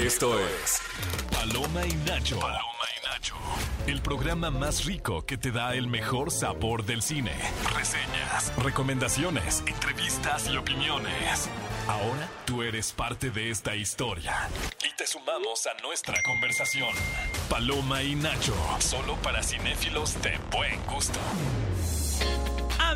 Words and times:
Esto 0.00 0.40
es 0.40 0.80
Paloma 1.30 1.84
y 1.86 1.92
Nacho. 2.06 2.38
Paloma 2.38 2.62
y 2.96 3.06
Nacho. 3.06 3.34
El 3.86 4.00
programa 4.00 4.50
más 4.50 4.86
rico 4.86 5.26
que 5.26 5.36
te 5.36 5.50
da 5.50 5.74
el 5.74 5.88
mejor 5.88 6.30
sabor 6.30 6.86
del 6.86 7.02
cine. 7.02 7.32
Reseñas, 7.76 8.50
recomendaciones, 8.56 9.62
entrevistas 9.66 10.48
y 10.48 10.56
opiniones. 10.56 11.50
Ahora 11.86 12.30
tú 12.46 12.62
eres 12.62 12.92
parte 12.92 13.30
de 13.30 13.50
esta 13.50 13.76
historia. 13.76 14.48
Y 14.90 14.96
te 14.96 15.06
sumamos 15.06 15.66
a 15.66 15.82
nuestra 15.82 16.22
conversación. 16.22 16.94
Paloma 17.50 18.02
y 18.02 18.14
Nacho. 18.14 18.54
Solo 18.78 19.16
para 19.16 19.42
cinéfilos 19.42 20.20
de 20.22 20.38
buen 20.50 20.82
gusto. 20.86 21.20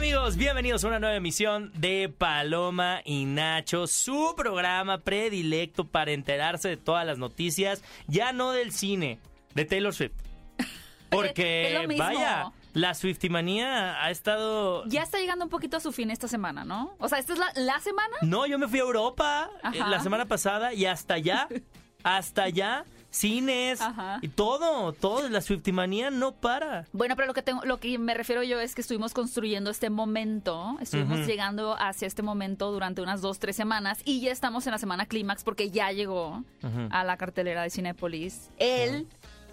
Amigos, 0.05 0.37
bienvenidos 0.37 0.85
a 0.85 0.89
una 0.89 0.99
nueva 1.01 1.17
emisión 1.17 1.73
de 1.77 2.11
Paloma 2.11 3.01
y 3.07 3.25
Nacho, 3.25 3.87
su 3.87 4.35
programa 4.37 4.99
predilecto 4.99 5.89
para 5.89 6.13
enterarse 6.13 6.69
de 6.69 6.77
todas 6.77 7.07
las 7.07 7.17
noticias, 7.17 7.83
ya 8.07 8.35
no 8.35 8.53
del 8.53 8.71
cine, 8.71 9.19
de 9.55 9.65
Taylor 9.65 9.95
Swift. 9.95 10.13
Porque, 11.11 11.87
vaya, 11.97 12.53
la 12.75 12.93
Swiftimanía 12.93 14.05
ha 14.05 14.11
estado... 14.11 14.85
Ya 14.89 15.03
está 15.03 15.19
llegando 15.21 15.47
un 15.47 15.51
poquito 15.51 15.79
a 15.79 15.81
su 15.81 15.91
fin 15.91 16.11
esta 16.11 16.29
semana, 16.29 16.67
¿no? 16.67 16.95
O 16.99 17.09
sea, 17.09 17.19
¿esta 17.19 17.33
es 17.33 17.39
la, 17.39 17.51
la 17.55 17.81
semana? 17.81 18.15
No, 18.21 18.45
yo 18.45 18.59
me 18.59 18.69
fui 18.69 18.81
a 18.81 18.83
Europa 18.83 19.49
eh, 19.55 19.59
Ajá. 19.63 19.89
la 19.89 20.01
semana 20.01 20.27
pasada 20.27 20.75
y 20.75 20.85
hasta 20.85 21.15
allá, 21.15 21.49
hasta 22.05 22.43
allá, 22.43 22.85
cines 23.15 23.81
Ajá. 23.81 24.19
y 24.23 24.29
todo, 24.29 24.93
todo, 24.93 25.29
la 25.29 25.41
Swiftimanía 25.41 26.11
no 26.11 26.33
para. 26.33 26.87
Bueno, 26.93 27.15
pero 27.15 27.29
lo 27.29 27.35
que 27.35 27.43
tengo, 27.43 27.65
lo 27.65 27.79
que 27.79 27.97
me 27.99 28.13
refiero 28.15 28.43
yo 28.43 28.61
es 28.61 28.75
que 28.75 28.81
estuvimos 28.81 29.15
construyendo 29.15 29.71
este 29.71 29.89
momento, 29.89 30.77
estuvimos 30.81 31.27
llegando 31.27 31.77
hacia 31.79 32.07
este 32.07 32.23
momento 32.23 32.73
durante 32.73 33.03
unas 33.03 33.21
dos, 33.21 33.39
tres 33.39 33.55
semanas 33.55 34.01
y 34.05 34.21
ya 34.21 34.33
estamos 34.33 34.67
en 34.67 34.73
la 34.73 34.79
semana 34.79 35.07
clímax 35.07 35.45
porque 35.45 35.71
ya 35.71 35.93
llegó 35.93 36.43
a 36.91 37.05
la 37.05 37.17
cartelera 37.17 37.63
de 37.63 37.71
Cinepolis 37.71 38.51
el 38.59 39.07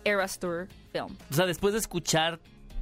Eras 0.03 0.39
Tour 0.39 0.67
Film. 0.91 1.15
O 1.29 1.33
sea, 1.33 1.45
después 1.45 1.73
de 1.73 1.79
escuchar 1.79 2.39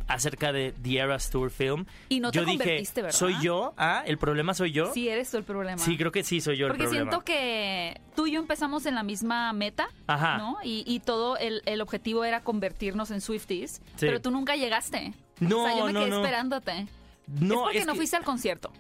acerca 0.10 0.52
de 0.52 0.74
The 0.74 0.98
Eras 1.00 1.30
Tour 1.30 1.50
Film, 1.52 1.86
Y 2.10 2.20
no 2.20 2.32
te 2.32 2.40
yo 2.40 2.46
dije, 2.46 2.58
convertiste, 2.58 3.02
¿verdad? 3.02 3.18
¿soy 3.18 3.36
yo? 3.42 3.74
Ah, 3.78 4.04
¿el 4.06 4.18
problema 4.18 4.54
soy 4.54 4.72
yo? 4.74 4.92
Sí, 4.94 5.08
eres 5.08 5.32
tú 5.32 5.38
el 5.38 5.44
problema. 5.46 5.78
Sí, 5.78 5.96
creo 5.98 6.12
que 6.12 6.24
sí 6.24 6.42
soy 6.42 6.58
yo 6.58 6.66
el 6.66 6.72
Porque 6.72 6.84
problema. 6.84 7.12
siento 7.12 7.24
que 7.26 8.02
tú 8.16 8.28
y 8.28 8.32
yo 8.32 8.40
empezamos 8.40 8.86
en 8.86 8.96
la 8.96 9.04
misma 9.04 9.54
meta, 9.54 9.88
Ajá. 10.08 10.38
¿no? 10.38 10.58
Y, 10.64 10.84
y 10.86 11.00
todo 11.00 11.38
el, 11.38 11.62
el 11.66 11.80
objetivo 11.82 12.26
era 12.26 12.42
convertirnos 12.42 13.12
en 13.12 13.22
Swifties, 13.22 13.82
pero 14.00 14.20
tú 14.20 14.32
nunca 14.32 14.56
llegaste. 14.56 15.14
No, 15.40 15.64
o 15.64 15.68
sea, 15.68 15.78
yo 15.78 15.86
me 15.86 15.94
no, 15.94 16.00
quedé 16.02 16.10
no. 16.10 16.16
esperándote. 16.18 16.88
No, 17.28 17.54
es 17.56 17.60
porque 17.62 17.78
es 17.80 17.86
no 17.86 17.94
que- 17.94 17.98
fuiste 18.00 18.18
al 18.18 18.24
concierto. 18.26 18.74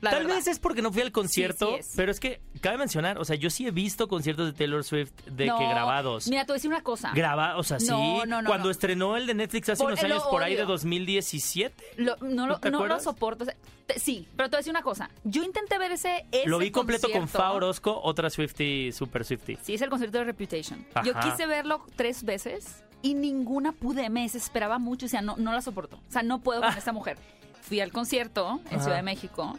La 0.00 0.10
Tal 0.10 0.20
verdad. 0.22 0.36
vez 0.36 0.46
es 0.46 0.58
porque 0.58 0.80
no 0.80 0.90
fui 0.92 1.02
al 1.02 1.12
concierto, 1.12 1.66
Sí, 1.66 1.72
sí 1.74 1.80
es. 1.80 1.92
pero 1.94 2.10
es 2.10 2.20
que 2.20 2.40
cabe 2.62 2.78
mencionar, 2.78 3.18
o 3.18 3.24
sea, 3.24 3.36
yo 3.36 3.50
sí 3.50 3.66
he 3.66 3.70
visto 3.70 4.08
conciertos 4.08 4.46
de 4.46 4.52
Taylor 4.54 4.82
Swift 4.82 5.12
de 5.26 5.46
No, 5.46 5.58
que 5.58 5.66
grabados. 5.68 6.26
Mira, 6.28 6.42
te 6.44 6.52
voy 6.52 6.54
a 6.54 6.58
decir 6.58 6.70
una 6.70 6.82
cosa. 6.82 7.10
Graba, 7.14 7.58
o 7.58 7.62
sea, 7.62 7.78
sí. 7.78 7.86
No, 7.88 8.24
no, 8.24 8.40
no, 8.40 8.48
Cuando 8.48 8.70
estrenó 8.70 9.16
el 9.18 9.26
de 9.26 9.34
Netflix 9.34 9.68
hace 9.68 9.82
Por- 9.82 9.92
unos 9.92 10.02
años 10.04 10.22
por 10.30 10.42
ahí 10.42 10.54
de 10.54 10.62
odio. 10.62 10.72
2017. 10.72 11.84
Lo- 11.98 12.16
no 12.22 12.46
lo, 12.46 12.54
¿No 12.54 12.60
te 12.60 12.70
lo 12.70 13.00
soporto. 13.00 13.44
o 13.44 13.46
sea, 13.46 13.54
te- 13.86 13.98
sí, 13.98 14.26
pero 14.36 14.48
te 14.48 14.56
voy 14.56 14.58
a 14.58 14.60
decir 14.60 14.70
una 14.70 14.82
cosa. 14.82 15.10
Yo 15.24 15.42
intenté 15.44 15.78
ver 15.78 15.92
ese, 15.92 16.24
ese 16.32 16.48
Lo 16.48 16.58
vi 16.58 16.70
completo 16.70 17.08
con. 17.10 17.28
Fa 17.28 17.52
Orozco, 17.52 18.00
otra 18.02 18.30
Swifty, 18.30 18.92
super 18.92 19.24
Swifty. 19.24 19.58
Sí, 19.62 19.74
es 19.74 19.82
el 19.82 19.90
concierto 19.90 20.18
de 20.18 20.24
Reputation. 20.24 20.86
Ajá. 20.94 21.06
Yo 21.06 21.12
quise 21.20 21.46
verlo 21.46 21.84
tres 21.96 22.24
veces 22.24 22.82
y 23.02 23.12
ninguna 23.14 23.72
pude. 23.72 24.08
Me 24.08 24.22
desesperaba 24.22 24.78
mucho. 24.78 25.04
O 25.06 25.08
sea, 25.10 25.20
no, 25.20 25.36
no 25.36 25.52
la 25.52 25.60
soporto. 25.60 25.96
O 26.08 26.10
sea, 26.12 26.22
no 26.22 26.40
puedo 26.40 26.60
con 26.60 26.70
Ah. 26.70 26.78
esta 26.78 26.92
mujer. 26.92 27.18
Fui 27.62 27.80
al 27.80 27.92
concierto 27.92 28.60
en 28.70 28.74
Ajá. 28.76 28.80
Ciudad 28.84 28.96
de 28.96 29.02
México. 29.02 29.58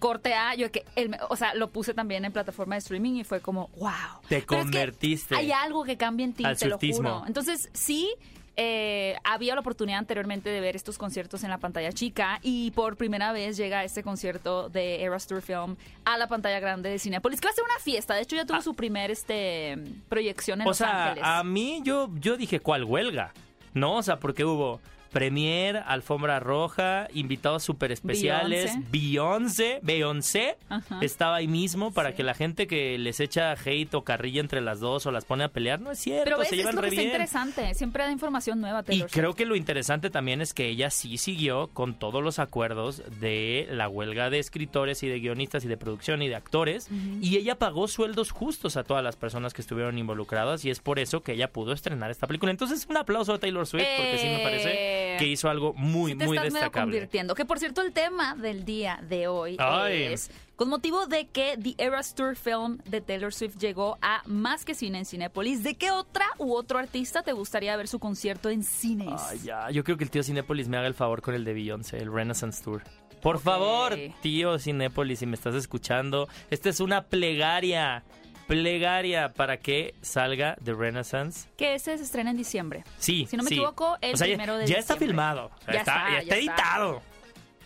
Corte 0.00 0.34
A, 0.34 0.56
yo 0.56 0.72
que 0.72 0.84
el- 0.96 1.16
o 1.28 1.36
sea, 1.36 1.54
lo 1.54 1.70
puse 1.70 1.94
también 1.94 2.24
en 2.24 2.32
plataforma 2.32 2.74
de 2.74 2.80
streaming 2.80 3.12
y 3.20 3.24
fue 3.24 3.40
como, 3.40 3.68
wow. 3.76 3.90
Te 4.28 4.28
Pero 4.28 4.38
es 4.40 4.40
que 4.40 4.46
convertiste. 4.46 5.36
hay 5.36 5.52
algo 5.52 5.84
que 5.84 5.96
cambia 5.96 6.24
en 6.24 6.32
ti, 6.32 6.44
al 6.44 6.58
te 6.58 6.66
lo 6.66 6.78
swiftismo. 6.78 7.08
juro. 7.20 7.26
Entonces, 7.28 7.68
sí, 7.72 8.10
eh, 8.56 9.16
había 9.24 9.54
la 9.54 9.60
oportunidad 9.60 9.98
anteriormente 10.00 10.50
de 10.50 10.60
ver 10.60 10.74
estos 10.76 10.98
conciertos 10.98 11.44
en 11.44 11.50
la 11.50 11.58
pantalla 11.58 11.92
chica 11.92 12.40
y 12.42 12.72
por 12.72 12.96
primera 12.96 13.32
vez 13.32 13.56
llega 13.56 13.84
este 13.84 14.02
concierto 14.02 14.68
de 14.68 15.02
Eras 15.02 15.26
Tour 15.26 15.40
Film 15.40 15.76
a 16.04 16.18
la 16.18 16.26
pantalla 16.28 16.58
grande 16.60 16.90
de 16.90 16.98
Cinepolis, 16.98 17.40
que 17.40 17.46
va 17.46 17.52
a 17.52 17.54
ser 17.54 17.64
una 17.64 17.78
fiesta. 17.78 18.14
De 18.14 18.22
hecho, 18.22 18.36
ya 18.36 18.44
tuvo 18.44 18.58
Ah. 18.58 18.62
su 18.62 18.74
primer 18.74 19.10
este, 19.10 19.78
proyección 20.08 20.60
en 20.60 20.66
O 20.66 20.70
Los 20.70 20.78
sea, 20.78 21.06
Ángeles. 21.10 21.24
a 21.26 21.44
mí 21.44 21.80
yo, 21.84 22.10
yo 22.20 22.36
dije, 22.36 22.60
¿cuál 22.60 22.84
huelga? 22.84 23.32
¿No? 23.72 23.94
O 23.96 24.02
sea, 24.02 24.18
porque 24.18 24.44
hubo 24.44 24.80
premier, 25.10 25.82
alfombra 25.86 26.40
roja, 26.40 27.08
invitados 27.14 27.62
súper 27.64 27.92
especiales, 27.92 28.72
Beyoncé, 28.90 29.80
Beyoncé 29.82 30.56
estaba 31.00 31.36
ahí 31.36 31.48
mismo 31.48 31.92
para 31.92 32.10
Sí. 32.10 32.16
que 32.16 32.22
la 32.24 32.34
gente 32.34 32.66
que 32.66 32.98
les 32.98 33.20
echa 33.20 33.52
hate 33.52 33.94
o 33.94 34.02
carrilla 34.02 34.40
entre 34.40 34.60
las 34.60 34.80
dos 34.80 35.06
o 35.06 35.10
las 35.12 35.24
pone 35.24 35.44
a 35.44 35.48
pelear, 35.48 35.80
no 35.80 35.90
es 35.90 35.98
cierto, 35.98 36.24
Pero 36.24 36.38
ves, 36.38 36.48
se 36.48 36.54
es 36.54 36.58
llevan 36.60 36.74
que 36.80 36.86
está 36.86 36.90
bien. 36.90 37.06
interesante. 37.08 37.74
Siempre 37.74 38.04
da 38.04 38.12
información 38.12 38.60
nueva, 38.60 38.84
Y 38.88 39.02
creo 39.02 39.34
que 39.34 39.46
lo 39.46 39.56
interesante 39.56 40.10
también 40.10 40.40
es 40.40 40.54
que 40.54 40.68
ella 40.68 40.90
sí 40.90 41.18
siguió 41.18 41.68
con 41.68 41.94
todos 41.98 42.22
los 42.22 42.38
acuerdos 42.38 43.02
de 43.20 43.66
la 43.70 43.88
huelga 43.88 44.30
de 44.30 44.38
escritores 44.38 45.02
y 45.02 45.08
de 45.08 45.20
guionistas 45.20 45.64
y 45.64 45.68
de 45.68 45.76
producción 45.76 46.22
y 46.22 46.28
de 46.28 46.34
actores. 46.36 46.88
Y 47.20 47.36
ella 47.36 47.56
pagó 47.56 47.88
sueldos 47.88 48.30
justos 48.30 48.76
a 48.76 48.84
todas 48.84 49.02
las 49.04 49.16
personas 49.16 49.52
que 49.54 49.62
estuvieron 49.62 49.98
involucradas 49.98 50.64
y 50.64 50.70
es 50.70 50.80
por 50.80 50.98
eso 50.98 51.22
que 51.22 51.32
ella 51.32 51.48
pudo 51.52 51.72
estrenar 51.72 52.10
esta 52.10 52.26
película. 52.26 52.50
Entonces, 52.50 52.86
un 52.88 52.96
aplauso 52.96 53.34
a 53.34 53.38
Taylor 53.38 53.66
Swift 53.66 53.86
porque 53.96 54.18
sí 54.18 54.26
me 54.26 54.38
parece 54.42 54.99
Que 55.18 55.26
hizo 55.26 55.48
algo 55.48 55.72
muy, 55.74 56.14
te 56.16 56.26
muy 56.26 56.36
estás 56.36 56.52
medio 56.52 56.64
destacable. 56.64 56.92
convirtiendo. 56.92 57.34
Que 57.34 57.44
por 57.44 57.58
cierto, 57.58 57.82
el 57.82 57.92
tema 57.92 58.34
del 58.34 58.64
día 58.64 59.00
de 59.08 59.28
hoy 59.28 59.56
Ay. 59.58 60.02
es 60.04 60.30
con 60.56 60.68
motivo 60.68 61.06
de 61.06 61.26
que 61.26 61.56
The 61.56 61.74
Eras 61.82 62.14
Tour 62.14 62.36
Film 62.36 62.78
de 62.84 63.00
Taylor 63.00 63.32
Swift 63.32 63.56
llegó 63.58 63.96
a 64.02 64.22
más 64.26 64.66
que 64.66 64.74
cine 64.74 64.98
en 64.98 65.06
Cinépolis. 65.06 65.62
¿De 65.62 65.74
qué 65.74 65.90
otra 65.90 66.26
u 66.36 66.52
otro 66.54 66.78
artista 66.78 67.22
te 67.22 67.32
gustaría 67.32 67.74
ver 67.76 67.88
su 67.88 67.98
concierto 67.98 68.50
en 68.50 68.62
cines? 68.62 69.22
Ay, 69.30 69.40
ya, 69.42 69.70
yo 69.70 69.84
creo 69.84 69.96
que 69.96 70.04
el 70.04 70.10
tío 70.10 70.22
Cinépolis 70.22 70.68
me 70.68 70.76
haga 70.76 70.86
el 70.86 70.94
favor 70.94 71.22
con 71.22 71.34
el 71.34 71.44
de 71.44 71.54
Beyoncé, 71.54 71.96
el 71.96 72.12
Renaissance 72.12 72.62
Tour. 72.62 72.82
Por 73.22 73.38
favor, 73.38 73.96
tío 74.22 74.58
Cinépolis, 74.58 75.18
si 75.18 75.26
me 75.26 75.34
estás 75.34 75.54
escuchando, 75.54 76.28
esta 76.50 76.68
es 76.68 76.80
una 76.80 77.04
plegaria, 77.04 78.02
plegaria 78.50 79.32
para 79.32 79.58
que 79.58 79.94
salga 80.02 80.56
The 80.64 80.74
Renaissance. 80.74 81.48
Que 81.56 81.74
ese 81.76 81.96
se 81.96 82.02
estrena 82.04 82.30
en 82.32 82.36
diciembre. 82.36 82.82
Sí, 82.98 83.26
Si 83.30 83.36
no 83.36 83.44
me 83.44 83.48
sí. 83.48 83.54
equivoco, 83.54 83.96
el 84.00 84.14
O 84.14 84.16
sea, 84.16 84.26
ya- 84.26 84.34
primero 84.34 84.56
de 84.58 84.66
ya 84.66 84.78
está 84.78 84.94
diciembre. 84.94 85.06
filmado, 85.06 85.50
ya, 85.68 85.72
Ya 85.72 85.78
está, 85.78 85.92
está, 85.96 86.10
ya 86.10 86.18
está 86.18 86.34
está. 86.36 86.36
editado. 86.36 87.02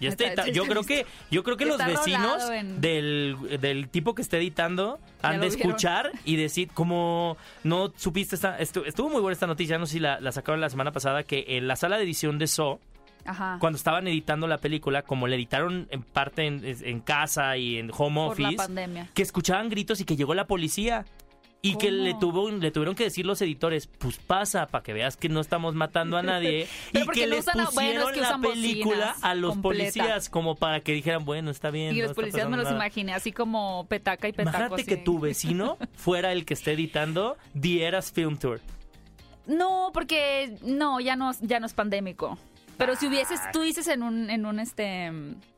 Ya 0.00 0.08
está 0.10 0.24
Está- 0.24 0.42
editado. 0.42 0.48
Yo 0.54 0.62
está 0.64 0.72
creo 0.74 0.82
que 0.84 1.06
yo 1.30 1.42
creo 1.44 1.56
que 1.56 1.64
los 1.64 1.80
Está 1.80 1.86
vecinos 1.88 2.50
en- 2.50 2.80
del, 2.80 3.58
del 3.60 3.88
tipo 3.88 4.14
que 4.14 4.22
esté 4.22 4.36
editando 4.38 4.98
han 5.22 5.40
de 5.40 5.48
vieron. 5.48 5.60
escuchar 5.70 6.12
y 6.24 6.36
decir 6.36 6.68
como 6.74 7.36
no 7.62 7.92
supiste 7.96 8.34
esta 8.34 8.58
estu- 8.58 8.82
estuvo 8.86 9.08
muy 9.08 9.20
buena 9.22 9.32
esta 9.32 9.46
noticia, 9.46 9.78
no 9.78 9.86
sé 9.86 9.94
si 9.94 10.00
la, 10.00 10.20
la 10.20 10.32
sacaron 10.32 10.60
la 10.60 10.68
semana 10.68 10.90
pasada 10.92 11.22
que 11.22 11.44
en 11.48 11.66
la 11.68 11.76
sala 11.76 11.96
de 11.96 12.02
edición 12.04 12.38
de 12.38 12.48
So 12.48 12.80
Ajá. 13.26 13.56
cuando 13.60 13.76
estaban 13.76 14.06
editando 14.08 14.46
la 14.46 14.58
película, 14.58 15.02
como 15.02 15.26
la 15.28 15.34
editaron 15.36 15.86
en 15.90 16.02
parte 16.02 16.46
en, 16.46 16.60
en 16.64 17.00
casa 17.00 17.56
y 17.56 17.78
en 17.78 17.90
home 17.96 18.26
Por 18.28 18.40
la 18.40 18.48
office, 18.48 18.56
pandemia. 18.56 19.08
que 19.14 19.22
escuchaban 19.22 19.68
gritos 19.68 20.00
y 20.00 20.04
que 20.04 20.16
llegó 20.16 20.34
la 20.34 20.46
policía. 20.46 21.04
Y 21.66 21.76
que 21.78 21.90
le, 21.90 22.12
tuvo, 22.12 22.50
le 22.50 22.70
tuvieron 22.70 22.94
que 22.94 23.04
decir 23.04 23.24
los 23.24 23.40
editores, 23.40 23.86
pues 23.86 24.18
pasa, 24.18 24.66
para 24.66 24.82
que 24.84 24.92
veas 24.92 25.16
que 25.16 25.30
no 25.30 25.40
estamos 25.40 25.74
matando 25.74 26.18
a 26.18 26.22
nadie. 26.22 26.68
Y 26.92 27.06
que 27.08 27.26
no 27.26 27.36
les 27.36 27.46
usan- 27.46 27.54
bueno, 27.72 28.00
es 28.00 28.06
pusieron 28.08 28.12
que 28.12 28.20
la 28.20 28.38
película 28.38 29.16
a 29.22 29.34
los 29.34 29.52
completa. 29.54 29.62
policías, 29.84 30.28
como 30.28 30.56
para 30.56 30.80
que 30.80 30.92
dijeran, 30.92 31.24
bueno, 31.24 31.50
está 31.50 31.70
bien. 31.70 31.96
Y 31.96 32.00
no 32.00 32.08
los 32.08 32.14
policías 32.14 32.50
me 32.50 32.58
los 32.58 32.64
nada". 32.66 32.76
imaginé 32.76 33.14
así 33.14 33.32
como 33.32 33.86
petaca 33.88 34.28
y 34.28 34.32
petaco. 34.32 34.50
Imagínate 34.58 34.74
así 34.82 34.84
que 34.84 34.98
tu 34.98 35.18
vecino 35.18 35.78
fuera 35.94 36.32
el 36.32 36.44
que 36.44 36.52
esté 36.52 36.72
editando 36.72 37.38
The 37.58 37.84
Eras 37.86 38.12
Film 38.12 38.36
Tour. 38.36 38.60
No, 39.46 39.90
porque 39.94 40.58
no, 40.62 41.00
ya 41.00 41.16
no, 41.16 41.32
ya 41.40 41.60
no 41.60 41.66
es 41.66 41.72
pandémico. 41.72 42.38
Pero 42.76 42.96
si 42.96 43.06
hubieses, 43.06 43.40
tú 43.52 43.62
dices 43.62 43.86
en 43.88 44.02
un, 44.02 44.30
en 44.30 44.46
un 44.46 44.60
este 44.60 45.10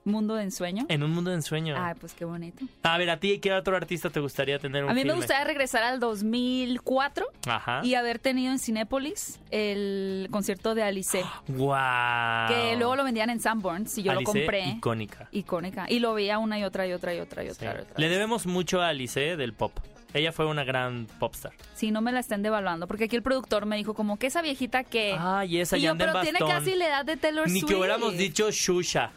mundo 0.05 0.35
de 0.35 0.45
ensueño. 0.45 0.87
En 0.89 1.03
un 1.03 1.11
mundo 1.11 1.31
de 1.31 1.37
ensueño. 1.37 1.75
Ay, 1.79 1.95
pues 2.01 2.15
qué 2.15 2.25
bonito. 2.25 2.65
A 2.83 2.97
ver, 2.99 3.11
¿a 3.11 3.19
ti 3.19 3.39
qué 3.41 3.53
otro 3.53 3.77
artista 3.77 4.11
te 4.11 4.21
gustaría 4.21 4.59
tener 4.59 4.85
un 4.85 4.91
A 4.91 4.95
mí 4.95 5.05
me 5.05 5.13
gustaría 5.15 5.45
regresar 5.45 5.83
al 5.83 5.99
2004 6.01 7.27
Ajá. 7.49 7.81
y 7.85 7.95
haber 7.95 8.19
tenido 8.19 8.53
en 8.53 8.59
Cinépolis 8.59 9.41
el 9.51 10.29
concierto 10.31 10.75
de 10.75 10.83
Alice, 10.83 11.23
¡Wow! 11.49 12.49
que 12.49 12.77
luego 12.79 12.97
lo 12.97 13.05
vendían 13.05 13.31
en 13.31 13.41
Sanborns 13.41 13.99
y 13.99 14.03
yo 14.05 14.13
Alice, 14.13 14.25
lo 14.25 14.33
compré. 14.33 14.69
icónica. 14.69 15.29
Icónica. 15.33 15.87
Y 15.89 15.99
lo 15.99 16.15
veía 16.15 16.39
una 16.39 16.59
y 16.59 16.65
otra 16.65 16.87
y 16.87 16.93
otra 16.93 17.15
y 17.15 17.21
otra 17.21 17.45
y 17.45 17.49
otra. 17.49 17.85
Le 17.97 18.09
debemos 18.09 18.47
mucho 18.47 18.81
a 18.81 18.89
Alice 18.89 19.37
del 19.37 19.53
pop. 19.55 19.73
Ella 20.17 20.33
fue 20.33 20.47
una 20.47 20.65
gran 20.65 21.07
popstar. 21.19 21.53
Sí, 21.75 21.91
no 21.91 22.01
me 22.01 22.13
la 22.13 22.21
estén 22.21 22.43
devaluando, 22.43 22.87
porque 22.87 23.05
aquí 23.05 23.17
el 23.17 23.23
productor 23.23 23.67
me 23.67 23.77
dijo 23.77 23.95
como 23.95 24.19
que 24.19 24.27
esa 24.29 24.43
viejita 24.43 24.83
que... 24.85 25.15
Ay, 25.19 25.61
esa 25.61 25.77
y 25.77 25.83
ya 25.83 25.93
yo, 25.93 25.99
pero 25.99 26.21
tiene 26.21 26.39
casi 26.39 26.75
la 26.75 26.87
edad 26.87 27.05
de 27.05 27.17
Taylor 27.17 27.47
Ni 27.49 27.61
Swift. 27.61 27.71
que 27.71 27.77
hubiéramos 27.77 28.17
dicho 28.17 28.51
Shusha, 28.51 29.11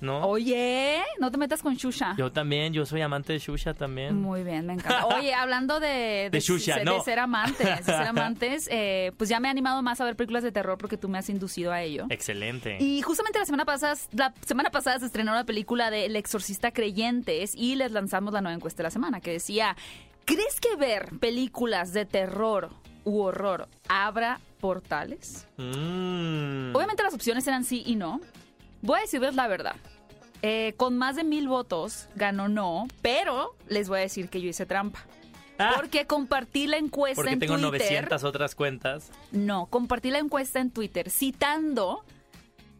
¿no? 0.00 0.26
Oye, 0.26 1.02
no 1.18 1.30
te 1.30 1.38
metas 1.38 1.62
con 1.62 1.74
Shusha. 1.76 2.14
Yo 2.18 2.30
también, 2.30 2.72
yo 2.74 2.84
soy 2.84 3.00
amante 3.00 3.32
de 3.32 3.38
Shusha 3.38 3.72
también. 3.74 4.20
Muy 4.20 4.44
bien, 4.44 4.66
me 4.66 4.74
encanta. 4.74 5.06
Oye, 5.06 5.32
hablando 5.32 5.80
de, 5.80 6.28
De 6.30 6.40
de 6.40 6.84
no. 6.84 7.02
ser 7.02 7.18
amantes, 7.18 7.76
de 7.78 7.82
ser 7.82 7.94
amantes, 8.06 8.68
eh, 8.70 9.12
pues 9.16 9.30
ya 9.30 9.40
me 9.40 9.48
he 9.48 9.50
animado 9.50 9.82
más 9.82 10.00
a 10.00 10.04
ver 10.04 10.14
películas 10.14 10.42
de 10.42 10.52
terror 10.52 10.76
porque 10.76 10.98
tú 10.98 11.08
me 11.08 11.16
has 11.18 11.28
inducido 11.30 11.72
a 11.72 11.80
ello. 11.82 12.06
Excelente. 12.10 12.76
Y 12.80 13.00
justamente 13.00 13.38
la 13.38 13.46
semana 13.46 13.64
pasada, 13.64 13.94
la 14.12 14.34
semana 14.44 14.70
pasada 14.70 14.98
se 14.98 15.06
estrenó 15.06 15.34
la 15.34 15.44
película 15.44 15.90
de 15.90 16.04
El 16.06 16.16
Exorcista 16.16 16.70
Creyentes 16.70 17.54
y 17.54 17.76
les 17.76 17.90
lanzamos 17.92 18.34
la 18.34 18.42
nueva 18.42 18.54
encuesta 18.56 18.82
de 18.82 18.84
la 18.84 18.90
semana 18.90 19.20
que 19.20 19.30
decía 19.32 19.74
¿Crees 20.24 20.60
que 20.60 20.76
ver 20.76 21.10
películas 21.20 21.92
de 21.92 22.06
terror 22.06 22.70
u 23.04 23.20
horror 23.20 23.68
abra 23.88 24.40
portales? 24.60 25.46
Mm. 25.56 26.74
Obviamente 26.74 27.02
las 27.02 27.14
opciones 27.14 27.46
eran 27.46 27.64
sí 27.64 27.82
y 27.86 27.96
no. 27.96 28.20
Voy 28.82 28.98
a 28.98 29.02
decirles 29.02 29.34
la 29.34 29.46
verdad. 29.48 29.76
Eh, 30.42 30.74
con 30.76 30.98
más 30.98 31.16
de 31.16 31.24
mil 31.24 31.48
votos 31.48 32.08
ganó 32.16 32.48
no, 32.48 32.86
pero 33.00 33.54
les 33.68 33.88
voy 33.88 33.98
a 33.98 34.02
decir 34.02 34.28
que 34.28 34.40
yo 34.40 34.48
hice 34.48 34.66
trampa. 34.66 35.04
Ah, 35.58 35.72
Porque 35.76 36.06
compartí 36.06 36.66
la 36.66 36.78
encuesta 36.78 37.16
porque 37.16 37.32
en 37.34 37.38
tengo 37.38 37.54
Twitter. 37.54 37.80
900 37.80 38.24
otras 38.24 38.54
cuentas. 38.54 39.10
No, 39.30 39.66
compartí 39.66 40.10
la 40.10 40.18
encuesta 40.18 40.60
en 40.60 40.70
Twitter 40.70 41.10
citando, 41.10 42.04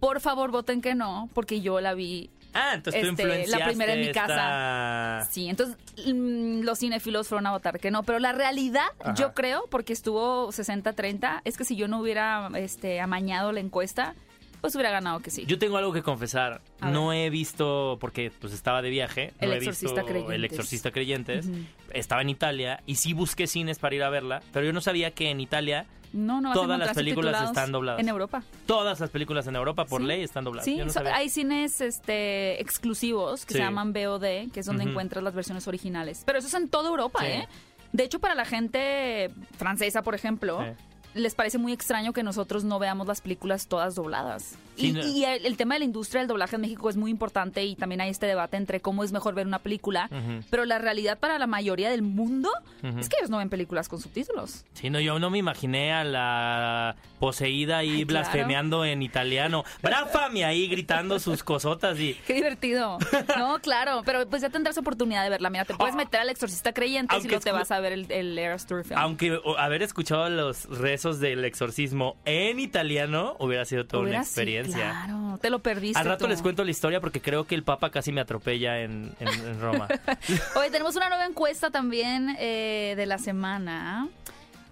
por 0.00 0.20
favor 0.20 0.50
voten 0.50 0.82
que 0.82 0.94
no, 0.94 1.31
porque 1.35 1.61
yo 1.61 1.81
la 1.81 1.94
vi. 1.94 2.31
Ah, 2.55 2.73
entonces 2.75 3.03
tú 3.03 3.09
Este, 3.23 3.47
la 3.49 3.67
primera 3.67 3.93
en 3.95 4.01
mi 4.01 4.06
esta- 4.06 5.27
Sí, 5.31 5.49
entonces 5.49 5.77
mm, 6.06 6.61
los 6.62 6.79
cinéfilos 6.79 7.29
fueron 7.29 7.47
a 7.47 7.51
votar 7.51 7.79
que 7.81 7.91
no, 7.91 8.03
pero 8.05 8.19
la 8.19 8.33
realidad, 8.33 8.87
Ajá. 9.01 9.15
yo 9.15 9.35
creo, 9.35 9.65
porque 9.71 9.93
estuvo 9.93 10.51
60-30, 10.53 11.41
es 11.45 11.56
que 11.56 11.65
si 11.65 11.77
yo 11.77 11.89
no 11.89 12.01
hubiera 12.01 12.49
este, 12.56 13.01
amañado 13.01 13.53
la 13.53 13.61
encuesta, 13.61 14.15
pues 14.61 14.75
hubiera 14.77 14.91
ganado 14.91 15.21
que 15.21 15.31
sí. 15.31 15.45
Yo 15.47 15.59
tengo 15.59 15.77
algo 15.77 15.93
que 15.93 16.03
confesar. 16.03 16.62
A 16.81 16.91
no 16.91 17.12
he 17.12 17.29
visto, 17.29 17.99
porque 18.01 18.31
pues 18.41 18.55
estaba 18.55 18.81
de 18.81 18.89
viaje, 18.89 19.33
El 19.41 19.49
no 19.51 19.55
he 19.55 19.59
Exorcista 19.59 19.95
visto 20.01 20.06
Creyentes. 20.06 20.35
El 20.35 20.45
Exorcista 20.45 20.91
Creyentes. 20.91 21.49
Estaba 21.93 22.23
en 22.23 22.31
Italia 22.31 22.81
y 22.87 22.95
sí 22.95 23.12
busqué 23.12 23.47
cines 23.47 23.79
para 23.79 23.95
ir 23.95 24.03
a 24.03 24.09
verla, 24.09 24.43
pero 24.55 24.65
yo 24.65 24.73
no 24.73 24.81
sabía 24.81 25.11
que 25.11 25.31
en 25.31 25.41
Italia 25.41 25.85
no, 26.14 26.40
no 26.40 26.52
todas 26.52 26.78
las 26.78 26.94
películas 26.94 27.44
están 27.49 27.72
dobladas. 27.72 28.00
En 28.00 28.08
Europa. 28.08 28.43
todas 28.66 29.00
las 29.00 29.11
películas 29.11 29.46
en 29.46 29.56
Europa 29.56 29.84
por 29.84 30.00
Sí. 30.00 30.06
ley 30.06 30.22
están 30.22 30.44
dobladas. 30.44 30.64
Sí, 30.64 30.76
no 30.76 30.88
so- 30.90 31.00
hay 31.12 31.28
cines 31.28 31.81
este, 31.81 32.61
exclusivos 32.62 33.44
que 33.44 33.55
Sí. 33.55 33.58
se 33.58 33.64
llaman 33.64 33.93
VOD, 33.93 34.50
que 34.52 34.61
es 34.61 34.66
donde 34.66 34.84
encuentras 34.84 35.22
las 35.22 35.34
versiones 35.34 35.66
originales. 35.69 36.22
Pero 36.25 36.38
eso 36.38 36.49
es 36.49 36.55
en 36.55 36.69
toda 36.69 36.88
Europa. 36.88 37.26
¿eh? 37.28 37.49
De 37.93 38.05
hecho, 38.05 38.19
para 38.20 38.34
la 38.34 38.44
gente 38.44 39.31
francesa, 39.56 40.02
por 40.02 40.14
ejemplo, 40.14 40.61
Sí. 40.62 40.84
Les 41.14 41.34
parece 41.34 41.58
muy 41.58 41.72
extraño 41.72 42.12
que 42.12 42.22
nosotros 42.22 42.64
no 42.64 42.78
veamos 42.78 43.06
las 43.06 43.20
películas 43.20 43.66
todas 43.69 43.94
dobladas. 43.94 44.56
Sí, 44.76 44.88
y 44.88 44.93
no. 44.93 45.06
y 45.06 45.25
el, 45.25 45.46
el 45.46 45.56
tema 45.56 45.76
de 45.76 45.78
la 45.81 45.84
industria 45.84 46.20
del 46.20 46.28
doblaje 46.28 46.56
en 46.56 46.62
México 46.62 46.90
es 46.90 46.96
muy 46.96 47.11
importante 47.11 47.62
y 47.64 47.76
también 47.76 48.00
hay 48.00 48.11
este 48.11 48.26
debate 48.26 48.56
entre 48.56 48.81
cómo 48.81 49.05
es 49.05 49.12
mejor 49.12 49.34
ver 49.34 49.46
una 49.46 49.61
película. 49.61 50.11
Pero 50.50 50.64
la 50.64 50.78
realidad 50.78 51.19
para 51.19 51.38
la 51.38 51.46
mayoría 51.46 51.90
del 51.90 52.02
mundo 52.02 52.50
es 52.82 53.08
que 53.08 53.16
ellos 53.19 53.31
no 53.31 53.38
ven 53.38 53.49
películas 53.50 53.88
con 53.88 54.00
subtítulos. 54.00 54.64
Sí, 54.75 54.90
no, 54.90 54.99
yo 55.00 55.19
no 55.20 55.31
me 55.31 55.38
imaginé 55.38 55.93
a 55.93 56.02
la 56.02 56.96
poseída 57.20 57.78
ahí 57.78 57.90
Ay, 57.90 58.05
claro. 58.06 58.25
blasfemeando 58.26 58.84
en 58.84 59.02
italiano. 59.02 59.64
Brafami 59.82 60.43
ahí 60.43 60.67
gritando 60.69 61.19
sus 61.20 61.43
cosotas 61.44 61.99
y... 62.00 62.14
Qué 62.26 62.34
divertido. 62.34 62.99
No, 63.38 63.58
claro, 63.60 64.02
pero 64.05 64.26
pues 64.28 64.43
ya 64.43 64.50
tendrás 64.50 64.76
oportunidad 64.78 65.22
de 65.25 65.31
verla. 65.31 65.50
Mira, 65.50 65.64
te 65.64 65.75
puedes 65.75 65.94
Ah. 65.94 65.99
meter 65.99 66.20
al 66.20 66.28
exorcista 66.28 66.72
creyente 66.72 67.14
y 67.14 67.17
Aunque 67.17 67.28
luego 67.28 67.44
te 67.44 67.52
vas 67.52 67.70
a 67.70 67.81
ver 67.81 67.93
el, 67.93 68.10
el 68.10 68.38
Eras 68.38 68.67
Tour 68.67 68.84
film. 68.84 68.99
Aunque 68.99 69.38
haber 69.58 69.82
escuchado 69.82 70.28
los 70.28 70.67
rezos 71.05 71.21
del 71.21 71.45
exorcismo 71.45 72.17
en 72.25 72.59
italiano 72.61 73.37
hubiera 73.39 73.65
sido 73.65 73.85
toda 73.87 74.03
Hubiera 74.05 74.19
una 74.21 74.25
experiencia. 74.25 74.91
claro, 75.06 75.39
te 75.41 75.51
lo 75.51 75.59
perdiste. 75.59 75.99
Al 75.99 76.06
rato 76.06 76.25
tú. 76.25 76.31
les 76.31 76.41
cuento 76.41 76.65
la 76.65 76.71
historia 76.71 77.01
porque 77.01 77.21
creo 77.21 77.45
que 77.47 77.55
el 77.55 77.62
Papa 77.62 77.91
casi 77.91 78.11
me 78.12 78.21
atropella 78.23 78.81
en, 78.81 79.12
en- 79.21 79.29
en 79.29 79.61
Roma. 79.61 79.87
Oye, 80.56 80.71
tenemos 80.71 80.97
una 80.97 81.09
nueva 81.09 81.27
encuesta 81.27 81.71
también 81.71 82.37
eh, 82.39 82.95
de 82.97 83.06
la 83.06 83.19
semana. 83.19 84.09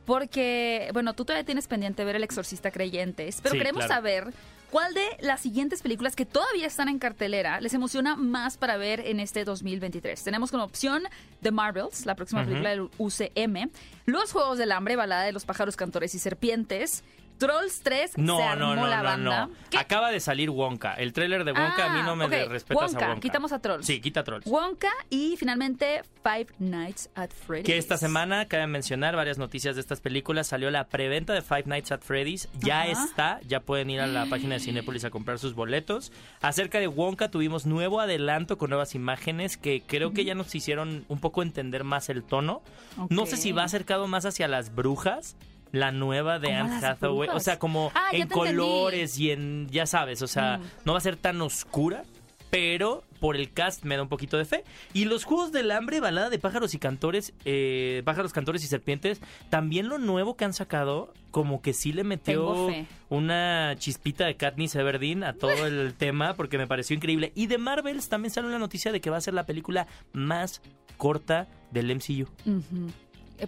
Porque, 0.04 0.90
bueno, 0.92 1.14
tú 1.14 1.24
todavía 1.24 1.44
tienes 1.44 1.68
pendiente 1.68 2.04
ver 2.04 2.16
El 2.16 2.24
Exorcista 2.24 2.70
Creyentes, 2.70 3.40
pero 3.42 3.52
Sí, 3.52 3.58
queremos 3.58 3.84
claro. 3.84 3.94
saber 4.00 4.34
cuál 4.70 4.94
de 4.94 5.04
las 5.20 5.40
siguientes 5.40 5.82
películas 5.82 6.16
que 6.16 6.24
todavía 6.26 6.66
están 6.66 6.88
en 6.88 6.98
cartelera 6.98 7.60
les 7.60 7.74
emociona 7.74 8.16
más 8.16 8.56
para 8.56 8.76
ver 8.76 9.00
en 9.00 9.20
este 9.20 9.44
2023. 9.44 10.22
Tenemos 10.24 10.50
como 10.50 10.64
opción 10.64 11.02
The 11.42 11.50
Marvels, 11.52 12.06
la 12.06 12.14
próxima 12.14 12.44
película 12.44 12.70
del 12.70 12.88
UCM, 12.98 13.70
Los 14.06 14.32
Juegos 14.32 14.58
del 14.58 14.72
Hambre, 14.72 14.96
Balada 14.96 15.24
de 15.24 15.32
los 15.32 15.44
Pájaros 15.44 15.76
Cantores 15.76 16.14
y 16.14 16.18
Serpientes, 16.18 17.04
Trolls 17.38 17.80
3, 17.82 18.18
No, 18.18 18.36
se 18.36 18.42
no, 18.44 18.48
armó 18.70 18.74
no, 18.76 18.86
la 18.86 18.98
no, 18.98 19.02
banda. 19.02 19.46
no. 19.46 19.52
¿Qué? 19.70 19.78
Acaba 19.78 20.10
de 20.10 20.20
salir 20.20 20.50
Wonka. 20.50 20.94
El 20.94 21.12
tráiler 21.12 21.44
de 21.44 21.52
Wonka 21.52 21.86
a 21.86 21.94
mí 21.94 22.02
no 22.02 22.14
me 22.16 22.24
Ah, 22.26 22.28
de- 22.28 22.44
ok. 22.44 22.50
respetas 22.50 22.92
Wonka, 22.92 23.04
a 23.06 23.08
Wonka. 23.08 23.20
quitamos 23.20 23.52
a 23.52 23.58
Trolls. 23.60 23.84
Sí, 23.86 24.00
quita 24.00 24.22
Trolls. 24.22 24.46
Wonka 24.46 24.90
y 25.10 25.36
finalmente 25.36 26.02
Five 26.22 26.46
Nights 26.58 27.10
at 27.16 27.30
Freddy's. 27.30 27.66
Que 27.66 27.78
esta 27.78 27.96
semana, 27.96 28.46
cabe 28.46 28.66
mencionar 28.68 29.16
varias 29.16 29.38
noticias 29.38 29.74
de 29.74 29.80
estas 29.80 30.00
películas. 30.00 30.46
Salió 30.46 30.70
la 30.70 30.86
preventa 30.88 31.32
de 31.32 31.42
Five 31.42 31.64
Nights 31.66 31.90
at 31.92 32.00
Freddy's. 32.02 32.48
Ya 32.60 32.86
está, 32.86 33.40
ya 33.46 33.60
pueden 33.60 33.90
ir 33.90 34.00
a 34.00 34.06
la 34.06 34.26
página 34.26 34.54
de 34.54 34.60
Cinépolis 34.60 35.04
a 35.04 35.10
comprar 35.10 35.38
sus 35.38 35.54
boletos. 35.54 36.12
Acerca 36.40 36.78
de 36.78 36.86
Wonka, 36.88 37.30
tuvimos 37.30 37.66
nuevo 37.66 38.00
adelanto 38.00 38.56
con 38.58 38.70
nuevas 38.70 38.94
imágenes 38.94 39.56
que 39.56 39.82
creo 39.86 40.12
que 40.12 40.24
ya 40.24 40.34
nos 40.34 40.54
hicieron 40.54 41.04
un 41.08 41.18
poco 41.18 41.42
entender 41.42 41.82
más 41.84 42.08
el 42.08 42.22
tono. 42.22 42.62
No 43.08 43.26
sé 43.26 43.36
si 43.36 43.52
va 43.52 43.64
acercado 43.64 44.06
más 44.06 44.24
hacia 44.26 44.46
las 44.48 44.74
brujas. 44.74 45.36
La 45.72 45.90
nueva 45.90 46.38
de 46.38 46.48
¿Cómo 46.48 46.60
Anne 46.74 46.86
Hathaway. 46.86 47.28
O 47.32 47.40
sea, 47.40 47.58
como 47.58 47.90
Ah, 47.94 48.10
en 48.12 48.22
entendí. 48.22 48.34
colores 48.34 49.18
y 49.18 49.30
en. 49.30 49.68
Ya 49.70 49.86
sabes, 49.86 50.22
o 50.22 50.26
sea, 50.28 50.58
Mm. 50.58 50.62
no 50.84 50.92
va 50.92 50.98
a 50.98 51.02
ser 51.02 51.16
tan 51.16 51.40
oscura. 51.40 52.04
Pero 52.50 53.02
por 53.18 53.34
el 53.36 53.50
cast 53.54 53.82
me 53.84 53.96
da 53.96 54.02
un 54.02 54.10
poquito 54.10 54.36
de 54.36 54.44
fe. 54.44 54.62
Y 54.92 55.06
los 55.06 55.24
Juegos 55.24 55.52
del 55.52 55.70
Hambre, 55.70 56.00
balada 56.00 56.28
de 56.28 56.38
pájaros 56.38 56.74
y 56.74 56.78
cantores, 56.78 57.32
eh, 57.46 58.02
pájaros, 58.04 58.34
cantores 58.34 58.62
y 58.62 58.66
serpientes, 58.66 59.22
también 59.48 59.88
lo 59.88 59.96
nuevo 59.96 60.36
que 60.36 60.44
han 60.44 60.52
sacado, 60.52 61.14
como 61.30 61.62
que 61.62 61.72
sí 61.72 61.94
le 61.94 62.04
metió 62.04 62.68
una 63.08 63.74
chispita 63.78 64.26
de 64.26 64.36
Katniss 64.36 64.74
Everdeen 64.74 65.24
a 65.24 65.32
todo 65.32 65.50
el 65.66 65.94
tema, 65.94 66.34
porque 66.34 66.58
me 66.58 66.66
pareció 66.66 66.94
increíble. 66.94 67.32
Y 67.34 67.46
de 67.46 67.56
Marvels 67.56 68.10
también 68.10 68.30
sale 68.34 68.48
una 68.48 68.58
noticia 68.58 68.92
de 68.92 69.00
que 69.00 69.08
va 69.08 69.16
a 69.16 69.22
ser 69.22 69.32
la 69.32 69.46
película 69.46 69.86
más 70.12 70.60
corta 70.98 71.48
del 71.70 71.90
MCU. 71.90 72.28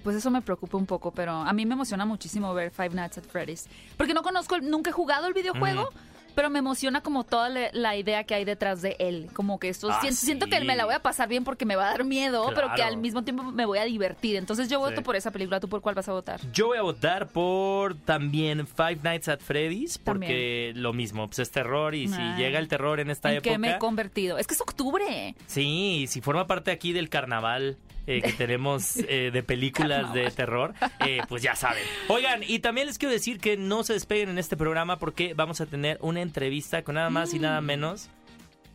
Pues 0.02 0.16
eso 0.16 0.30
me 0.30 0.42
preocupa 0.42 0.76
un 0.76 0.86
poco, 0.86 1.12
pero 1.12 1.32
a 1.32 1.52
mí 1.52 1.66
me 1.66 1.74
emociona 1.74 2.04
muchísimo 2.04 2.52
ver 2.54 2.70
Five 2.70 2.90
Nights 2.90 3.18
at 3.18 3.24
Freddy's. 3.24 3.66
Porque 3.96 4.14
no 4.14 4.22
conozco, 4.22 4.58
nunca 4.60 4.90
he 4.90 4.92
jugado 4.92 5.26
el 5.28 5.34
videojuego, 5.34 5.88
pero 6.34 6.50
me 6.50 6.58
emociona 6.58 7.00
como 7.00 7.22
toda 7.22 7.48
la 7.48 7.96
idea 7.96 8.24
que 8.24 8.34
hay 8.34 8.44
detrás 8.44 8.82
de 8.82 8.96
él. 8.98 9.28
Como 9.34 9.60
que 9.60 9.68
esto, 9.68 9.88
Ah, 9.92 9.98
siento, 10.00 10.16
siento 10.20 10.46
que 10.48 10.60
me 10.62 10.74
la 10.74 10.84
voy 10.84 10.94
a 10.94 10.98
pasar 10.98 11.28
bien 11.28 11.44
porque 11.44 11.64
me 11.64 11.76
va 11.76 11.86
a 11.86 11.90
dar 11.90 12.02
miedo, 12.02 12.50
pero 12.56 12.74
que 12.74 12.82
al 12.82 12.96
mismo 12.96 13.22
tiempo 13.22 13.44
me 13.44 13.64
voy 13.66 13.78
a 13.78 13.84
divertir. 13.84 14.34
Entonces 14.34 14.68
yo 14.68 14.80
voto 14.80 14.96
Sí. 14.96 15.02
por 15.04 15.14
esa 15.14 15.30
película. 15.30 15.60
¿Tú 15.60 15.68
por 15.68 15.80
cuál 15.80 15.94
vas 15.94 16.08
a 16.08 16.12
votar? 16.12 16.40
Yo 16.52 16.66
voy 16.66 16.78
a 16.78 16.82
votar 16.82 17.28
por 17.28 17.94
también 17.94 18.66
Five 18.66 18.98
Nights 19.04 19.28
at 19.28 19.38
Freddy's, 19.38 19.96
porque 19.98 20.72
lo 20.74 20.92
mismo, 20.92 21.28
pues 21.28 21.38
es 21.38 21.52
terror 21.52 21.94
y 21.94 22.08
si 22.08 22.20
llega 22.36 22.58
el 22.58 22.66
terror 22.66 22.98
en 22.98 23.10
esta 23.10 23.30
¿En 23.30 23.36
época... 23.36 23.50
qué 23.50 23.58
me 23.58 23.70
he 23.70 23.78
convertido? 23.78 24.36
Es 24.36 24.48
que 24.48 24.54
es 24.54 24.60
octubre. 24.60 25.36
Sí, 25.46 26.00
y 26.02 26.06
si 26.08 26.20
forma 26.20 26.48
parte 26.48 26.72
aquí 26.72 26.92
del 26.92 27.08
carnaval 27.10 27.76
eh, 28.06 28.22
que 28.22 28.32
tenemos 28.32 28.96
eh, 28.96 29.30
de 29.32 29.42
películas 29.42 30.12
de 30.14 30.30
terror, 30.30 30.74
eh, 31.00 31.20
pues 31.28 31.42
ya 31.42 31.54
saben. 31.54 31.82
Oigan, 32.08 32.42
y 32.46 32.58
también 32.58 32.86
les 32.86 32.98
quiero 32.98 33.12
decir 33.12 33.38
que 33.38 33.56
no 33.56 33.84
se 33.84 33.94
despeguen 33.94 34.28
en 34.28 34.38
este 34.38 34.56
programa 34.56 34.98
porque 34.98 35.34
vamos 35.34 35.60
a 35.60 35.66
tener 35.66 35.98
una 36.00 36.20
entrevista 36.22 36.82
con 36.82 36.96
nada 36.96 37.10
más 37.10 37.34
y 37.34 37.38
nada 37.38 37.60
Mm. 37.60 37.64
menos 37.64 38.10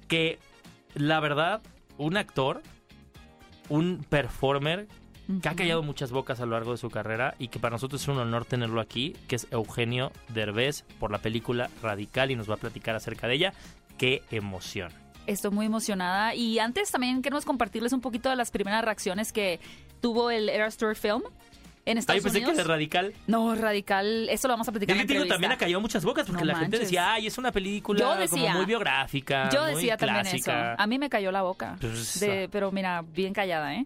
que, 0.07 0.39
la 0.95 1.19
verdad, 1.19 1.61
un 1.97 2.17
actor, 2.17 2.61
un 3.69 4.03
performer 4.09 4.87
que 5.43 5.47
ha 5.47 5.55
callado 5.55 5.83
muchas 5.83 6.11
bocas 6.11 6.39
a 6.39 6.45
lo 6.47 6.53
largo 6.53 6.71
de 6.71 6.77
su 6.79 6.89
carrera 6.89 7.35
y 7.37 7.49
que 7.49 7.59
para 7.59 7.73
nosotros 7.73 8.01
es 8.01 8.07
un 8.07 8.17
honor 8.17 8.45
tenerlo 8.45 8.81
aquí, 8.81 9.15
que 9.27 9.35
es 9.35 9.47
Eugenio 9.51 10.11
Derbez 10.29 10.85
por 10.99 11.11
la 11.11 11.19
película 11.19 11.69
Radical 11.83 12.31
y 12.31 12.35
nos 12.35 12.49
va 12.49 12.55
a 12.55 12.57
platicar 12.57 12.95
acerca 12.95 13.27
de 13.27 13.35
ella. 13.35 13.53
¡Qué 13.99 14.23
emoción! 14.31 14.91
Estoy 15.29 15.51
muy 15.51 15.65
emocionada. 15.65 16.33
Y 16.35 16.59
antes 16.59 16.91
también 16.91 17.21
queremos 17.21 17.45
compartirles 17.45 17.93
un 17.93 18.01
poquito 18.01 18.29
de 18.29 18.35
las 18.35 18.51
primeras 18.51 18.83
reacciones 18.83 19.31
que 19.31 19.59
tuvo 20.01 20.31
el 20.31 20.49
Tour 20.77 20.95
Film 20.95 21.21
en 21.85 21.97
Ay, 21.97 21.99
Estados 21.99 22.23
pensé 22.23 22.39
que 22.39 22.45
de 22.57 22.63
Radical 22.63 23.13
No, 23.27 23.55
radical. 23.55 24.27
Eso 24.29 24.47
lo 24.47 24.53
vamos 24.53 24.67
a 24.67 24.71
platicar 24.71 24.95
Es 24.95 25.01
en 25.01 25.07
que 25.07 25.13
digo, 25.13 25.25
también 25.33 25.51
callado 25.57 25.81
muchas 25.81 26.03
bocas 26.05 26.25
porque 26.27 26.41
No 26.43 26.51
la 26.51 26.57
gente 26.59 26.77
decía, 26.79 27.13
ay, 27.13 27.27
es 27.27 27.37
una 27.37 27.51
película 27.51 27.99
Yo 27.99 28.15
decía. 28.15 28.39
como 28.41 28.53
muy 28.57 28.65
biográfica, 28.65 29.49
Yo 29.49 29.63
muy 29.63 29.75
decía 29.75 29.97
también 29.97 30.21
clásica. 30.21 30.73
eso. 30.73 30.81
A 30.81 30.87
mí 30.87 30.99
me 30.99 31.09
cayó 31.09 31.31
la 31.31 31.41
boca. 31.41 31.77
Pues, 31.79 32.19
De- 32.19 32.47
pero 32.51 32.71
mira, 32.71 33.01
bien 33.01 33.33
callada, 33.33 33.73
¿eh? 33.75 33.85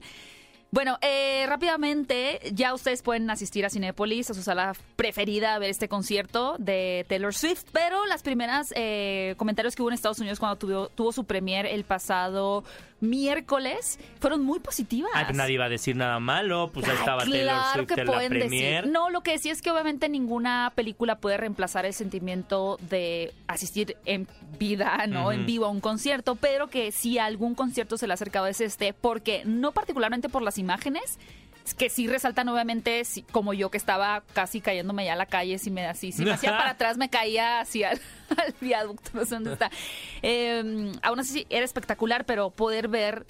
Bueno, 0.73 0.97
eh, 1.03 1.45
rápidamente, 1.47 2.39
ya 2.51 2.73
ustedes 2.73 3.03
pueden 3.03 3.29
asistir 3.29 3.63
a 3.63 3.69
Cinépolis, 3.69 4.31
a 4.31 4.33
su 4.33 4.41
sala 4.41 4.73
preferida, 4.95 5.53
a 5.53 5.59
ver 5.59 5.69
este 5.69 5.87
concierto 5.87 6.55
de 6.57 7.05
Taylor 7.07 7.31
Swift, 7.31 7.65
pero 7.71 8.07
las 8.07 8.23
primeras 8.23 8.73
eh, 8.75 9.35
comentarios 9.37 9.75
que 9.75 9.83
hubo 9.83 9.91
en 9.91 9.93
Estados 9.93 10.17
Unidos 10.17 10.39
cuando 10.39 10.55
tuvo, 10.55 10.87
tuvo 10.87 11.11
su 11.11 11.25
premier 11.25 11.67
el 11.67 11.83
pasado 11.83 12.63
miércoles 13.03 13.99
fueron 14.19 14.43
muy 14.43 14.59
positivas. 14.59 15.11
Ay, 15.13 15.25
pues 15.25 15.37
nadie 15.37 15.53
iba 15.53 15.65
a 15.65 15.69
decir 15.69 15.95
nada 15.95 16.19
malo, 16.19 16.71
pues 16.73 16.87
ahí 16.87 16.95
estaba 16.95 17.23
Taylor 17.23 17.43
claro 17.43 17.73
Swift 17.73 17.87
que 17.87 18.01
en 18.01 18.07
la 18.07 18.13
pueden 18.13 18.29
premier. 18.29 18.75
decir. 18.83 18.91
No, 18.91 19.09
lo 19.09 19.21
que 19.21 19.37
sí 19.37 19.49
es 19.49 19.61
que 19.61 19.69
obviamente 19.69 20.09
ninguna 20.09 20.71
película 20.75 21.17
puede 21.19 21.37
reemplazar 21.37 21.85
el 21.85 21.93
sentimiento 21.93 22.77
de 22.89 23.33
asistir 23.47 23.97
en 24.05 24.27
vida, 24.57 25.05
¿no? 25.07 25.31
En 25.31 25.45
vivo 25.45 25.65
a 25.65 25.69
un 25.69 25.81
concierto, 25.81 26.35
pero 26.35 26.67
que 26.67 26.91
si 26.91 27.19
algún 27.19 27.53
concierto 27.55 27.97
se 27.97 28.07
le 28.07 28.13
ha 28.13 28.15
acercado 28.15 28.47
es 28.47 28.61
este, 28.61 28.93
porque 28.93 29.43
no 29.45 29.71
particularmente 29.71 30.29
por 30.29 30.41
las 30.41 30.57
imágenes, 30.57 31.03
es 31.03 31.19
que 31.77 31.89
sí 31.89 32.07
resaltan 32.07 32.49
obviamente, 32.49 33.05
si- 33.05 33.23
como 33.23 33.53
yo 33.53 33.71
que 33.71 33.77
estaba 33.77 34.23
casi 34.33 34.59
cayéndome 34.59 35.05
ya 35.05 35.13
a 35.13 35.15
la 35.15 35.25
calle, 35.27 35.57
si 35.59 35.71
me 35.71 35.85
así, 35.85 36.11
si 36.11 36.25
me 36.25 36.31
hacía 36.31 36.51
para 36.57 36.71
atrás 36.71 36.97
me 36.97 37.09
caía 37.09 37.61
hacia 37.61 37.91
al, 37.91 38.01
al 38.37 38.53
viaducto, 38.59 39.11
no 39.13 39.23
sé 39.25 39.35
dónde 39.35 39.53
está. 39.53 39.71
Eh, 40.21 40.91
aún 41.01 41.19
así 41.19 41.45
era 41.49 41.63
espectacular, 41.63 42.25
pero 42.25 42.49
poder 42.49 42.87
ver 42.89 43.25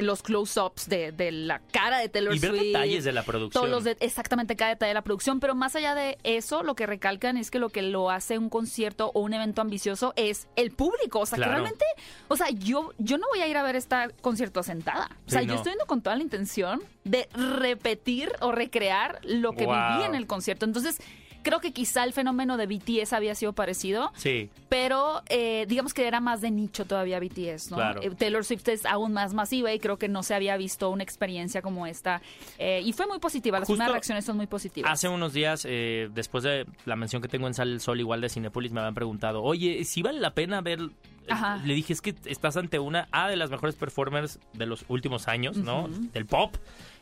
los 0.00 0.22
close-ups 0.22 0.88
de, 0.88 1.12
de 1.12 1.32
la 1.32 1.60
cara 1.72 1.98
de 1.98 2.08
Taylor 2.08 2.34
Y 2.34 2.38
ver 2.38 2.50
Swift. 2.50 2.62
detalles 2.64 3.04
de 3.04 3.12
la 3.12 3.22
producción. 3.22 3.62
Todos 3.62 3.70
los 3.70 3.84
de- 3.84 3.96
exactamente 4.00 4.56
cada 4.56 4.70
detalle 4.70 4.88
de 4.88 4.94
la 4.94 5.02
producción, 5.02 5.40
pero 5.40 5.54
más 5.54 5.76
allá 5.76 5.94
de 5.94 6.18
eso, 6.24 6.62
lo 6.62 6.74
que 6.74 6.86
recalcan 6.86 7.36
es 7.36 7.50
que 7.50 7.58
lo 7.58 7.68
que 7.70 7.82
lo 7.82 8.10
hace 8.10 8.38
un 8.38 8.48
concierto 8.48 9.10
o 9.14 9.20
un 9.20 9.34
evento 9.34 9.60
ambicioso 9.62 10.12
es 10.16 10.48
el 10.56 10.70
público. 10.70 11.20
O 11.20 11.26
sea, 11.26 11.36
Claro. 11.36 11.50
que 11.52 11.54
realmente, 11.56 11.84
o 12.28 12.36
sea, 12.36 12.48
yo, 12.50 12.92
yo 12.98 13.18
no 13.18 13.26
voy 13.30 13.40
a 13.40 13.48
ir 13.48 13.56
a 13.56 13.62
ver 13.62 13.76
este 13.76 13.96
concierto 14.20 14.62
sentada. 14.62 15.10
O 15.26 15.30
sea, 15.30 15.40
Sí, 15.42 15.46
yo 15.46 15.54
estoy 15.54 15.72
yendo 15.72 15.86
con 15.86 16.02
toda 16.02 16.16
la 16.16 16.22
intención 16.22 16.82
de 17.04 17.28
repetir 17.32 18.32
o 18.40 18.52
recrear 18.52 19.20
lo 19.22 19.52
que 19.52 19.64
Wow. 19.66 19.74
viví 19.92 20.04
en 20.04 20.14
el 20.14 20.26
concierto. 20.26 20.64
Entonces, 20.64 20.98
creo 21.46 21.60
que 21.60 21.72
quizá 21.72 22.02
el 22.02 22.12
fenómeno 22.12 22.56
de 22.56 22.66
BTS 22.66 23.12
había 23.12 23.36
sido 23.36 23.52
parecido, 23.52 24.10
Sí, 24.16 24.50
pero 24.68 25.22
eh, 25.28 25.64
digamos 25.68 25.94
que 25.94 26.04
era 26.08 26.20
más 26.20 26.40
de 26.40 26.50
nicho 26.50 26.86
todavía 26.86 27.20
BTS, 27.20 27.70
¿no? 27.70 27.76
Claro. 27.76 28.02
Eh, 28.02 28.10
Taylor 28.10 28.44
Swift 28.44 28.66
es 28.66 28.84
aún 28.84 29.12
más 29.12 29.32
masiva 29.32 29.72
y 29.72 29.78
creo 29.78 29.96
que 29.96 30.08
no 30.08 30.24
se 30.24 30.34
había 30.34 30.56
visto 30.56 30.90
una 30.90 31.04
experiencia 31.04 31.62
como 31.62 31.86
esta. 31.86 32.20
Eh, 32.58 32.82
y 32.84 32.92
fue 32.92 33.06
muy 33.06 33.20
positiva, 33.20 33.60
las 33.60 33.68
Justo 33.68 33.76
primeras 33.76 33.92
reacciones 33.92 34.24
son 34.24 34.36
muy 34.36 34.48
positivas. 34.48 34.90
Hace 34.90 35.08
unos 35.08 35.34
días, 35.34 35.64
eh, 35.68 36.08
después 36.12 36.42
de 36.42 36.66
la 36.84 36.96
mención 36.96 37.22
que 37.22 37.28
tengo 37.28 37.46
en 37.46 37.54
Sale 37.54 37.72
el 37.72 37.80
Sol, 37.80 38.00
igual 38.00 38.20
de 38.20 38.28
Cinepolis, 38.28 38.72
me 38.72 38.80
habían 38.80 38.94
preguntado, 38.94 39.40
oye, 39.44 39.84
si 39.84 40.02
vale 40.02 40.18
la 40.18 40.34
pena 40.34 40.60
ver... 40.62 40.80
Ajá. 41.28 41.60
Le 41.64 41.74
dije, 41.74 41.92
es 41.92 42.00
que 42.00 42.14
estás 42.26 42.56
ante 42.56 42.78
una 42.78 43.08
A 43.10 43.28
de 43.28 43.34
las 43.34 43.50
mejores 43.50 43.74
performers 43.74 44.38
de 44.52 44.64
los 44.66 44.84
últimos 44.86 45.26
años, 45.26 45.56
¿no? 45.56 45.88
Del 45.88 46.24
pop. 46.24 46.54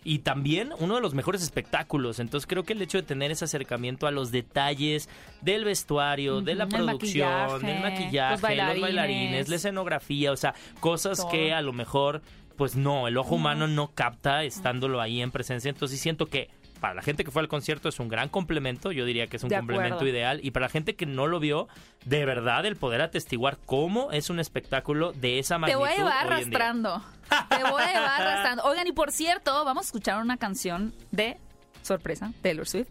Y 0.04 0.18
también 0.18 0.72
uno 0.78 0.96
de 0.96 1.00
los 1.00 1.14
mejores 1.14 1.42
espectáculos. 1.42 2.18
Entonces 2.18 2.46
creo 2.46 2.62
que 2.62 2.74
el 2.74 2.82
hecho 2.82 2.98
de 2.98 3.02
tener 3.02 3.30
ese 3.30 3.46
acercamiento 3.46 4.06
a 4.06 4.10
los 4.10 4.30
detalles 4.30 5.08
del 5.40 5.64
vestuario, 5.64 6.42
de 6.42 6.54
la 6.54 6.66
producción, 6.66 7.26
maquillaje, 7.28 7.66
del 7.66 7.80
maquillaje, 7.80 8.32
los 8.32 8.40
los 8.40 8.40
bailarines. 8.42 8.82
bailarines, 8.82 9.48
la 9.48 9.56
escenografía, 9.56 10.30
o 10.32 10.36
sea, 10.36 10.54
cosas 10.80 11.18
Todo. 11.18 11.30
que 11.30 11.52
a 11.54 11.62
lo 11.62 11.72
mejor, 11.72 12.20
pues 12.56 12.76
no, 12.76 13.08
el 13.08 13.16
ojo 13.16 13.34
humano 13.36 13.66
no 13.66 13.92
capta 13.94 14.44
estándolo 14.44 15.00
ahí 15.00 15.22
en 15.22 15.30
presencia. 15.30 15.70
Entonces 15.70 15.98
siento 15.98 16.26
que 16.26 16.50
para 16.84 16.92
la 16.96 17.00
gente 17.02 17.24
que 17.24 17.30
fue 17.30 17.40
al 17.40 17.48
concierto 17.48 17.88
es 17.88 17.98
un 17.98 18.08
gran 18.08 18.28
complemento, 18.28 18.92
yo 18.92 19.06
diría 19.06 19.26
que 19.26 19.38
es 19.38 19.42
un 19.42 19.48
De 19.48 19.56
complemento 19.56 19.94
acuerdo. 19.94 20.12
ideal. 20.12 20.40
Y 20.42 20.50
para 20.50 20.66
la 20.66 20.68
gente 20.68 20.94
que 20.96 21.06
no 21.06 21.26
lo 21.26 21.40
vio, 21.40 21.66
de 22.04 22.26
verdad 22.26 22.66
el 22.66 22.76
poder 22.76 23.00
atestiguar 23.00 23.56
cómo 23.64 24.12
es 24.12 24.28
un 24.28 24.38
espectáculo 24.38 25.12
de 25.14 25.38
esa 25.38 25.54
Te 25.54 25.60
magnitud. 25.60 25.80
voy 25.80 25.88
a 25.88 25.96
llevar 25.96 26.26
arrastrando. 26.26 27.02
Te 27.48 27.62
voy 27.70 27.82
a 27.82 27.86
llevar 27.90 28.20
arrastrando. 28.20 28.64
Oigan, 28.64 28.86
y 28.86 28.92
por 28.92 29.12
cierto, 29.12 29.64
vamos 29.64 29.84
a 29.84 29.86
escuchar 29.86 30.20
una 30.20 30.36
canción 30.36 30.92
de 31.10 31.38
sorpresa, 31.80 32.34
Taylor 32.42 32.66
Swift. 32.68 32.88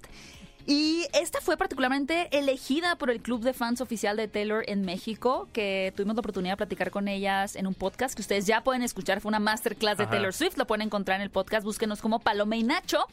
Y 0.66 1.06
esta 1.14 1.40
fue 1.42 1.56
particularmente 1.56 2.30
elegida 2.32 2.96
por 2.96 3.12
el 3.12 3.22
club 3.22 3.44
de 3.44 3.54
fans 3.54 3.80
oficial 3.80 4.18
de 4.18 4.28
Taylor 4.28 4.64
en 4.68 4.82
México, 4.86 5.50
que 5.54 5.94
tuvimos 5.96 6.16
la 6.16 6.22
oportunidad 6.22 6.54
de 6.54 6.58
platicar 6.58 6.90
con 6.90 7.08
ellas 7.10 7.56
en 7.58 7.68
un 7.68 7.76
podcast 7.76 8.16
que 8.16 8.22
ustedes 8.22 8.48
ya 8.48 8.64
pueden 8.64 8.82
escuchar. 8.82 9.22
Fue 9.22 9.30
una 9.30 9.40
masterclass 9.40 9.98
de 9.98 10.06
Ajá. 10.06 10.12
Taylor 10.14 10.34
Swift, 10.34 10.58
lo 10.58 10.66
pueden 10.66 10.82
encontrar 10.88 11.18
en 11.18 11.22
el 11.22 11.30
podcast. 11.30 11.64
Búsquenos 11.64 12.02
como 12.02 12.20
Paloma 12.22 12.56
y 12.56 12.64
Nacho. 12.64 13.06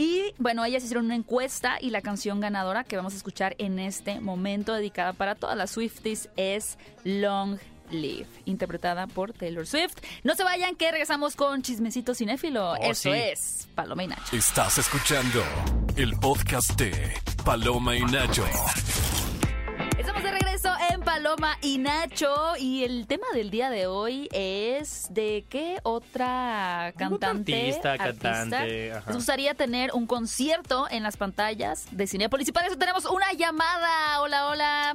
Y 0.00 0.32
bueno, 0.38 0.64
ellas 0.64 0.82
hicieron 0.82 1.04
una 1.04 1.14
encuesta 1.14 1.76
y 1.78 1.90
la 1.90 2.00
canción 2.00 2.40
ganadora 2.40 2.84
que 2.84 2.96
vamos 2.96 3.12
a 3.12 3.16
escuchar 3.18 3.54
en 3.58 3.78
este 3.78 4.18
momento, 4.18 4.72
dedicada 4.72 5.12
para 5.12 5.34
todas 5.34 5.58
las 5.58 5.72
Swifties, 5.72 6.30
es 6.38 6.78
Long 7.04 7.58
Live, 7.90 8.26
interpretada 8.46 9.06
por 9.06 9.34
Taylor 9.34 9.66
Swift. 9.66 9.92
No 10.24 10.34
se 10.36 10.42
vayan, 10.42 10.74
que 10.74 10.90
regresamos 10.90 11.36
con 11.36 11.60
Chismecito 11.60 12.14
Cinéfilo. 12.14 12.70
Oh, 12.70 12.76
Eso 12.76 13.12
sí. 13.12 13.18
es 13.18 13.68
Paloma 13.74 14.04
y 14.04 14.06
Nacho. 14.06 14.34
Estás 14.34 14.78
escuchando 14.78 15.44
el 15.96 16.16
podcast 16.16 16.80
de 16.80 17.12
Paloma 17.44 17.94
y 17.94 18.00
Nacho. 18.00 18.46
Estamos 20.00 20.22
de 20.22 20.30
regreso 20.30 20.72
en 20.90 21.02
Paloma 21.02 21.58
y 21.60 21.76
Nacho 21.76 22.56
y 22.58 22.84
el 22.84 23.06
tema 23.06 23.26
del 23.34 23.50
día 23.50 23.68
de 23.68 23.86
hoy 23.86 24.30
es 24.32 25.12
de 25.12 25.44
qué 25.50 25.76
otra 25.82 26.94
cantante, 26.96 27.54
artista, 27.54 27.98
cantante, 27.98 28.92
ajá. 28.92 29.04
les 29.08 29.16
gustaría 29.16 29.52
tener 29.52 29.90
un 29.92 30.06
concierto 30.06 30.86
en 30.90 31.02
las 31.02 31.18
pantallas 31.18 31.86
de 31.94 32.06
Cinepolis 32.06 32.48
y 32.48 32.52
para 32.52 32.68
eso 32.68 32.78
tenemos 32.78 33.04
una 33.04 33.30
llamada. 33.34 34.22
Hola, 34.22 34.48
hola. 34.48 34.94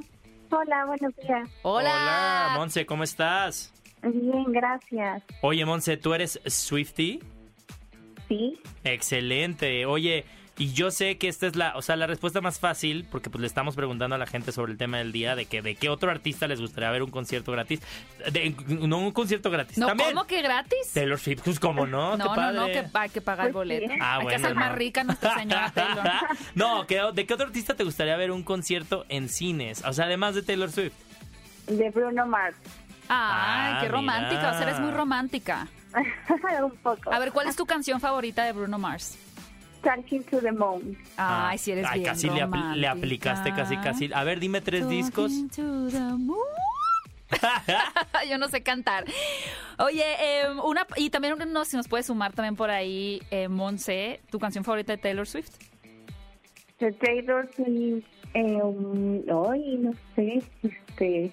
Hola, 0.49 0.85
buenos 0.85 1.15
días. 1.17 1.49
Hola. 1.61 1.91
Hola, 1.91 2.51
Monse, 2.55 2.87
¿cómo 2.87 3.03
estás? 3.03 3.71
Bien, 4.01 4.51
gracias. 4.51 5.21
Oye, 5.41 5.63
Monse, 5.65 5.97
¿tú 5.97 6.15
eres 6.15 6.41
Swifty? 6.47 7.19
Sí, 8.27 8.59
Excelente. 8.83 9.85
Oye, 9.85 10.25
y 10.57 10.71
yo 10.73 10.89
sé 10.91 11.17
que 11.17 11.27
esta 11.27 11.47
es 11.47 11.55
la, 11.55 11.75
o 11.75 11.81
sea, 11.81 11.95
la 11.97 12.07
respuesta 12.07 12.39
más 12.41 12.59
fácil, 12.59 13.05
porque 13.11 13.29
pues 13.29 13.41
le 13.41 13.47
estamos 13.47 13.75
preguntando 13.75 14.15
a 14.15 14.17
la 14.19 14.25
gente 14.25 14.51
sobre 14.51 14.71
el 14.71 14.77
tema 14.77 14.97
del 14.99 15.11
día, 15.11 15.35
de 15.35 15.45
que 15.45 15.61
de 15.61 15.75
qué 15.75 15.89
otro 15.89 16.09
artista 16.11 16.47
les 16.47 16.61
gustaría 16.61 16.89
ver 16.91 17.03
un 17.03 17.11
concierto 17.11 17.51
gratis. 17.51 17.81
De- 18.31 18.55
no 18.67 18.99
un 18.99 19.11
concierto 19.11 19.49
gratis. 19.51 19.77
No, 19.77 19.87
También. 19.87 20.09
¿cómo 20.11 20.25
que 20.25 20.41
gratis? 20.41 20.91
Taylor 20.93 21.19
Swift, 21.19 21.41
pues 21.43 21.59
cómo 21.59 21.85
no, 21.85 22.11
no, 22.15 22.23
qué 22.23 22.29
no, 22.29 22.35
padre. 22.35 22.57
no, 22.59 22.65
que 22.67 22.85
hay 22.93 23.09
que 23.09 23.21
pagar 23.21 23.47
el 23.47 23.51
sí. 23.51 23.55
boleto. 23.57 23.93
Ah, 23.99 24.15
hay 24.17 24.23
bueno, 24.23 24.29
que 24.29 24.35
hacer 24.45 24.55
más 24.55 24.69
no. 24.69 24.75
rica 24.75 25.03
nuestra 25.03 25.35
señora 25.35 25.71
Taylor. 25.75 26.05
no, 26.55 26.87
¿qué- 26.87 27.01
¿de 27.13 27.25
qué 27.25 27.33
otro 27.33 27.47
artista 27.47 27.75
te 27.75 27.83
gustaría 27.83 28.15
ver 28.15 28.31
un 28.31 28.43
concierto 28.43 29.05
en 29.09 29.27
cines? 29.29 29.83
O 29.85 29.91
sea, 29.93 30.05
además 30.05 30.35
de 30.35 30.43
Taylor 30.43 30.71
Swift. 30.71 30.93
de 31.67 31.89
Bruno 31.89 32.25
Mars. 32.27 32.55
Ay, 33.07 33.73
Ah, 33.73 33.77
qué 33.81 33.87
romántica. 33.89 34.49
O 34.51 34.53
sea, 34.53 34.63
eres 34.63 34.79
muy 34.79 34.91
romántica. 34.91 35.67
Un 36.63 36.75
poco. 36.77 37.13
A 37.13 37.19
ver, 37.19 37.31
¿cuál 37.31 37.47
es 37.47 37.55
tu 37.55 37.65
canción 37.65 37.99
favorita 38.01 38.43
de 38.45 38.51
Bruno 38.53 38.77
Mars? 38.79 39.17
Talking 39.85 40.23
to 40.23 40.41
the 40.41 40.51
Moon. 40.51 40.97
Ay, 41.15 41.57
si 41.59 41.71
eres 41.71 41.85
Ah, 41.85 41.91
Ay, 41.93 41.99
bien 41.99 42.11
casi 42.11 42.27
le, 42.29 42.43
apl- 42.43 42.75
le 42.75 42.87
aplicaste, 42.87 43.53
casi, 43.53 43.77
casi. 43.77 44.09
A 44.13 44.23
ver, 44.23 44.39
dime 44.39 44.59
tres 44.59 44.89
discos. 44.89 45.31
Talking 45.31 45.49
to 45.51 45.89
the 45.91 45.99
moon. 46.17 46.39
Yo 48.29 48.37
no 48.39 48.47
sé 48.49 48.63
cantar. 48.63 49.05
Oye, 49.77 50.03
eh, 50.19 50.47
una 50.63 50.87
y 50.97 51.09
también 51.11 51.35
no, 51.53 51.65
si 51.65 51.77
nos 51.77 51.87
puedes 51.87 52.07
sumar 52.07 52.33
también 52.33 52.55
por 52.55 52.69
ahí, 52.71 53.21
eh, 53.29 53.47
Monse, 53.47 54.21
tu 54.31 54.39
canción 54.39 54.63
favorita 54.63 54.93
de 54.93 54.97
Taylor 54.97 55.27
Swift. 55.27 55.51
De 56.79 56.91
Taylor 56.91 57.47
Swift. 57.55 58.05
Eh, 58.33 58.55
um, 58.61 59.21
ay, 59.49 59.77
no 59.77 59.93
sé. 60.15 60.41
Este. 60.63 61.31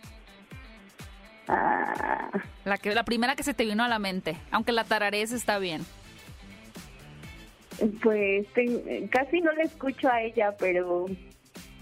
Ah, 1.49 2.31
La 2.65 2.79
que 2.79 2.95
la 2.95 3.05
primera 3.05 3.35
que 3.35 3.43
se 3.43 3.55
te 3.55 3.65
vino 3.65 3.83
a 3.83 3.89
la 3.89 3.99
mente, 3.99 4.37
aunque 4.51 4.73
la 4.73 4.85
tararees 4.85 5.33
está 5.33 5.59
bien. 5.59 5.85
Pues 8.03 8.47
ten- 8.55 9.09
casi 9.09 9.41
no 9.41 9.53
le 9.53 9.63
escucho 9.65 10.09
a 10.09 10.23
ella, 10.23 10.55
pero. 10.59 11.07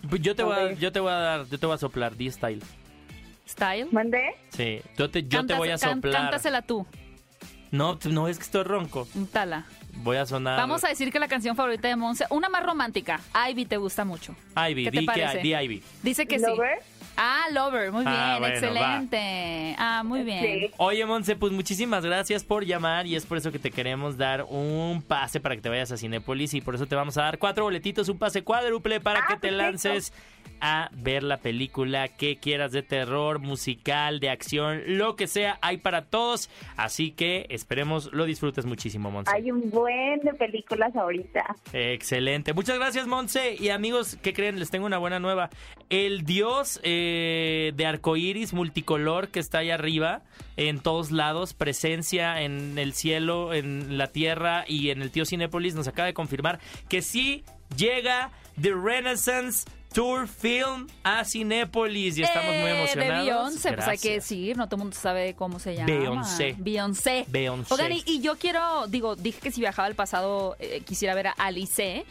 Pues 0.09 0.21
yo 0.23 0.35
te 0.35 0.43
A 0.43 0.45
voy 0.47 0.55
a, 0.57 0.73
yo 0.73 0.93
te 0.93 1.01
voy 1.01 1.11
a 1.13 1.17
dar, 1.17 1.47
yo 1.47 1.59
te 1.59 1.67
voy 1.67 1.75
a 1.75 1.79
soplar, 1.79 2.17
D-Style. 2.17 2.63
Style. 3.47 3.89
¿Mandé? 3.91 4.35
Sí, 4.51 4.81
yo 4.97 5.11
te, 5.11 5.25
yo 5.25 5.45
te 5.45 5.55
voy 5.55 5.69
a 5.71 5.79
can- 5.79 5.97
soplar. 5.97 6.15
Cántasela 6.15 6.63
tú, 6.63 6.87
No, 7.73 7.99
no 8.09 8.29
es 8.29 8.39
que 8.39 8.45
estoy 8.45 8.63
ronco. 8.65 9.07
Tala. 9.33 9.65
Voy 10.03 10.17
a 10.17 10.25
sonar. 10.27 10.57
Vamos 10.57 10.85
a 10.85 10.89
decir 10.89 11.11
que 11.13 11.19
la 11.19 11.27
canción 11.29 11.57
favorita 11.57 11.89
de 11.89 11.97
Monse, 11.97 12.25
una 12.31 12.49
más 12.49 12.65
romántica, 12.65 13.21
Ivy 13.51 13.67
te 13.67 13.77
gusta 13.77 14.05
mucho. 14.05 14.35
Ivy, 14.57 14.85
¿Qué 14.85 14.91
te 14.93 15.01
di 15.01 15.07
que 15.07 15.13
parece? 15.13 15.39
di 15.39 15.55
Ivy. 15.55 15.83
Dice 16.03 16.27
que 16.27 16.39
sí. 16.39 16.45
¿Lover? 16.47 16.79
Ah, 17.23 17.49
Lover, 17.53 17.93
muy 17.93 18.03
bien, 18.03 18.17
Ah, 18.17 18.37
bueno, 18.39 18.55
excelente. 18.55 19.75
Ah, 19.79 20.03
muy 20.03 20.23
bien. 20.23 20.41
Sí. 20.43 20.71
Oye, 20.79 21.05
Monse, 21.05 21.37
pues 21.37 21.53
muchísimas 21.53 22.03
gracias 22.03 22.45
por 22.45 22.65
llamar 22.65 23.07
y 23.07 23.15
es 23.15 23.27
por 23.27 23.37
eso 23.37 23.53
que 23.53 23.59
te 23.59 23.71
queremos 23.71 24.17
dar 24.17 24.47
un 24.49 25.03
pase 25.07 25.39
para 25.39 25.55
que 25.55 25.61
te 25.61 25.69
vayas 25.69 25.93
a 25.93 25.99
Cinépolis 25.99 26.55
y 26.55 26.63
por 26.63 26.75
eso 26.77 26.87
te 26.87 26.95
vamos 26.95 27.19
a 27.19 27.23
dar 27.25 27.39
cuatro 27.39 27.65
boletitos, 27.65 28.09
un 28.09 28.19
pase 28.19 28.43
cuádruple 28.43 29.01
para 29.01 29.21
Ah, 29.21 29.25
que 29.29 29.35
te 29.35 29.49
perfecto. 29.49 29.57
lances 29.63 30.13
a 30.61 30.91
ver 30.93 31.23
la 31.23 31.39
película 31.39 32.09
que 32.09 32.37
quieras 32.37 32.73
de 32.73 32.83
terror, 32.83 33.39
musical, 33.39 34.21
de 34.21 34.31
acción, 34.31 34.83
lo 34.87 35.17
que 35.17 35.27
sea, 35.27 35.59
hay 35.63 35.79
para 35.79 36.07
todos. 36.07 36.51
Así 36.77 37.13
que 37.13 37.47
esperemos 37.49 38.13
lo 38.13 38.25
disfrutes 38.25 38.67
muchísimo, 38.67 39.11
Monse. 39.11 39.33
Hay 39.35 39.51
un 39.51 39.71
buen 39.71 40.21
de 40.21 40.35
películas 40.35 40.95
ahorita. 40.95 41.57
Excelente. 41.73 42.53
Muchas 42.53 42.79
gracias, 42.79 43.07
Monse. 43.07 43.57
Y 43.59 43.71
amigos, 43.71 44.19
¿qué 44.23 44.33
creen? 44.33 44.59
Les 44.59 44.71
tengo 44.71 44.87
una 44.87 44.99
buena 44.99 45.19
nueva. 45.19 45.51
El 45.89 46.25
dios 46.25 46.81
eh, 46.83 47.73
de 47.75 47.87
arcoíris 47.87 48.53
multicolor 48.53 49.29
que 49.29 49.41
está 49.41 49.59
ahí 49.59 49.71
arriba, 49.71 50.23
en 50.57 50.81
todos 50.81 51.11
lados, 51.11 51.55
presencia 51.55 52.43
en 52.43 52.79
el 52.79 52.93
cielo, 52.93 53.55
en 53.55 53.97
la 53.99 54.09
tierra 54.09 54.65
y 54.67 54.91
en 54.91 55.03
el 55.03 55.11
tío 55.11 55.25
Cinépolis, 55.25 55.75
nos 55.75 55.89
acaba 55.89 56.07
de 56.07 56.15
confirmar 56.15 56.61
que 56.89 57.03
sí 57.03 57.45
llega 57.77 58.31
The 58.61 58.73
Renaissance 58.75 59.69
Tour 59.93 60.29
Film 60.29 60.87
a 61.03 61.25
Cinépolis 61.25 62.17
y 62.19 62.23
estamos 62.23 62.55
muy 62.55 62.71
Eh, 62.71 62.79
emocionados. 62.79 63.25
De 63.25 63.31
Beyoncé, 63.33 63.73
pues 63.73 63.89
hay 63.89 63.99
que 63.99 64.13
decir, 64.15 64.57
no 64.57 64.67
todo 64.69 64.77
el 64.77 64.83
mundo 64.85 64.97
sabe 64.97 65.35
cómo 65.35 65.59
se 65.59 65.75
llama. 65.75 65.87
Beyoncé. 65.87 66.55
Beyoncé. 66.59 67.25
Beyoncé. 67.29 67.75
Oigan, 67.75 67.93
y, 67.93 68.03
y 68.07 68.21
yo 68.21 68.37
quiero, 68.37 68.87
digo, 68.87 69.17
dije 69.17 69.41
que 69.41 69.51
si 69.51 69.61
viajaba 69.61 69.87
al 69.87 69.95
pasado 69.97 70.57
eh, 70.61 70.83
quisiera 70.87 71.15
ver 71.15 71.29
a 71.29 71.33
Alice, 71.33 72.05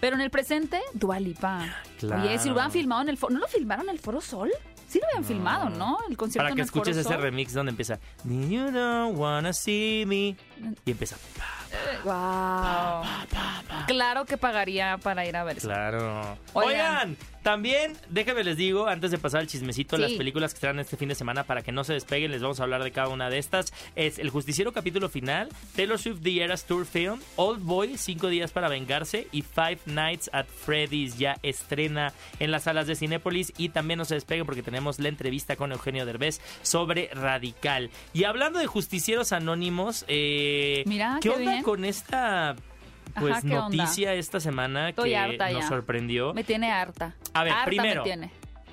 pero 0.00 0.16
en 0.16 0.22
el 0.22 0.30
presente, 0.30 0.80
Dua 0.94 1.20
Lipa. 1.20 1.76
Claro. 1.98 2.22
Oye, 2.22 2.38
si 2.38 2.46
lo 2.48 2.54
hubieran 2.54 2.72
filmado 2.72 3.02
en 3.02 3.10
el 3.10 3.18
foro, 3.18 3.34
¿no 3.34 3.40
lo 3.40 3.48
filmaron 3.48 3.86
en 3.88 3.94
el 3.94 3.98
Foro 4.00 4.20
Sol? 4.22 4.50
Sí 4.88 4.98
lo 4.98 5.06
habían 5.08 5.24
filmado, 5.24 5.68
¿no? 5.68 5.98
El 6.08 6.16
concierto 6.16 6.44
Para 6.44 6.50
en 6.50 6.56
que 6.56 6.64
Foro 6.64 6.82
escuches 6.82 6.96
ese 6.96 7.08
Sol. 7.08 7.22
remix 7.22 7.52
donde 7.52 7.70
empieza 7.70 8.00
You 8.24 8.72
don't 8.72 9.16
wanna 9.16 9.52
see 9.52 10.04
me 10.06 10.36
y 10.84 10.90
empieza 10.90 11.16
Wow. 12.04 13.02
claro 13.86 14.24
que 14.24 14.36
pagaría 14.36 14.98
para 14.98 15.26
ir 15.26 15.36
a 15.36 15.44
ver 15.44 15.58
eso. 15.58 15.68
Claro. 15.68 16.36
Oigan. 16.54 16.70
Oigan, 16.72 17.16
también, 17.42 17.96
déjenme 18.08 18.42
les 18.44 18.56
digo, 18.56 18.86
antes 18.88 19.10
de 19.10 19.18
pasar 19.18 19.40
al 19.40 19.46
chismecito, 19.46 19.96
Sí. 19.96 20.02
las 20.02 20.12
películas 20.12 20.52
que 20.52 20.56
estarán 20.58 20.78
este 20.80 20.96
fin 20.96 21.08
de 21.08 21.14
semana 21.14 21.44
para 21.44 21.62
que 21.62 21.72
no 21.72 21.84
se 21.84 21.92
despeguen, 21.94 22.30
les 22.32 22.42
vamos 22.42 22.60
a 22.60 22.64
hablar 22.64 22.82
de 22.82 22.90
cada 22.90 23.08
una 23.08 23.30
de 23.30 23.38
estas. 23.38 23.72
Es 23.96 24.18
El 24.18 24.30
Justiciero 24.30 24.72
capítulo 24.72 25.08
final, 25.08 25.48
Taylor 25.76 25.98
Swift 25.98 26.20
The 26.22 26.42
Eras 26.42 26.64
Tour 26.64 26.84
Film, 26.86 27.20
Old 27.36 27.62
Boy, 27.62 27.96
Cinco 27.98 28.28
días 28.28 28.50
para 28.50 28.68
vengarse 28.68 29.28
y 29.32 29.42
Five 29.42 29.78
Nights 29.86 30.28
at 30.32 30.46
Freddy's 30.46 31.18
ya 31.18 31.36
estrena 31.42 32.12
en 32.40 32.50
las 32.50 32.64
salas 32.64 32.86
de 32.86 32.96
Cinépolis 32.96 33.52
y 33.56 33.68
también 33.70 33.98
no 33.98 34.04
se 34.04 34.14
despeguen 34.14 34.44
porque 34.46 34.62
tenemos 34.62 34.98
la 34.98 35.08
entrevista 35.08 35.56
con 35.56 35.72
Eugenio 35.72 36.04
Derbez 36.06 36.40
sobre 36.62 37.08
Radical. 37.14 37.90
Y 38.12 38.24
hablando 38.24 38.58
de 38.58 38.66
justicieros 38.66 39.32
anónimos, 39.32 40.04
eh, 40.08 40.49
Mira, 40.86 41.18
¿qué 41.20 41.28
qué 41.28 41.34
onda 41.34 41.50
bien. 41.52 41.62
con 41.62 41.84
esta... 41.84 42.56
Pues 43.18 43.32
Ajá, 43.38 43.40
¿qué 43.42 43.58
onda? 43.58 43.76
noticia 43.76 44.14
esta 44.14 44.38
semana 44.38 44.90
Estoy 44.90 45.10
que 45.10 45.16
harta 45.16 45.50
nos 45.50 45.64
sorprendió. 45.66 46.32
Me 46.32 46.44
tiene 46.44 46.70
harta. 46.70 47.16
A 47.34 47.42
ver, 47.42 47.52
harta 47.52 47.66
primero. 47.66 48.02
me 48.02 48.04
tiene. 48.08 48.30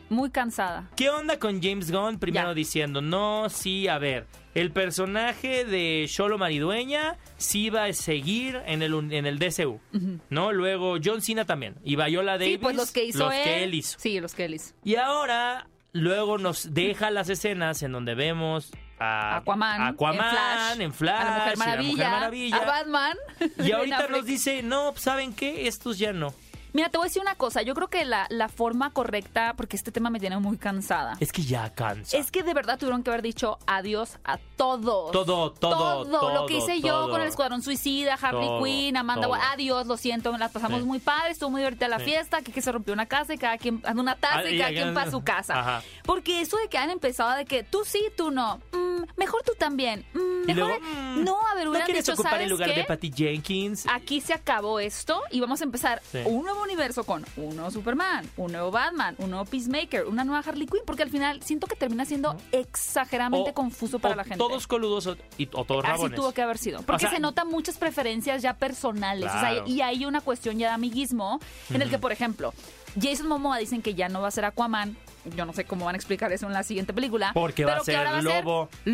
Muy 0.09 0.29
cansada. 0.29 0.89
¿Qué 0.95 1.09
onda 1.09 1.37
con 1.39 1.61
James 1.61 1.91
Gunn? 1.91 2.19
Primero 2.19 2.49
Ya. 2.49 2.53
diciendo, 2.53 3.01
no, 3.01 3.49
sí, 3.49 3.87
a 3.87 3.97
ver, 3.97 4.25
el 4.53 4.71
personaje 4.71 5.65
de 5.65 6.05
Sholo 6.07 6.37
Maridueña 6.37 7.17
sí 7.37 7.69
va 7.71 7.85
a 7.85 7.93
seguir 7.93 8.61
en 8.67 8.83
el, 8.83 8.93
un- 8.93 9.11
en 9.11 9.25
el 9.25 9.37
DCU, 9.39 9.81
¿no? 10.29 10.53
Luego 10.53 10.97
John 11.03 11.21
Cena 11.21 11.43
también, 11.43 11.75
y 11.83 11.95
Viola 11.97 12.33
Davis, 12.37 12.53
sí, 12.53 12.57
pues 12.59 12.75
los 12.77 12.91
que 12.91 13.03
hizo 13.05 13.25
los 13.25 13.33
él. 13.33 13.43
que 13.43 13.63
él 13.63 13.73
hizo. 13.73 13.97
Sí, 13.99 14.19
los 14.21 14.33
que 14.33 14.45
él 14.45 14.53
hizo. 14.53 14.73
Y 14.83 14.95
ahora, 14.95 15.67
luego 15.93 16.37
nos 16.37 16.73
deja 16.73 17.09
las 17.11 17.27
escenas 17.29 17.81
en 17.83 17.91
donde 17.91 18.13
vemos 18.15 18.71
a 18.99 19.37
Aquaman, 19.37 19.81
Aquaman, 19.81 20.81
en 20.81 20.93
Flash, 20.93 21.21
a 21.21 21.23
la 21.23 21.37
Mujer 21.37 21.53
y 21.53 21.57
la 21.57 21.65
Maravilla, 21.65 21.91
Mujer 21.91 22.09
Maravilla. 22.09 22.57
a 22.57 22.65
Batman. 22.65 23.17
Y 23.59 23.71
ahorita 23.73 24.07
nos 24.07 24.25
dice, 24.25 24.63
no, 24.63 24.93
¿saben 24.95 25.33
qué? 25.33 25.67
Estos 25.67 25.97
ya 25.97 26.13
no. 26.13 26.33
Mira, 26.73 26.89
te 26.89 26.97
voy 26.97 27.05
a 27.05 27.09
decir 27.09 27.21
una 27.21 27.35
cosa. 27.35 27.61
Yo 27.61 27.73
creo 27.73 27.87
que 27.87 28.05
la, 28.05 28.27
la 28.29 28.49
forma 28.49 28.91
correcta, 28.91 29.53
porque 29.57 29.75
este 29.75 29.91
tema 29.91 30.09
me 30.09 30.19
tiene 30.19 30.37
muy 30.39 30.57
cansada. 30.57 31.15
Es 31.19 31.31
que 31.31 31.41
ya 31.43 31.73
cansa. 31.73 32.17
Es 32.17 32.31
que 32.31 32.43
de 32.43 32.53
verdad 32.53 32.77
tuvieron 32.77 33.03
que 33.03 33.09
haber 33.09 33.21
dicho 33.21 33.57
adiós 33.65 34.17
a 34.23 34.37
todos. 34.57 35.11
Todo, 35.11 35.51
todo, 35.51 36.05
todo, 36.05 36.33
lo 36.33 36.45
que 36.45 36.57
hice 36.57 36.79
yo 36.81 36.93
todo. 36.93 37.09
con 37.11 37.21
el 37.21 37.27
Escuadrón 37.27 37.61
Suicida, 37.61 38.15
Harley 38.21 38.47
Todo, 38.47 38.63
Quinn, 38.63 38.97
Amanda 38.97 39.27
todo. 39.27 39.35
Adiós, 39.35 39.87
lo 39.87 39.97
siento, 39.97 40.31
me 40.31 40.39
las 40.39 40.51
pasamos 40.51 40.79
Sí. 40.81 40.85
muy 40.85 40.99
padre, 40.99 41.31
estuvo 41.31 41.49
muy 41.49 41.61
divertida 41.61 41.87
la 41.87 41.99
Sí. 41.99 42.05
fiesta, 42.05 42.41
que, 42.41 42.51
que 42.51 42.61
se 42.61 42.71
rompió 42.71 42.93
una 42.93 43.05
casa 43.05 43.33
y 43.33 43.37
cada 43.37 43.57
quien, 43.57 43.81
una 43.95 44.15
taza 44.15 44.39
Ah, 44.39 44.49
y 44.49 44.55
y 44.55 44.59
cada 44.59 44.71
quien 44.71 44.93
para 44.93 45.09
su 45.11 45.23
casa. 45.23 45.59
Ajá. 45.59 45.83
Porque 46.05 46.41
eso 46.41 46.57
de 46.57 46.67
que 46.69 46.77
han 46.77 46.89
empezado 46.89 47.35
de 47.35 47.45
que 47.45 47.63
tú 47.63 47.83
sí, 47.85 48.01
tú 48.15 48.31
no, 48.31 48.57
mm, 48.73 49.03
mejor 49.15 49.41
tú 49.43 49.53
también, 49.57 50.05
mm, 50.13 50.45
mejor- 50.47 50.79
mm, 50.81 51.23
no, 51.23 51.37
a 51.47 51.55
ver, 51.55 51.65
¿No 51.67 51.73
quieres 51.73 52.05
dicho, 52.05 52.13
ocupar 52.13 52.33
¿sabes 52.33 52.45
el 52.45 52.51
lugar 52.51 52.69
qué? 52.69 52.75
de 52.77 52.83
Patty 52.83 53.11
Jenkins? 53.15 53.85
Aquí 53.89 54.21
se 54.21 54.33
acabó 54.33 54.79
esto 54.79 55.21
y 55.31 55.39
vamos 55.39 55.61
a 55.61 55.63
empezar 55.63 56.01
Sí. 56.11 56.19
un 56.25 56.43
nuevo 56.43 56.56
universo 56.61 57.03
con 57.03 57.25
un 57.37 57.55
nuevo 57.55 57.71
Superman, 57.71 58.29
un 58.37 58.51
nuevo 58.51 58.71
Batman, 58.71 59.15
un 59.19 59.29
nuevo 59.31 59.45
Peacemaker, 59.45 60.05
una 60.05 60.23
nueva 60.23 60.43
Harley 60.47 60.67
Quinn, 60.67 60.81
porque 60.85 61.03
al 61.03 61.09
final 61.09 61.41
siento 61.43 61.67
que 61.67 61.75
termina 61.75 62.05
siendo 62.05 62.35
exageradamente 62.51 63.51
O- 63.51 63.53
confuso 63.53 63.99
para 63.99 64.13
o 64.13 64.17
la 64.17 64.23
gente. 64.23 64.37
Todos 64.37 64.67
coludos 64.67 65.07
o, 65.07 65.15
y- 65.37 65.47
o 65.53 65.65
todos 65.65 65.83
Así 65.83 65.91
rabones. 65.93 66.19
tuvo 66.19 66.31
que 66.31 66.41
haber 66.41 66.57
sido. 66.57 66.81
Porque 66.83 67.01
sea, 67.01 67.11
se 67.11 67.19
notan 67.19 67.47
muchas 67.47 67.77
preferencias 67.77 68.41
ya 68.41 68.53
personales. 68.55 69.31
sea, 69.31 69.63
y 69.65 69.81
hay 69.81 70.05
una 70.05 70.21
cuestión 70.21 70.57
ya 70.57 70.67
de 70.69 70.73
amiguismo 70.73 71.39
en 71.69 71.81
el 71.81 71.89
que, 71.89 71.97
por 71.99 72.11
ejemplo, 72.11 72.53
Jason 73.01 73.27
Momoa 73.27 73.57
dicen 73.57 73.81
que 73.81 73.93
ya 73.93 74.09
no 74.09 74.21
va 74.21 74.27
a 74.27 74.31
ser 74.31 74.45
Aquaman. 74.45 74.97
Yo 75.35 75.45
no 75.45 75.51
sé 75.53 75.65
cómo 75.65 75.85
van 75.85 75.95
a 75.95 75.97
explicar 75.97 76.31
eso 76.31 76.47
en 76.47 76.53
la 76.53 76.63
siguiente 76.63 76.93
película. 76.93 77.31
Porque 77.33 77.65
va 77.65 77.73
a 77.75 77.77
que 77.79 77.83
ser 77.85 77.95
ahora 77.97 78.11
va 78.13 78.17
a 78.19 78.21
ser 78.21 78.45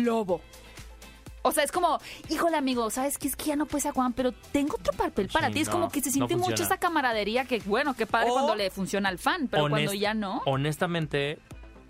lobo. 0.02 0.40
O 1.46 1.52
sea, 1.52 1.62
es 1.62 1.70
como, 1.70 1.98
híjole, 2.30 2.56
amigo, 2.56 2.88
¿sabes 2.90 3.18
qué? 3.18 3.28
Es 3.28 3.36
que 3.36 3.44
ya 3.44 3.56
no 3.56 3.66
puedes 3.66 3.82
ser 3.82 3.90
Aquaman, 3.90 4.14
pero 4.14 4.32
tengo 4.32 4.76
otro 4.76 4.92
papel 4.94 5.28
para 5.28 5.48
Sí, 5.48 5.52
ti. 5.54 5.60
Es 5.60 5.66
no, 5.68 5.72
como 5.74 5.90
que 5.90 6.00
se 6.00 6.08
no 6.08 6.12
siente 6.12 6.36
mucho 6.36 6.46
funciona. 6.48 6.68
esa 6.68 6.76
camaradería 6.78 7.44
que, 7.44 7.60
bueno, 7.66 7.94
qué 7.94 8.06
padre 8.06 8.30
O- 8.30 8.34
cuando 8.34 8.54
le 8.56 8.70
funciona 8.70 9.10
al 9.10 9.18
fan, 9.18 9.48
pero 9.48 9.68
cuando 9.68 9.92
ya 9.92 10.14
no. 10.14 10.40
Honestamente, 10.46 11.38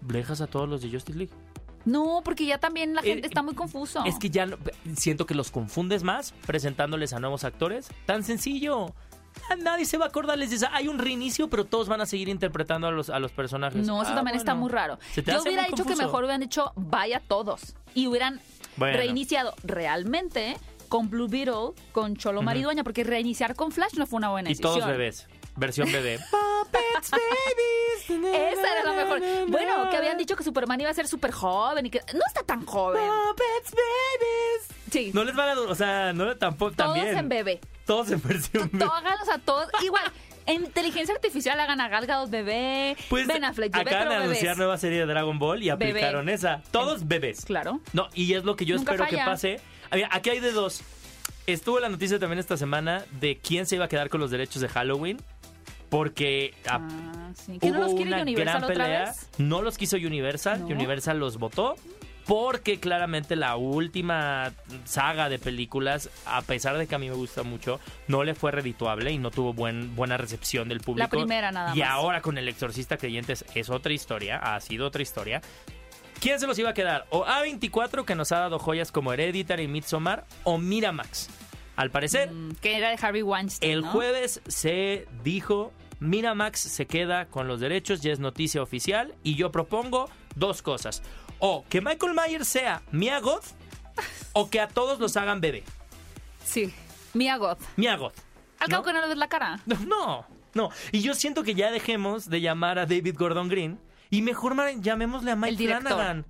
dejas 0.00 0.40
a 0.40 0.46
todos 0.49 0.68
los 0.68 0.82
de 0.82 0.90
Justice 0.90 1.16
League. 1.16 1.32
No, 1.84 2.23
porque 2.25 2.46
ya 2.46 2.58
también 2.58 2.94
la 2.94 3.02
Eh, 3.02 3.04
gente 3.04 3.28
está 3.28 3.42
muy 3.42 3.54
confuso. 3.54 4.04
Es 4.04 4.18
que 4.18 4.28
ya 4.30 4.46
no- 4.46 4.56
siento 4.96 5.26
que 5.26 5.34
los 5.34 5.50
confundes 5.50 6.02
más 6.02 6.32
presentándoles 6.46 7.12
a 7.12 7.20
nuevos 7.20 7.44
actores. 7.44 7.88
Tan 8.06 8.23
sencillo. 8.25 8.87
A 9.50 9.56
nadie 9.56 9.84
se 9.84 9.99
va 9.99 10.04
a 10.06 10.08
acordar, 10.08 10.38
les 10.38 10.50
dice, 10.50 10.66
hay 10.73 10.87
un 10.88 10.99
reinicio, 10.99 11.50
pero 11.50 11.64
todos 11.64 11.88
van 11.88 12.00
a 12.00 12.06
seguir 12.06 12.28
interpretando 12.28 12.87
a 12.87 12.90
los, 12.92 13.11
a 13.11 13.18
los 13.18 13.32
personajes. 13.32 13.85
No, 13.87 14.00
eso 14.00 14.12
Ah, 14.12 14.14
también 14.14 14.37
está 14.37 14.55
muy 14.55 14.70
raro. 14.70 14.98
¿Se 15.12 15.22
te 15.22 15.33
Yo 15.33 15.42
hubiera 15.42 15.64
dicho 15.64 15.85
que 15.85 15.96
mejor 15.96 16.22
hubieran 16.24 16.40
dicho 16.40 16.72
vaya 16.76 17.20
todos 17.20 17.74
y 17.94 18.07
hubieran 18.07 18.40
Bueno. 18.76 18.96
reiniciado 18.98 19.54
realmente 19.62 20.56
con 20.88 21.10
Blue 21.10 21.28
Beetle, 21.28 21.72
con 21.92 22.16
Cholo 22.16 22.42
Maridueña, 22.42 22.84
porque 22.84 23.04
reiniciar 23.04 23.54
con 23.54 23.72
Flash 23.72 23.94
no 23.94 24.06
fue 24.06 24.18
una 24.18 24.30
buena 24.30 24.50
Y 24.50 24.52
decisión. 24.52 24.74
todos 24.74 24.87
bebés. 24.88 25.26
Versión 25.56 25.90
bebé. 25.90 26.18
Puppets, 26.30 27.10
babies. 27.10 28.24
Esa 28.58 28.72
era 28.80 28.84
la 28.84 28.92
mejor. 29.04 29.20
Bueno, 29.48 29.88
que 29.90 29.96
habían 29.96 30.18
dicho 30.18 30.37
que 30.37 30.42
Superman 30.44 30.80
iba 30.80 30.90
a 30.90 30.94
ser 30.94 31.06
súper 31.08 31.30
joven 31.32 31.87
y 31.87 31.90
que 31.90 32.00
no 32.12 32.20
está 32.26 32.42
tan 32.44 32.64
joven. 32.66 33.02
Puppets, 33.02 33.70
babies. 33.70 34.68
Sí, 34.90 35.10
No 35.14 35.24
les 35.24 35.34
van 35.34 35.50
a... 35.56 35.60
O 35.60 35.74
sea, 35.74 36.12
no 36.12 36.37
tampoco 36.37 36.72
todos 36.76 36.94
también. 36.94 37.16
en 37.18 37.28
bebé. 37.28 37.60
Todos 37.87 38.10
en 38.10 38.22
versión 38.22 38.68
bebé. 38.72 38.84
Todos, 38.84 38.92
háganlos 38.98 39.28
a 39.28 39.38
todos. 39.38 39.68
Igual, 39.82 40.04
inteligencia 40.52 41.14
artificial 41.14 41.59
hagan 41.59 41.80
a 41.80 41.88
Gal 41.88 42.07
Gadot 42.07 42.30
bebé, 42.30 42.96
Pues 43.09 43.26
Ben 43.26 43.44
Affleck 43.44 43.72
bebé, 43.72 43.90
acaban 43.90 44.09
de 44.11 44.14
anunciar 44.16 44.42
bebés. 44.44 44.59
nueva 44.59 44.78
serie 44.78 44.98
de 45.00 45.07
Dragon 45.07 45.38
Ball 45.38 45.62
y 45.62 45.70
Bebé. 45.70 45.90
aplicaron 45.90 46.28
esa. 46.28 46.62
Todos 46.70 47.09
bebés. 47.09 47.44
Claro. 47.44 47.80
No, 47.92 48.09
y 48.14 48.35
es 48.35 48.44
lo 48.44 48.54
que 48.57 48.64
yo 48.66 48.76
Nunca 48.76 48.92
espero 48.92 49.09
que 49.09 49.16
pase. 49.24 49.61
A 49.90 49.96
ver, 49.96 50.07
aquí 50.11 50.30
hay 50.30 50.40
de 50.40 50.52
dos. 50.52 50.83
Estuvo 51.46 51.78
la 51.80 51.88
noticia 51.88 52.18
también 52.18 52.38
esta 52.38 52.57
semana 52.57 53.04
de 53.20 53.38
quién 53.38 53.66
se 53.66 53.76
iba 53.76 53.85
a 53.87 53.88
quedar 53.88 54.09
con 54.11 54.20
los 54.20 54.30
derechos 54.30 54.61
de 54.62 54.68
Halloween. 54.68 55.18
Porque 55.90 56.54
a- 56.66 56.76
Ah, 56.76 57.30
sí. 57.35 57.59
¿Que 57.61 57.70
no 57.70 57.78
hubo 57.78 57.85
los 57.85 57.94
quiere 57.94 58.12
una 58.12 58.22
Universal 58.22 58.61
gran 58.61 58.64
otra 58.70 58.85
pelea. 58.85 59.04
vez? 59.07 59.28
No 59.38 59.62
los 59.62 59.78
quiso 59.78 59.96
Universal. 59.96 60.61
No. 60.62 60.66
Universal 60.74 61.18
los 61.20 61.37
votó. 61.38 61.76
Porque 62.26 62.80
claramente 62.80 63.37
la 63.37 63.56
última 63.56 64.52
saga 64.84 65.28
de 65.28 65.38
películas, 65.38 66.08
a 66.24 66.40
pesar 66.42 66.78
de 66.78 66.87
que 66.87 66.94
a 66.94 66.98
mí 66.98 67.08
me 67.10 67.14
gusta 67.14 67.42
mucho, 67.42 67.80
no 68.08 68.24
le 68.24 68.34
fue 68.34 68.50
redituable 68.50 69.10
y 69.12 69.18
no 69.18 69.30
tuvo 69.30 69.52
buen, 69.52 69.94
buena 69.94 70.16
recepción 70.16 70.68
del 70.68 70.80
público. 70.80 71.10
primera 71.10 71.52
nada 71.52 71.74
Y 71.76 71.80
más. 71.80 71.88
ahora 71.90 72.22
con 72.22 72.38
El 72.38 72.48
Exorcista 72.48 72.96
Creyentes 72.96 73.44
es 73.54 73.68
otra 73.68 73.92
historia, 73.92 74.38
ha 74.38 74.58
sido 74.60 74.87
otra 74.87 75.02
historia. 75.02 75.42
¿Quién 76.20 76.40
se 76.40 76.46
los 76.46 76.58
iba 76.58 76.70
a 76.70 76.74
quedar? 76.74 77.06
O 77.10 77.26
A24, 77.26 78.04
que 78.06 78.14
nos 78.14 78.32
ha 78.32 78.38
dado 78.38 78.58
joyas 78.58 78.90
como 78.90 79.12
Hereditary 79.12 79.64
y 79.64 79.68
Midsommar, 79.68 80.24
o 80.44 80.56
Miramax. 80.56 81.28
Al 81.76 81.90
parecer, 81.90 82.30
Mm, 82.30 82.52
Que 82.62 82.78
era 82.78 82.88
de 82.88 82.96
Harvey 83.02 83.22
Weinstein. 83.22 83.70
el 83.70 83.80
¿no? 83.82 83.90
jueves 83.90 84.40
se 84.46 85.06
dijo, 85.24 85.72
Miramax 86.00 86.60
se 86.60 86.87
queda 86.87 87.26
con 87.26 87.48
los 87.48 87.60
derechos, 87.60 88.00
ya 88.00 88.12
es 88.12 88.20
noticia 88.20 88.62
oficial, 88.62 89.14
y 89.22 89.34
yo 89.34 89.50
propongo 89.52 90.08
dos 90.37 90.62
cosas. 90.62 91.02
O 91.46 91.62
que 91.68 91.83
Michael 91.83 92.14
Myers 92.14 92.48
sea 92.48 92.80
Mia 92.90 93.20
Goth, 93.20 93.44
o 94.33 94.48
que 94.48 94.61
a 94.61 94.66
todos 94.66 94.98
los 94.98 95.14
hagan 95.18 95.42
bebé. 95.42 95.62
Sí. 96.42 96.72
Mia 97.12 97.37
Goth. 97.37 97.61
Mia 97.76 97.98
Goth. 97.98 98.16
Al 98.59 98.70
¿no? 98.70 98.76
cabo 98.76 98.85
que 98.85 98.92
no 98.94 99.02
le 99.02 99.09
ves 99.09 99.18
la 99.18 99.28
cara. 99.28 99.61
No, 99.66 99.76
no, 99.85 100.26
no. 100.54 100.70
Y 100.90 101.02
yo 101.02 101.12
siento 101.12 101.42
que 101.42 101.54
ya 101.54 101.70
dejemos 101.70 102.30
de 102.30 102.40
llamar 102.40 102.78
a 102.78 102.87
David 102.87 103.16
Gordon 103.18 103.50
Green 103.50 103.78
y 104.09 104.22
mejor 104.22 104.57
llamémosle 104.80 105.33
a 105.33 105.37
Mike. 105.37 105.66
Flanagan. 105.66 106.24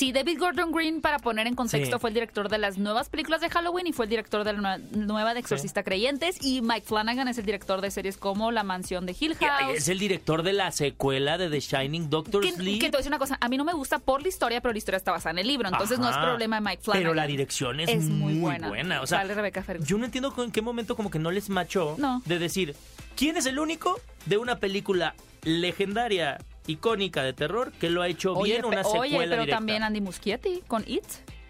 Sí, 0.00 0.12
David 0.12 0.38
Gordon 0.38 0.72
Green, 0.72 1.02
para 1.02 1.18
poner 1.18 1.46
en 1.46 1.54
contexto, 1.54 1.96
Sí. 1.96 2.00
fue 2.00 2.08
el 2.08 2.14
director 2.14 2.48
de 2.48 2.56
las 2.56 2.78
nuevas 2.78 3.10
películas 3.10 3.42
de 3.42 3.50
Halloween 3.50 3.86
y 3.86 3.92
fue 3.92 4.06
el 4.06 4.08
director 4.08 4.44
de 4.44 4.54
la 4.54 4.78
nue- 4.78 4.90
nueva 4.92 5.34
de 5.34 5.40
Exorcista 5.40 5.82
Creyentes. 5.82 6.38
Y 6.40 6.62
Mike 6.62 6.86
Flanagan 6.86 7.28
es 7.28 7.36
el 7.36 7.44
director 7.44 7.82
de 7.82 7.90
series 7.90 8.16
como 8.16 8.50
La 8.50 8.62
Mansión 8.62 9.04
de 9.04 9.14
Hill 9.20 9.34
House. 9.34 9.74
Es 9.76 9.88
el 9.88 9.98
director 9.98 10.42
de 10.42 10.54
la 10.54 10.72
secuela 10.72 11.36
de 11.36 11.50
The 11.50 11.60
Shining 11.60 12.08
Doctor 12.08 12.46
Sleep. 12.46 12.80
que 12.80 12.86
te 12.86 12.92
voy 12.92 12.96
a 12.96 13.00
decir 13.00 13.10
una 13.10 13.18
cosa, 13.18 13.36
a 13.42 13.48
mí 13.50 13.58
no 13.58 13.64
me 13.66 13.74
gusta 13.74 13.98
por 13.98 14.22
la 14.22 14.28
historia, 14.28 14.62
pero 14.62 14.72
la 14.72 14.78
historia 14.78 14.96
está 14.96 15.12
basada 15.12 15.32
en 15.32 15.40
el 15.40 15.46
libro, 15.48 15.68
entonces 15.68 15.98
no 15.98 16.08
es 16.08 16.16
problema 16.16 16.56
de 16.56 16.62
Mike 16.62 16.82
Flanagan. 16.82 17.02
Pero 17.02 17.12
la 17.14 17.26
dirección 17.26 17.80
es, 17.80 17.90
Es 17.90 18.04
muy 18.04 18.38
buena. 18.38 18.68
buena. 18.68 19.02
O 19.02 19.06
sea, 19.06 19.18
Sale 19.18 19.34
Rebecca 19.34 19.62
Ferguson. 19.62 19.86
yo 19.86 19.98
no 19.98 20.06
entiendo 20.06 20.32
en 20.42 20.50
qué 20.50 20.62
momento 20.62 20.96
como 20.96 21.10
que 21.10 21.18
no 21.18 21.30
les 21.30 21.50
machó 21.50 21.96
No. 21.98 22.22
de 22.24 22.38
decir 22.38 22.74
quién 23.16 23.36
es 23.36 23.44
el 23.44 23.58
único 23.58 24.00
de 24.24 24.38
una 24.38 24.56
película 24.60 25.14
legendaria, 25.42 26.38
icónica 26.66 27.22
de 27.22 27.32
terror 27.32 27.72
que 27.72 27.90
lo 27.90 28.02
ha 28.02 28.08
hecho 28.08 28.34
Oye, 28.34 28.52
bien 28.52 28.64
una 28.64 28.84
secuela 28.84 29.00
oye, 29.02 29.18
pero 29.18 29.30
directa. 29.42 29.56
también 29.56 29.82
Andy 29.82 30.00
Muschietti 30.00 30.62
con 30.66 30.84
It. 30.86 31.04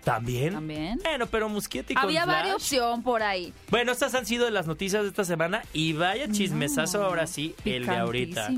¿También? 0.05 0.55
También. 0.55 0.99
Bueno, 1.05 1.27
pero 1.27 1.51
Muschietti 1.51 1.92
con 1.92 2.05
Había 2.05 2.25
Flash. 2.25 2.37
varias 2.37 2.57
opción 2.57 3.03
por 3.03 3.23
ahí. 3.23 3.53
Bueno, 3.68 3.92
estas 3.92 4.14
han 4.14 4.25
sido 4.25 4.49
las 4.49 4.66
noticias 4.66 5.03
de 5.03 5.09
esta 5.11 5.25
semana 5.25 5.62
y 5.75 5.92
vaya 5.92 6.27
chismesazo 6.31 6.99
No, 7.01 7.05
ahora 7.05 7.27
sí, 7.27 7.55
el 7.66 7.85
de 7.85 7.96
ahorita. 7.96 8.49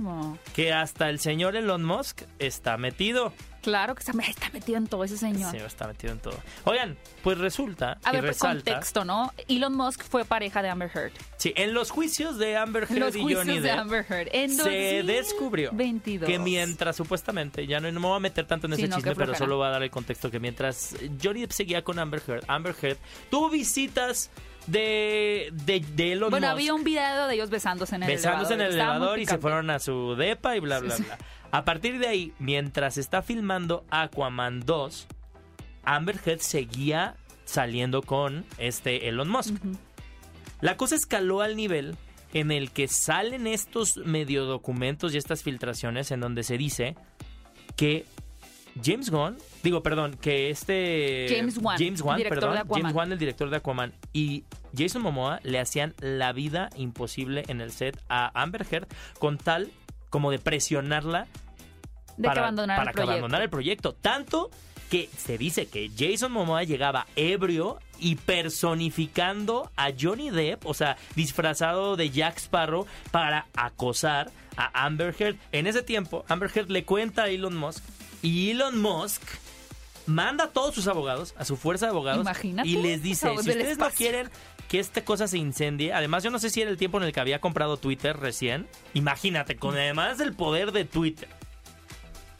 Que 0.54 0.72
hasta 0.72 1.10
el 1.10 1.18
señor 1.18 1.56
Elon 1.56 1.84
Musk 1.84 2.22
está 2.38 2.76
metido. 2.76 3.32
Claro 3.62 3.94
que 3.94 4.00
está, 4.00 4.12
está 4.28 4.50
metido 4.50 4.76
en 4.78 4.86
todo 4.88 5.04
ese 5.04 5.16
señor. 5.16 5.50
Sí, 5.52 5.56
está 5.56 5.86
metido 5.86 6.12
en 6.12 6.18
todo. 6.18 6.36
Oigan, 6.64 6.98
pues 7.22 7.38
resulta 7.38 7.98
A 8.02 8.10
y 8.10 8.12
ver, 8.16 8.20
pues, 8.24 8.34
resalta. 8.34 8.72
contexto, 8.72 9.04
¿no? 9.04 9.32
Elon 9.48 9.74
Musk 9.74 10.02
fue 10.02 10.24
pareja 10.24 10.60
de 10.62 10.68
Amber 10.68 10.90
Heard. 10.94 11.12
Sí, 11.36 11.52
en 11.56 11.72
los 11.72 11.90
juicios 11.90 12.38
de 12.38 12.56
Amber 12.56 12.84
Heard 12.90 12.98
Los 12.98 13.16
y 13.16 13.22
juicios 13.22 13.44
Johnny 13.46 13.58
de 13.60 13.68
Depp 13.68 13.78
Amber 13.78 14.06
Heard. 14.08 14.28
En 14.32 14.50
se 14.50 14.56
2022. 15.02 15.06
descubrió 15.06 15.70
que 16.26 16.38
mientras 16.38 16.96
supuestamente, 16.96 17.66
ya 17.66 17.80
no, 17.80 17.90
no 17.90 18.00
me 18.00 18.06
voy 18.08 18.16
a 18.16 18.20
meter 18.20 18.46
tanto 18.46 18.66
en 18.66 18.74
Sí, 18.74 18.82
ese 18.82 18.88
no, 18.90 18.96
chisme, 18.96 19.14
pero 19.14 19.34
solo 19.34 19.56
voy 19.56 19.66
a 19.66 19.70
dar 19.70 19.82
el 19.82 19.90
contexto 19.90 20.30
que 20.30 20.40
mientras 20.40 20.94
Johnny 21.22 21.40
Depp 21.42 21.52
seguía 21.52 21.82
con 21.84 21.98
Amber 21.98 22.20
Heard, 22.26 22.44
Amber 22.48 22.74
Heard 22.82 22.98
tuvo 23.30 23.48
visitas 23.48 24.30
de, 24.66 25.48
de, 25.52 25.80
de 25.94 26.12
Elon 26.12 26.30
Bueno, 26.30 26.46
Musk. 26.46 26.52
había 26.52 26.74
un 26.74 26.84
video 26.84 27.26
de 27.26 27.34
ellos 27.34 27.50
besándose 27.50 27.96
en 27.96 28.04
el 28.04 28.08
besándose 28.08 28.54
en 28.54 28.60
elevador. 28.60 28.68
el 28.74 28.78
Estaba 28.80 28.92
muy 28.92 28.96
elevador 29.02 29.18
y 29.20 29.26
se 29.26 29.38
fueron 29.38 29.70
a 29.70 29.78
su 29.78 30.14
depa 30.16 30.56
y 30.56 30.60
bla, 30.60 30.78
bla, 30.80 30.96
Sí, 30.96 31.02
bla. 31.02 31.18
A 31.52 31.66
partir 31.66 31.98
de 31.98 32.08
ahí, 32.08 32.32
mientras 32.38 32.96
está 32.96 33.20
filmando 33.20 33.84
Aquaman 33.90 34.60
2, 34.60 35.06
Amber 35.84 36.18
Heard 36.24 36.40
seguía 36.40 37.16
saliendo 37.44 38.00
con 38.00 38.46
este 38.56 39.08
Elon 39.08 39.28
Musk. 39.28 39.54
La 40.62 40.78
cosa 40.78 40.94
escaló 40.94 41.42
al 41.42 41.54
nivel 41.54 41.94
en 42.32 42.52
el 42.52 42.70
que 42.70 42.88
salen 42.88 43.46
estos 43.46 43.98
medio 43.98 44.46
documentos 44.46 45.12
y 45.12 45.18
estas 45.18 45.42
filtraciones 45.42 46.10
en 46.10 46.20
donde 46.20 46.42
se 46.42 46.56
dice 46.56 46.96
que 47.76 48.06
James 48.82 49.10
Gunn, 49.10 49.36
digo, 49.62 49.82
perdón, 49.82 50.16
que 50.18 50.48
este 50.48 51.26
James 51.28 51.58
Wan, 51.58 51.76
James 51.78 52.00
Wan, 52.00 52.22
perdón. 52.22 52.58
James 52.70 52.94
Wan, 52.94 53.12
el 53.12 53.18
director 53.18 53.50
de 53.50 53.56
Aquaman 53.58 53.92
y 54.14 54.44
Jason 54.74 55.02
Momoa 55.02 55.40
le 55.42 55.58
hacían 55.58 55.94
la 56.00 56.32
vida 56.32 56.70
imposible 56.76 57.44
en 57.48 57.60
el 57.60 57.72
set 57.72 58.00
a 58.08 58.30
Amber 58.40 58.66
Heard 58.70 58.88
con 59.18 59.36
tal 59.36 59.70
como 60.12 60.30
de 60.30 60.38
presionarla 60.38 61.26
De 62.18 62.28
que 62.28 62.34
para 62.34 62.48
el 62.50 62.54
que 62.56 62.92
proyecto. 62.92 63.02
abandonara 63.02 63.42
el 63.44 63.50
proyecto. 63.50 63.94
Tanto 63.94 64.50
que 64.90 65.08
se 65.16 65.38
dice 65.38 65.66
que 65.68 65.90
Jason 65.98 66.30
Momoa 66.32 66.64
llegaba 66.64 67.06
ebrio 67.16 67.78
y 67.98 68.16
personificando 68.16 69.70
a 69.76 69.90
Johnny 69.98 70.28
Depp, 70.30 70.66
o 70.66 70.74
sea, 70.74 70.98
disfrazado 71.16 71.96
de 71.96 72.10
Jack 72.10 72.36
Sparrow 72.38 72.86
para 73.10 73.46
acosar 73.56 74.30
a 74.58 74.84
Amber 74.84 75.14
Heard. 75.18 75.36
En 75.52 75.66
ese 75.66 75.82
tiempo, 75.82 76.24
Amber 76.28 76.50
Heard 76.54 76.70
le 76.70 76.84
cuenta 76.84 77.22
a 77.24 77.28
Elon 77.28 77.56
Musk 77.56 77.82
y 78.20 78.50
Elon 78.50 78.80
Musk 78.82 79.22
manda 80.04 80.44
a 80.44 80.48
todos 80.48 80.74
sus 80.74 80.88
abogados, 80.88 81.32
a 81.38 81.44
su 81.46 81.56
fuerza 81.56 81.86
de 81.86 81.90
abogados, 81.92 82.20
Imagínate, 82.22 82.68
y 82.68 82.76
les 82.82 83.02
dice, 83.02 83.30
si 83.30 83.36
ustedes 83.38 83.64
no 83.78 83.86
espacio". 83.86 83.96
quieren 83.96 84.30
que 84.72 84.78
esta 84.78 85.04
cosa 85.04 85.28
se 85.28 85.36
incendie, 85.36 85.92
además 85.92 86.22
yo 86.22 86.30
no 86.30 86.38
sé 86.38 86.48
si 86.48 86.62
era 86.62 86.70
el 86.70 86.78
tiempo 86.78 86.96
en 86.96 87.04
el 87.04 87.12
que 87.12 87.20
había 87.20 87.42
comprado 87.42 87.76
Twitter 87.76 88.16
recién, 88.16 88.66
imagínate, 88.94 89.56
con 89.56 89.74
además 89.74 90.18
el 90.18 90.32
poder 90.32 90.72
de 90.72 90.86
Twitter, 90.86 91.28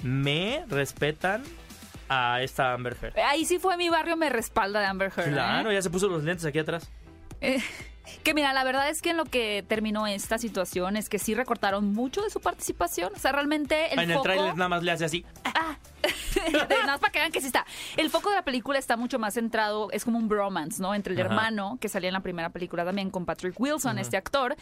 me 0.03 0.65
respetan 0.67 1.43
a 2.09 2.41
esta 2.41 2.73
Amber 2.73 2.97
Heard. 3.03 3.19
Ahí 3.19 3.45
sí 3.45 3.59
fue 3.59 3.77
mi 3.77 3.91
barrio, 3.91 4.17
me 4.17 4.31
respalda 4.31 4.81
de 4.81 4.87
Amber 4.87 5.13
Heard. 5.15 5.29
¿eh? 5.29 5.33
Claro, 5.33 5.73
ya 5.73 5.83
se 5.83 5.91
puso 5.91 6.09
los 6.09 6.25
lentes 6.25 6.47
aquí 6.47 6.59
atrás. 6.59 6.91
Eh, 7.43 7.63
que 8.23 8.35
mira, 8.35 8.53
la 8.53 8.65
verdad 8.65 8.89
es 8.89 9.03
que 9.03 9.11
en 9.11 9.17
lo 9.17 9.25
que 9.25 9.65
terminó 9.67 10.07
esta 10.07 10.39
situación 10.39 10.97
es 10.97 11.09
que 11.09 11.19
sí 11.19 11.35
recortaron 11.35 11.93
mucho 11.93 12.23
de 12.23 12.31
su 12.31 12.41
participación. 12.41 13.13
O 13.15 13.19
sea, 13.19 13.33
realmente 13.33 13.93
el 13.93 14.01
en 14.01 14.11
el 14.11 14.17
foco... 14.17 14.25
tráiler 14.25 14.57
nada 14.57 14.69
más 14.69 14.83
le 14.83 14.93
hace 14.93 15.05
así. 15.05 15.25
Ah, 15.45 15.77
nada 16.53 16.87
más 16.87 17.01
para 17.01 17.13
que 17.13 17.19
vean 17.21 17.33
que 17.33 17.41
sí 17.41 17.47
está. 17.47 17.67
El 17.97 18.11
foco 18.11 18.31
de 18.31 18.37
la 18.37 18.43
película 18.43 18.79
está 18.79 18.97
mucho 18.97 19.19
más 19.19 19.35
centrado, 19.35 19.91
es 19.93 20.05
como 20.05 20.19
un 20.19 20.29
bromance, 20.29 20.83
¿no? 20.83 20.95
Entre 20.95 21.15
el 21.15 21.21
Ajá. 21.21 21.29
hermano, 21.29 21.79
que 21.81 21.89
salía 21.89 22.09
en 22.09 22.15
la 22.15 22.21
primera 22.21 22.51
película 22.51 22.85
también 22.85 23.11
con 23.11 23.25
Patrick 23.25 23.59
Wilson, 23.59 23.99
este 23.99 24.17
actor, 24.17 24.57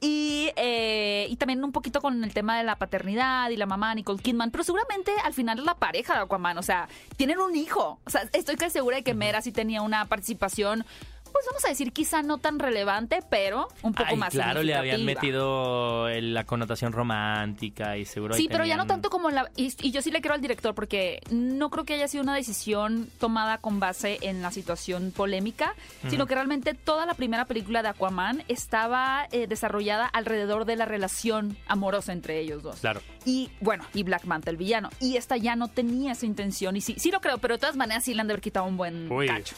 y, 0.00 0.50
eh, 0.56 1.26
y 1.30 1.36
también 1.36 1.64
un 1.64 1.72
poquito 1.72 2.00
con 2.00 2.22
el 2.22 2.32
tema 2.32 2.58
de 2.58 2.64
la 2.64 2.76
paternidad 2.76 3.50
y 3.50 3.56
la 3.56 3.66
mamá 3.66 3.94
Nicole 3.94 4.22
Kidman. 4.22 4.50
Pero 4.50 4.64
seguramente 4.64 5.12
al 5.24 5.32
final 5.32 5.58
es 5.58 5.64
la 5.64 5.76
pareja 5.76 6.14
de 6.14 6.20
Aquaman, 6.20 6.58
o 6.58 6.62
sea, 6.62 6.88
tienen 7.16 7.38
un 7.38 7.56
hijo. 7.56 7.98
O 8.04 8.10
sea, 8.10 8.28
estoy 8.32 8.56
casi 8.56 8.72
segura 8.74 8.96
de 8.96 9.02
que 9.02 9.14
Mera 9.14 9.40
sí 9.40 9.52
tenía 9.52 9.82
una 9.82 10.04
participación. 10.04 10.84
Pues 11.34 11.46
vamos 11.46 11.64
a 11.64 11.68
decir, 11.68 11.92
quizá 11.92 12.22
no 12.22 12.38
tan 12.38 12.60
relevante, 12.60 13.18
pero 13.28 13.66
un 13.82 13.92
poco 13.92 14.10
Ay, 14.10 14.16
más 14.16 14.32
claro, 14.32 14.62
le 14.62 14.72
habían 14.72 15.04
metido 15.04 16.08
la 16.08 16.44
connotación 16.44 16.92
romántica 16.92 17.96
y 17.96 18.04
seguro 18.04 18.34
ahí 18.34 18.40
Sí, 18.40 18.48
pero 18.48 18.64
ya 18.64 18.76
no 18.76 18.86
tanto 18.86 19.10
como 19.10 19.30
la... 19.30 19.50
Y, 19.56 19.74
y 19.80 19.90
yo 19.90 20.00
sí 20.00 20.12
le 20.12 20.20
quiero 20.20 20.36
al 20.36 20.40
director 20.40 20.76
porque 20.76 21.18
no 21.30 21.70
creo 21.70 21.84
que 21.84 21.94
haya 21.94 22.06
sido 22.06 22.22
una 22.22 22.36
decisión 22.36 23.10
tomada 23.18 23.58
con 23.58 23.80
base 23.80 24.18
en 24.20 24.42
la 24.42 24.52
situación 24.52 25.10
polémica, 25.10 25.74
sino 26.08 26.26
que 26.26 26.36
realmente 26.36 26.72
toda 26.72 27.04
la 27.04 27.14
primera 27.14 27.46
película 27.46 27.82
de 27.82 27.88
Aquaman 27.88 28.44
estaba 28.46 29.26
eh, 29.32 29.48
desarrollada 29.48 30.06
alrededor 30.06 30.66
de 30.66 30.76
la 30.76 30.84
relación 30.84 31.56
amorosa 31.66 32.12
entre 32.12 32.38
ellos 32.38 32.62
dos. 32.62 32.78
Claro. 32.78 33.00
Y 33.24 33.50
bueno, 33.60 33.84
y 33.92 34.04
Black 34.04 34.24
Manta, 34.24 34.52
el 34.52 34.56
villano. 34.56 34.88
Y 35.00 35.16
esta 35.16 35.36
ya 35.36 35.56
no 35.56 35.66
tenía 35.66 36.12
esa 36.12 36.26
intención. 36.26 36.76
Y 36.76 36.80
sí, 36.80 36.94
sí 36.96 37.10
lo 37.10 37.20
creo, 37.20 37.38
pero 37.38 37.54
de 37.54 37.58
todas 37.58 37.74
maneras 37.74 38.04
sí 38.04 38.14
le 38.14 38.20
han 38.20 38.28
de 38.28 38.34
haber 38.34 38.40
quitado 38.40 38.66
un 38.66 38.76
buen 38.76 39.10
Uy. 39.10 39.26
cacho. 39.26 39.56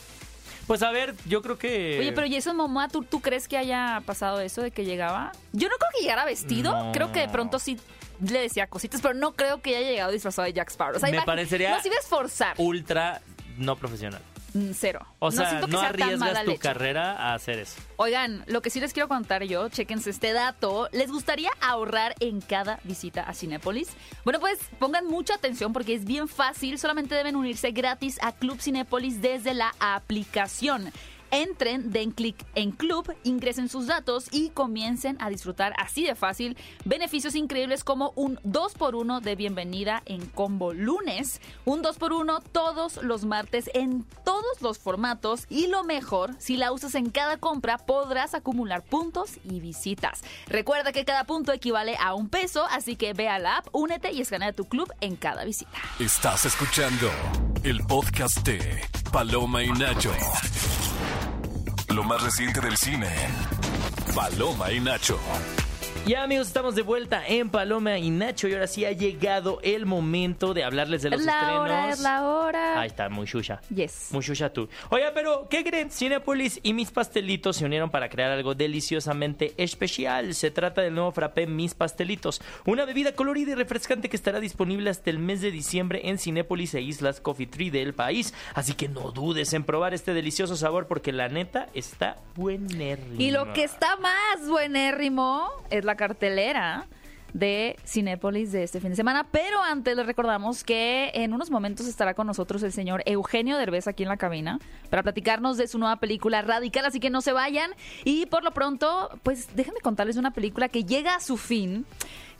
Pues 0.67 0.83
a 0.83 0.91
ver, 0.91 1.15
yo 1.27 1.43
creo 1.43 1.59
que... 1.59 1.97
Oye, 2.01 2.13
pero 2.13 2.27
Jason 2.29 2.57
Momoa, 2.57 2.89
¿tú, 2.89 3.03
¿tú 3.03 3.21
crees 3.21 3.47
que 3.47 3.57
haya 3.57 4.03
pasado 4.05 4.41
eso 4.41 4.63
de 4.63 4.71
que 4.73 4.85
llegaba? 4.85 5.33
Yo 5.53 5.69
no 5.69 5.77
creo 5.77 5.91
que 5.97 6.03
llegara 6.03 6.25
vestido. 6.25 6.73
No. 6.73 6.93
Creo 6.93 7.13
que 7.13 7.21
de 7.21 7.29
pronto 7.29 7.59
sí 7.59 7.79
le 8.21 8.41
decía 8.41 8.67
cositas, 8.67 9.01
pero 9.01 9.15
no 9.15 9.33
creo 9.35 9.61
que 9.63 9.77
haya 9.77 9.89
llegado 9.91 10.11
disfrazado 10.11 10.47
de 10.47 10.53
Jack 10.53 10.71
Sparrow. 10.71 10.97
O 10.97 11.01
sea, 11.01 11.11
Me 11.11 11.23
parecería 11.23 11.71
No 11.71 11.81
se 11.81 11.89
iba 11.89 11.97
a 11.97 12.01
esforzar. 12.01 12.55
ultra 12.59 13.21
no 13.59 13.77
profesional. 13.77 14.21
Mm, 14.57 14.71
Cero. 14.73 15.07
O 15.19 15.31
sea, 15.31 15.49
siento 15.51 15.67
no, 15.69 15.79
tan 15.81 15.87
arriesgas 15.89 16.41
tu 16.45 16.51
leche. 16.51 16.59
carrera 16.59 17.13
a 17.13 17.35
hacer 17.35 17.59
eso. 17.59 17.81
Oigan, 17.97 18.43
lo 18.47 18.63
que 18.63 18.71
sí 18.71 18.81
les 18.81 18.93
quiero 18.93 19.09
contar 19.09 19.43
yo, 19.45 19.69
chequense 19.69 20.11
este 20.11 20.33
dato. 20.33 20.89
¿Les 20.93 21.11
gustaría 21.11 21.51
ahorrar 21.61 22.15
en 22.21 22.41
cada 22.41 22.81
visita 22.85 23.23
a 23.23 23.35
Cinépolis? 23.35 23.89
Bueno, 24.25 24.41
pues 24.41 24.59
pongan 24.79 25.07
mucha 25.07 25.35
atención 25.35 25.73
porque 25.73 25.95
es 25.95 26.05
bien 26.05 26.27
fácil. 26.29 26.79
Solamente 26.79 27.15
deben 27.15 27.37
unirse 27.37 27.71
gratis 27.73 28.19
a 28.23 28.33
Club 28.33 28.61
Cinépolis 28.61 29.21
desde 29.21 29.53
la 29.53 29.75
aplicación. 29.79 30.93
Entren, 31.31 31.91
den 31.93 32.13
clic 32.13 32.37
en 32.55 32.73
Club, 32.73 33.15
ingresen 33.25 33.69
sus 33.69 33.87
datos 33.87 34.27
y 34.31 34.51
comiencen 34.51 35.17
a 35.21 35.29
disfrutar 35.29 35.75
así 35.79 36.05
de 36.05 36.15
fácil 36.15 36.57
beneficios 36.85 37.35
increíbles 37.35 37.85
como 37.85 38.13
un 38.17 38.37
2x1 38.39 39.21
de 39.21 39.37
bienvenida 39.37 40.03
en 40.07 40.27
combo 40.27 40.73
lunes, 40.73 41.41
un 41.65 41.83
2x1 41.83 42.43
todos 42.53 43.03
los 43.03 43.25
martes 43.25 43.71
en 43.75 44.05
todos 44.25 44.61
los 44.61 44.79
formatos 44.79 45.47
y 45.49 45.67
lo 45.67 45.85
mejor, 45.85 46.35
si 46.39 46.57
la 46.57 46.73
usas 46.73 46.95
en 46.95 47.11
cada 47.11 47.37
compra 47.39 47.79
podrás 47.79 48.35
acumular 48.35 48.83
puntos 48.83 49.39
y 49.45 49.61
visitas. 49.61 50.23
Recuerda 50.47 50.93
que 50.93 51.05
cada 51.05 51.25
punto 51.25 51.53
equivale 51.53 51.97
a 52.01 52.15
un 52.15 52.29
peso, 52.29 52.67
así 52.71 52.97
que 52.97 53.13
ve 53.13 53.29
a 53.29 53.39
la 53.39 53.59
app, 53.59 53.69
únete 53.73 54.13
y 54.13 54.21
escanea 54.21 54.53
tu 54.53 54.65
club 54.65 54.93
en 55.01 55.17
cada 55.17 55.45
visita. 55.45 55.79
Estás 55.99 56.47
escuchando 56.47 57.11
el 57.63 57.85
podcast 57.87 58.47
de 58.47 58.83
Paloma 59.13 59.63
y 59.63 59.71
Nacho. 59.71 60.13
Lo 61.97 62.05
más 62.05 62.23
reciente 62.23 62.61
del 62.61 62.77
cine. 62.77 63.09
Paloma 64.15 64.71
y 64.71 64.81
Nacho. 64.81 65.19
Ya 66.07 66.23
amigos, 66.23 66.47
estamos 66.47 66.77
de 66.77 66.83
vuelta 66.83 67.27
en 67.27 67.51
Paloma 67.51 67.99
y 67.99 68.11
Nacho 68.11 68.47
y 68.47 68.53
ahora 68.53 68.69
sí 68.69 68.85
ha 68.85 68.93
llegado 68.93 69.59
el 69.65 69.87
momento 69.87 70.55
de 70.55 70.63
hablarles 70.63 71.03
de 71.03 71.11
los 71.11 71.21
la 71.23 71.33
estrenos. 71.33 71.61
hora, 71.63 71.91
es 71.91 71.99
la 71.99 72.29
hora. 72.29 72.81
Ahí 72.81 72.87
está, 72.87 73.09
muy 73.09 73.27
shusha. 73.27 73.61
Yes. 73.75 74.11
Muy 74.13 74.23
shusha 74.23 74.53
tú. 74.53 74.69
Oiga, 74.91 75.11
pero 75.13 75.49
¿qué 75.51 75.65
creen? 75.65 75.91
Cinepolis 75.91 76.61
y 76.63 76.75
Mis 76.75 76.93
Pastelitos 76.93 77.57
se 77.57 77.65
unieron 77.65 77.91
para 77.91 78.09
crear 78.09 78.31
algo 78.31 78.55
deliciosamente 78.55 79.53
especial. 79.57 80.33
Se 80.35 80.53
trata 80.53 80.81
del 80.81 80.95
nuevo 80.95 81.11
frappé 81.11 81.49
Mis 81.49 81.75
Pastelitos, 81.75 82.41
una 82.67 82.85
bebida 82.85 83.11
colorida 83.17 83.51
y 83.51 83.55
refrescante 83.57 84.09
que 84.09 84.15
estará 84.17 84.39
disponible 84.39 84.91
hasta 84.91 85.11
el 85.11 85.19
mes 85.19 85.41
de 85.41 85.51
diciembre 85.51 86.03
en 86.05 86.19
Cinépolis 86.19 86.73
e 86.75 86.83
Islas 86.83 87.21
Coffee 87.21 87.49
Tree 87.49 87.71
del 87.71 87.95
país. 87.95 88.33
Así 88.55 88.75
que 88.75 88.89
no 88.89 89.11
dudes 89.11 89.53
en 89.55 89.65
probar 89.65 89.93
este 89.93 90.15
delicioso 90.15 90.55
sabor 90.55 90.87
porque 90.87 91.11
la 91.11 91.29
neta 91.29 91.67
está 91.75 92.19
buenérrimo. 92.37 93.21
Y 93.21 93.33
lo 93.33 93.53
que 93.55 93.65
está 93.65 93.97
más 93.97 94.49
buenérrimo 94.49 95.51
es 95.71 95.85
la 95.85 95.96
cartelera 95.97 96.87
de 97.33 97.77
Cinépolis 97.85 98.53
de 98.53 98.63
este 98.63 98.81
fin 98.81 98.91
de 98.91 98.97
semana. 98.97 99.27
Pero 99.31 99.61
antes 99.63 99.95
les 99.97 100.07
recordamos 100.07 100.65
que 100.65 101.11
en 101.15 101.35
unos 101.35 101.51
momentos 101.51 101.87
estará 101.87 102.15
con 102.15 102.27
nosotros 102.27 102.63
el 102.63 102.73
señor 102.73 103.03
Eugenio 103.05 103.59
Derbez 103.59 103.89
aquí 103.89 104.05
en 104.05 104.09
la 104.09 104.17
cabina 104.17 104.59
para 104.89 105.03
platicarnos 105.03 105.57
de 105.59 105.69
su 105.69 105.79
nueva 105.79 105.97
película 105.97 106.41
Radical, 106.43 106.87
así 106.87 106.99
que 106.99 107.11
no 107.11 107.21
se 107.21 107.33
vayan. 107.33 107.73
Y 108.05 108.27
por 108.27 108.43
lo 108.43 108.53
pronto, 108.53 109.11
pues 109.23 109.55
déjenme 109.55 109.81
contarles 109.81 110.17
una 110.17 110.33
película 110.33 110.69
que 110.69 110.85
llega 110.85 111.17
a 111.17 111.21
su 111.21 111.37
fin 111.37 111.85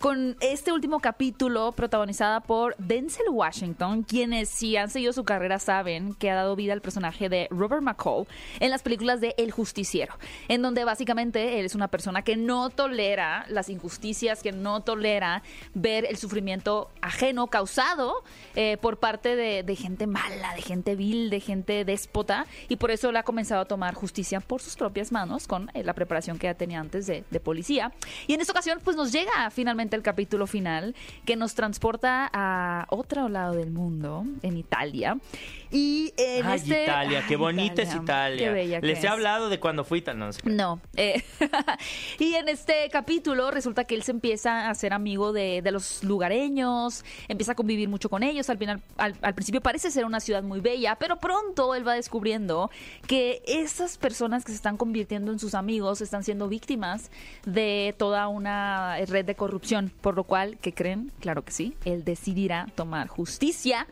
con 0.01 0.37
este 0.41 0.73
último 0.73 1.01
capítulo 1.01 1.73
protagonizada 1.73 2.41
por 2.41 2.77
Denzel 2.77 3.31
Washington, 3.31 4.03
quienes 4.03 4.49
si 4.49 4.77
han 4.77 4.91
seguido 4.91 5.13
su 5.13 5.25
carrera 5.25 5.59
saben 5.59 6.15
que 6.15 6.31
ha 6.31 6.35
dado 6.35 6.55
vida 6.55 6.75
al 6.75 6.83
personaje 6.83 7.29
de 7.29 7.49
Robert 7.51 7.83
McCall 7.83 8.27
en 8.61 8.71
las 8.71 8.83
películas 8.83 9.21
de 9.21 9.35
El 9.39 9.53
Justiciero, 9.53 10.15
en 10.49 10.61
donde 10.61 10.85
básicamente 10.85 11.59
él 11.59 11.67
es 11.67 11.75
una 11.75 11.89
persona 11.89 12.23
que 12.23 12.37
no 12.37 12.69
tolera 12.71 13.47
las 13.49 13.71
injusticias, 13.71 14.43
que 14.43 14.53
no 14.53 14.81
tolera 14.81 15.43
ver 15.75 16.05
el 16.05 16.19
sufrimiento 16.19 16.91
ajeno 17.01 17.47
causado 17.47 18.23
eh, 18.55 18.77
por 18.81 18.99
parte 18.99 19.35
de, 19.35 19.77
gente 19.77 20.07
mala, 20.07 20.55
de 20.55 20.63
gente 20.63 20.95
vil, 20.95 21.31
de 21.31 21.41
gente 21.41 21.85
déspota, 21.85 22.47
y 22.69 22.77
por 22.77 22.91
eso 22.91 23.11
él 23.11 23.17
ha 23.17 23.23
comenzado 23.23 23.63
a 23.63 23.65
tomar 23.65 23.95
justicia 23.95 24.41
por 24.41 24.61
sus 24.61 24.77
propias 24.77 25.11
manos 25.11 25.47
con 25.47 25.71
eh, 25.75 25.83
la 25.83 25.95
preparación 25.95 26.39
que 26.39 26.47
ya 26.47 26.55
tenía 26.55 26.81
antes 26.81 27.07
de, 27.07 27.25
de 27.31 27.41
policía. 27.41 27.93
Y 28.27 28.35
en 28.35 28.41
esta 28.41 28.53
ocasión 28.53 28.81
pues 28.85 28.97
nos 28.97 29.11
llega 29.13 29.51
finalmente 29.51 29.86
justamente 29.87 29.97
el 29.97 30.03
capítulo 30.03 30.47
final 30.47 30.95
que 31.25 31.37
nos 31.37 31.55
transporta 31.55 32.29
a 32.33 32.87
otro 32.91 33.29
lado 33.29 33.55
del 33.55 33.71
mundo, 33.71 34.25
en 34.43 34.57
Italia. 34.57 35.17
Y 35.71 36.13
en 36.17 36.47
Ay, 36.47 36.57
este... 36.57 36.85
Italia, 36.85 37.25
qué 37.27 37.35
Ay, 37.35 37.37
bonita 37.37 37.83
es 37.83 37.95
Italia. 37.95 38.39
Qué 38.39 38.51
bella 38.53 38.81
que 38.81 38.87
Les 38.87 38.99
he 39.03 39.07
es. 39.07 39.13
hablado 39.13 39.49
de 39.49 39.59
cuando 39.61 39.85
fui 39.85 40.01
tal, 40.03 40.19
no, 40.19 40.27
no 40.27 40.33
sé. 40.33 40.41
No. 40.45 40.81
eh, 40.97 41.23
y 42.19 42.35
en 42.35 42.49
este 42.49 42.89
capítulo 42.91 43.51
resulta 43.51 43.85
que 43.85 43.95
él 43.95 44.03
se 44.03 44.13
empieza 44.13 44.69
a 44.71 44.75
ser 44.75 44.93
amigo 44.93 45.33
de, 45.33 45.63
de 45.63 45.71
los 45.73 46.03
lugareños, 46.05 47.05
empieza 47.29 47.53
a 47.53 47.55
convivir 47.55 47.89
mucho 47.89 48.09
con 48.09 48.23
ellos. 48.23 48.49
Al, 48.51 48.59
final, 48.59 48.81
al, 48.97 49.15
al 49.23 49.35
principio 49.35 49.61
parece 49.61 49.91
ser 49.91 50.05
una 50.05 50.21
ciudad 50.21 50.43
muy 50.43 50.61
bella, 50.61 50.97
pero 50.97 51.17
pronto 51.17 51.75
él 51.75 51.87
va 51.87 51.95
descubriendo 51.95 52.71
que 53.07 53.43
esas 53.47 53.99
personas 53.99 54.45
que 54.45 54.53
se 54.53 54.57
están 54.57 54.77
convirtiendo 54.77 55.33
en 55.33 55.39
sus 55.39 55.55
amigos 55.55 56.01
están 56.01 56.23
siendo 56.25 56.49
víctimas 56.49 57.11
de 57.45 57.95
toda 57.99 58.29
una 58.29 58.97
red 59.07 59.25
de 59.25 59.35
corrupción. 59.35 59.76
Por 60.01 60.17
lo 60.17 60.25
cual, 60.25 60.59
¿qué 60.61 60.73
creen? 60.73 61.13
Claro 61.21 61.45
que 61.45 61.53
sí, 61.53 61.77
él 61.85 62.05
decidirá 62.05 62.67
tomar 62.75 63.09
justicia 63.09 63.87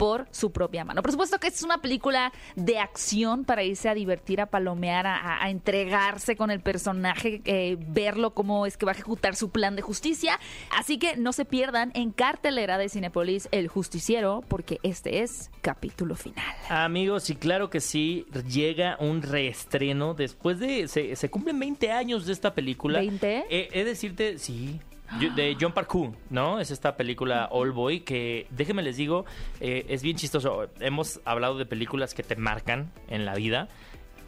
por 0.00 0.26
su 0.30 0.50
propia 0.50 0.82
mano. 0.82 1.02
Por 1.02 1.10
supuesto 1.10 1.38
que 1.38 1.48
es 1.48 1.62
una 1.62 1.82
película 1.82 2.32
de 2.56 2.78
acción 2.78 3.44
para 3.44 3.64
irse 3.64 3.86
a 3.86 3.92
divertir, 3.92 4.40
a 4.40 4.46
palomear, 4.46 5.06
a, 5.06 5.44
a 5.44 5.50
entregarse 5.50 6.36
con 6.36 6.50
el 6.50 6.60
personaje, 6.60 7.42
eh, 7.44 7.76
verlo 7.78 8.30
cómo 8.30 8.64
es 8.64 8.78
que 8.78 8.86
va 8.86 8.92
a 8.92 8.94
ejecutar 8.94 9.36
su 9.36 9.50
plan 9.50 9.76
de 9.76 9.82
justicia. 9.82 10.40
Así 10.74 10.96
que 10.96 11.18
no 11.18 11.34
se 11.34 11.44
pierdan 11.44 11.90
en 11.92 12.12
cartelera 12.12 12.78
de 12.78 12.88
Cinepolis 12.88 13.50
El 13.52 13.68
Justiciero, 13.68 14.42
porque 14.48 14.80
este 14.82 15.22
es 15.22 15.50
capítulo 15.60 16.14
final. 16.14 16.46
Amigos, 16.70 17.28
y 17.28 17.36
claro 17.36 17.68
que 17.68 17.80
sí, 17.80 18.24
llega 18.48 18.96
un 19.00 19.20
reestreno 19.20 20.14
después 20.14 20.58
de. 20.60 20.88
Se, 20.88 21.14
se 21.14 21.28
cumplen 21.28 21.58
20 21.58 21.92
años 21.92 22.24
de 22.24 22.32
esta 22.32 22.54
película. 22.54 23.02
¿20? 23.02 23.44
Eh, 23.50 23.68
he 23.70 23.80
de 23.80 23.84
decirte, 23.84 24.38
sí. 24.38 24.80
De 25.18 25.56
John 25.60 25.72
Parkour, 25.72 26.12
¿no? 26.30 26.60
Es 26.60 26.70
esta 26.70 26.96
película 26.96 27.48
All 27.50 27.72
Boy 27.72 28.00
que, 28.00 28.46
déjenme 28.50 28.82
les 28.82 28.96
digo, 28.96 29.24
eh, 29.60 29.84
es 29.88 30.02
bien 30.02 30.16
chistoso. 30.16 30.68
Hemos 30.78 31.20
hablado 31.24 31.58
de 31.58 31.66
películas 31.66 32.14
que 32.14 32.22
te 32.22 32.36
marcan 32.36 32.92
en 33.08 33.24
la 33.24 33.34
vida. 33.34 33.68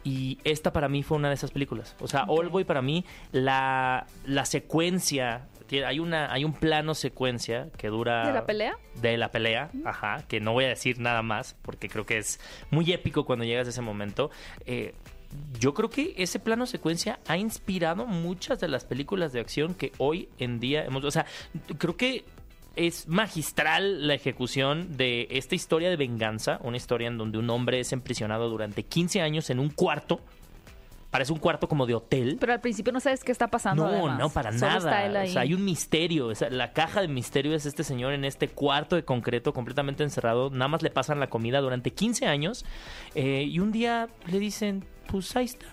Y 0.03 0.39
esta 0.43 0.73
para 0.73 0.89
mí 0.89 1.01
fue 1.01 1.17
una 1.17 1.29
de 1.29 1.35
esas 1.35 1.51
películas. 1.51 1.95
O 2.01 2.07
sea, 2.07 2.25
All 2.27 2.49
Boy 2.49 2.65
para 2.65 2.81
mí, 2.81 3.05
la, 3.31 4.05
la 4.25 4.43
secuencia, 4.43 5.47
hay, 5.85 5.99
una, 5.99 6.31
hay 6.31 6.43
un 6.43 6.53
plano 6.53 6.93
secuencia 6.93 7.69
que 7.77 7.87
dura... 7.87 8.27
¿De 8.27 8.33
la 8.33 8.45
pelea? 8.45 8.77
De 9.01 9.17
la 9.17 9.31
pelea, 9.31 9.71
ajá, 9.85 10.23
que 10.27 10.41
no 10.41 10.51
voy 10.51 10.65
a 10.65 10.69
decir 10.69 10.99
nada 10.99 11.21
más 11.21 11.55
porque 11.61 11.87
creo 11.87 12.05
que 12.05 12.17
es 12.17 12.39
muy 12.69 12.91
épico 12.91 13.25
cuando 13.25 13.45
llegas 13.45 13.67
a 13.67 13.69
ese 13.69 13.81
momento. 13.81 14.29
Eh, 14.65 14.93
yo 15.59 15.73
creo 15.73 15.89
que 15.89 16.13
ese 16.17 16.39
plano 16.39 16.65
secuencia 16.65 17.19
ha 17.27 17.37
inspirado 17.37 18.05
muchas 18.05 18.59
de 18.59 18.67
las 18.67 18.85
películas 18.85 19.33
de 19.33 19.39
acción 19.39 19.75
que 19.75 19.91
hoy 19.97 20.29
en 20.37 20.59
día 20.59 20.83
hemos... 20.83 21.03
O 21.03 21.11
sea, 21.11 21.25
creo 21.77 21.95
que 21.95 22.25
es 22.75 23.07
magistral 23.07 24.07
la 24.07 24.13
ejecución 24.15 24.97
de 24.97 25.27
esta 25.29 25.55
historia 25.55 25.89
de 25.89 25.95
venganza, 25.95 26.59
una 26.63 26.77
historia 26.77 27.07
en 27.07 27.17
donde 27.17 27.37
un 27.37 27.49
hombre 27.49 27.79
es 27.79 27.93
emprisionado 27.93 28.49
durante 28.49 28.83
15 28.83 29.21
años 29.21 29.49
en 29.49 29.59
un 29.59 29.69
cuarto. 29.69 30.21
Parece 31.11 31.31
un 31.31 31.37
cuarto 31.37 31.67
como 31.67 31.85
de 31.85 31.93
hotel. 31.93 32.37
Pero 32.39 32.53
al 32.53 32.59
principio 32.59 32.91
no 32.91 32.99
sabes 32.99 33.23
qué 33.23 33.31
está 33.31 33.47
pasando. 33.47 33.83
No, 33.83 33.89
además. 33.89 34.17
no, 34.17 34.29
para 34.31 34.51
Solo 34.51 34.71
nada. 34.79 35.23
O 35.23 35.27
sea, 35.27 35.41
hay 35.41 35.53
un 35.53 35.63
misterio. 35.63 36.25
O 36.25 36.33
sea, 36.33 36.49
la 36.49 36.73
caja 36.73 37.01
de 37.01 37.07
misterio 37.07 37.53
es 37.53 37.67
este 37.67 37.83
señor 37.83 38.13
en 38.13 38.25
este 38.25 38.47
cuarto 38.47 38.95
de 38.95 39.05
concreto 39.05 39.53
completamente 39.53 40.01
encerrado. 40.01 40.49
Nada 40.49 40.69
más 40.69 40.81
le 40.81 40.89
pasan 40.89 41.19
la 41.19 41.29
comida 41.29 41.61
durante 41.61 41.91
15 41.91 42.25
años. 42.25 42.65
eh, 43.13 43.43
y 43.47 43.59
un 43.59 43.71
día 43.71 44.09
le 44.25 44.39
dicen, 44.39 44.85
pues 45.07 45.35
ahí 45.35 45.45
está. 45.45 45.65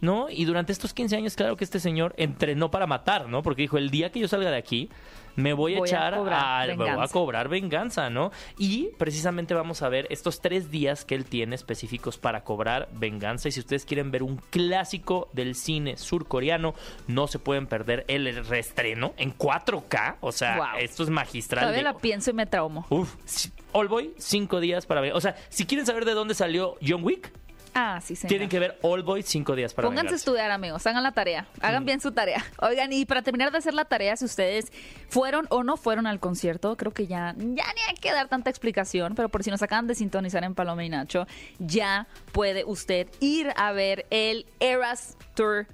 ¿No? 0.00 0.30
Y 0.30 0.46
durante 0.46 0.72
estos 0.72 0.94
15 0.94 1.14
años, 1.16 1.36
claro 1.36 1.56
que 1.56 1.64
este 1.64 1.78
señor 1.78 2.14
entrenó 2.16 2.70
para 2.70 2.86
matar, 2.86 3.28
¿no? 3.28 3.42
Porque 3.42 3.60
dijo, 3.62 3.76
el 3.76 3.90
día 3.90 4.10
que 4.10 4.18
yo 4.18 4.28
salga 4.28 4.50
de 4.50 4.56
aquí, 4.56 4.88
me 5.36 5.52
voy 5.52 5.74
a 5.74 5.78
Voy 5.78 5.88
a 5.88 5.92
echar 5.92 6.16
cobrar 6.16 6.68
me 6.68 6.74
voy 6.76 7.04
a 7.04 7.08
cobrar 7.08 7.48
venganza, 7.48 8.08
¿no? 8.08 8.32
Y 8.58 8.88
precisamente 8.98 9.52
vamos 9.52 9.82
a 9.82 9.90
ver 9.90 10.06
estos 10.08 10.40
tres 10.40 10.70
días 10.70 11.04
que 11.04 11.14
él 11.14 11.26
tiene 11.26 11.54
específicos 11.54 12.16
para 12.16 12.44
cobrar 12.44 12.88
venganza. 12.94 13.48
Y 13.48 13.52
si 13.52 13.60
ustedes 13.60 13.84
quieren 13.84 14.10
ver 14.10 14.22
un 14.22 14.38
clásico 14.38 15.28
del 15.34 15.54
cine 15.54 15.98
surcoreano, 15.98 16.74
no 17.06 17.26
se 17.26 17.38
pueden 17.38 17.66
perder 17.66 18.06
el 18.08 18.42
reestreno 18.46 19.12
en 19.18 19.36
4K. 19.36 20.16
O 20.22 20.32
sea, 20.32 20.56
Wow. 20.56 20.66
esto 20.80 21.02
es 21.02 21.10
magistral. 21.10 21.62
Todavía 21.64 21.82
la 21.82 21.98
pienso 21.98 22.30
y 22.30 22.32
me 22.32 22.46
traumo. 22.46 22.86
Uf, 22.88 23.14
All 23.72 23.88
Boy, 23.88 24.14
cinco 24.16 24.60
días 24.60 24.86
para 24.86 25.02
ver. 25.02 25.12
O 25.12 25.20
sea, 25.20 25.36
si 25.50 25.66
quieren 25.66 25.84
saber 25.84 26.06
de 26.06 26.14
dónde 26.14 26.34
salió 26.34 26.76
John 26.84 27.04
Wick, 27.04 27.32
Ah, 27.74 28.00
sí, 28.02 28.16
señor. 28.16 28.28
tienen 28.28 28.48
que 28.48 28.58
ver 28.58 28.78
All 28.82 29.02
Boy, 29.02 29.22
cinco 29.22 29.54
días 29.54 29.74
para 29.74 29.86
Pónganse 29.88 30.14
a 30.14 30.16
estudiar, 30.16 30.50
amigos. 30.50 30.86
Hagan 30.86 31.02
la 31.02 31.12
tarea. 31.12 31.46
Hagan 31.60 31.84
bien 31.84 32.00
su 32.00 32.12
tarea. 32.12 32.44
Oigan, 32.60 32.92
y 32.92 33.04
para 33.04 33.22
terminar 33.22 33.52
de 33.52 33.58
hacer 33.58 33.74
la 33.74 33.84
tarea, 33.84 34.16
si 34.16 34.24
ustedes 34.24 34.72
fueron 35.08 35.46
o 35.50 35.62
no 35.62 35.76
fueron 35.76 36.06
al 36.06 36.20
concierto, 36.20 36.76
creo 36.76 36.92
que 36.92 37.06
ya, 37.06 37.34
ya 37.36 37.44
ni 37.44 37.80
hay 37.88 37.94
que 38.00 38.12
dar 38.12 38.28
tanta 38.28 38.50
explicación, 38.50 39.14
pero 39.14 39.28
por 39.28 39.42
si 39.44 39.50
nos 39.50 39.62
acaban 39.62 39.86
de 39.86 39.94
sintonizar 39.94 40.44
en 40.44 40.54
Paloma 40.54 40.84
y 40.84 40.88
Nacho, 40.88 41.26
ya 41.58 42.06
puede 42.32 42.64
usted 42.64 43.08
ir 43.20 43.52
a 43.56 43.72
ver 43.72 44.06
el 44.10 44.46
Eras 44.60 45.16
Tour 45.34 45.66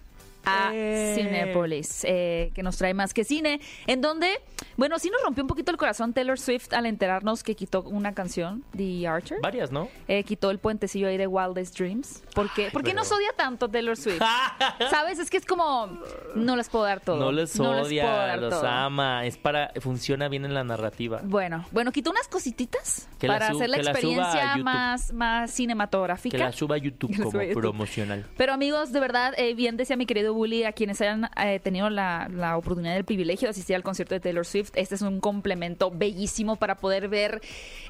a 0.47 0.71
Eh. 0.73 1.13
Cinepolis, 1.17 2.05
eh, 2.05 2.51
que 2.55 2.63
nos 2.63 2.77
trae 2.79 2.95
más 2.95 3.13
que 3.13 3.25
cine, 3.25 3.61
en 3.87 4.01
donde, 4.01 4.41
bueno, 4.77 4.99
sí 4.99 5.11
nos 5.11 5.21
rompió 5.23 5.43
un 5.45 5.49
poquito 5.49 5.71
el 5.73 5.77
corazón 5.77 6.13
Taylor 6.15 6.39
Swift 6.39 6.73
al 6.73 6.87
enterarnos 6.87 7.43
que 7.43 7.55
quitó 7.55 7.83
una 7.83 8.15
canción, 8.15 8.65
The 8.77 9.07
Archer. 9.09 9.39
Varias, 9.43 9.73
¿no? 9.73 9.89
Eh, 10.09 10.23
quitó 10.25 10.51
el 10.51 10.59
puentecillo 10.59 11.09
ahí 11.09 11.17
de 11.17 11.27
Wildest 11.27 11.77
Dreams. 11.79 12.23
¿Por 12.35 12.53
qué? 12.55 12.67
Ay, 12.67 12.71
¿Por 12.71 12.83
qué 12.83 12.91
pero- 12.93 13.01
nos 13.03 13.13
odia 13.13 13.31
tanto 13.37 13.69
Taylor 13.69 13.97
Swift? 13.97 14.23
¿Sabes? 14.91 15.19
Es 15.19 15.31
que 15.31 15.37
es 15.39 15.45
como, 15.47 15.89
no 16.35 16.57
les 16.57 16.69
puedo 16.69 16.85
dar 16.85 17.01
todo. 17.01 17.17
No 17.19 17.33
les 17.33 17.59
odia, 17.59 18.05
dar 18.07 18.39
los 18.39 18.51
todo. 18.55 18.67
ama. 18.67 19.27
Es 19.27 19.37
para, 19.37 19.73
funciona 19.81 20.29
bien 20.29 20.45
en 20.45 20.55
la 20.55 20.63
narrativa. 20.65 21.21
Bueno, 21.25 21.65
bueno, 21.73 21.91
quitó 21.93 22.11
unas 22.11 22.29
cosititas 22.29 23.09
Que 23.19 23.27
para 23.27 23.49
hacer 23.49 23.69
la 23.69 23.79
experiencia 23.79 24.57
más, 24.59 25.13
más 25.13 25.51
cinematográfica. 25.51 26.37
Que 26.37 26.43
la 26.45 26.53
suba 26.53 26.77
a 26.77 26.79
YouTube 26.79 27.11
como 27.17 27.43
YouTube. 27.43 27.55
promocional. 27.61 28.27
Pero 28.37 28.53
amigos, 28.53 28.93
de 28.93 29.01
verdad, 29.01 29.35
eh, 29.37 29.55
bien 29.55 29.77
decía 29.77 29.97
mi 29.97 30.07
querido 30.07 30.36
A 30.67 30.73
quienes 30.73 31.01
hayan 31.01 31.31
eh, 31.43 31.61
tenido 31.61 31.89
la, 31.89 32.29
la 32.31 32.59
oportunidad, 32.59 32.97
el 32.97 33.05
privilegio 33.05 33.47
de 33.47 33.51
asistir 33.51 33.75
al 33.75 33.83
concierto 33.83 34.15
de 34.15 34.21
Taylor 34.21 34.45
Swift, 34.45 34.71
este 34.75 34.95
es 34.95 35.01
un 35.03 35.21
complemento 35.21 35.91
bellísimo 35.91 36.57
para 36.57 36.77
poder 36.77 37.09
ver 37.09 37.41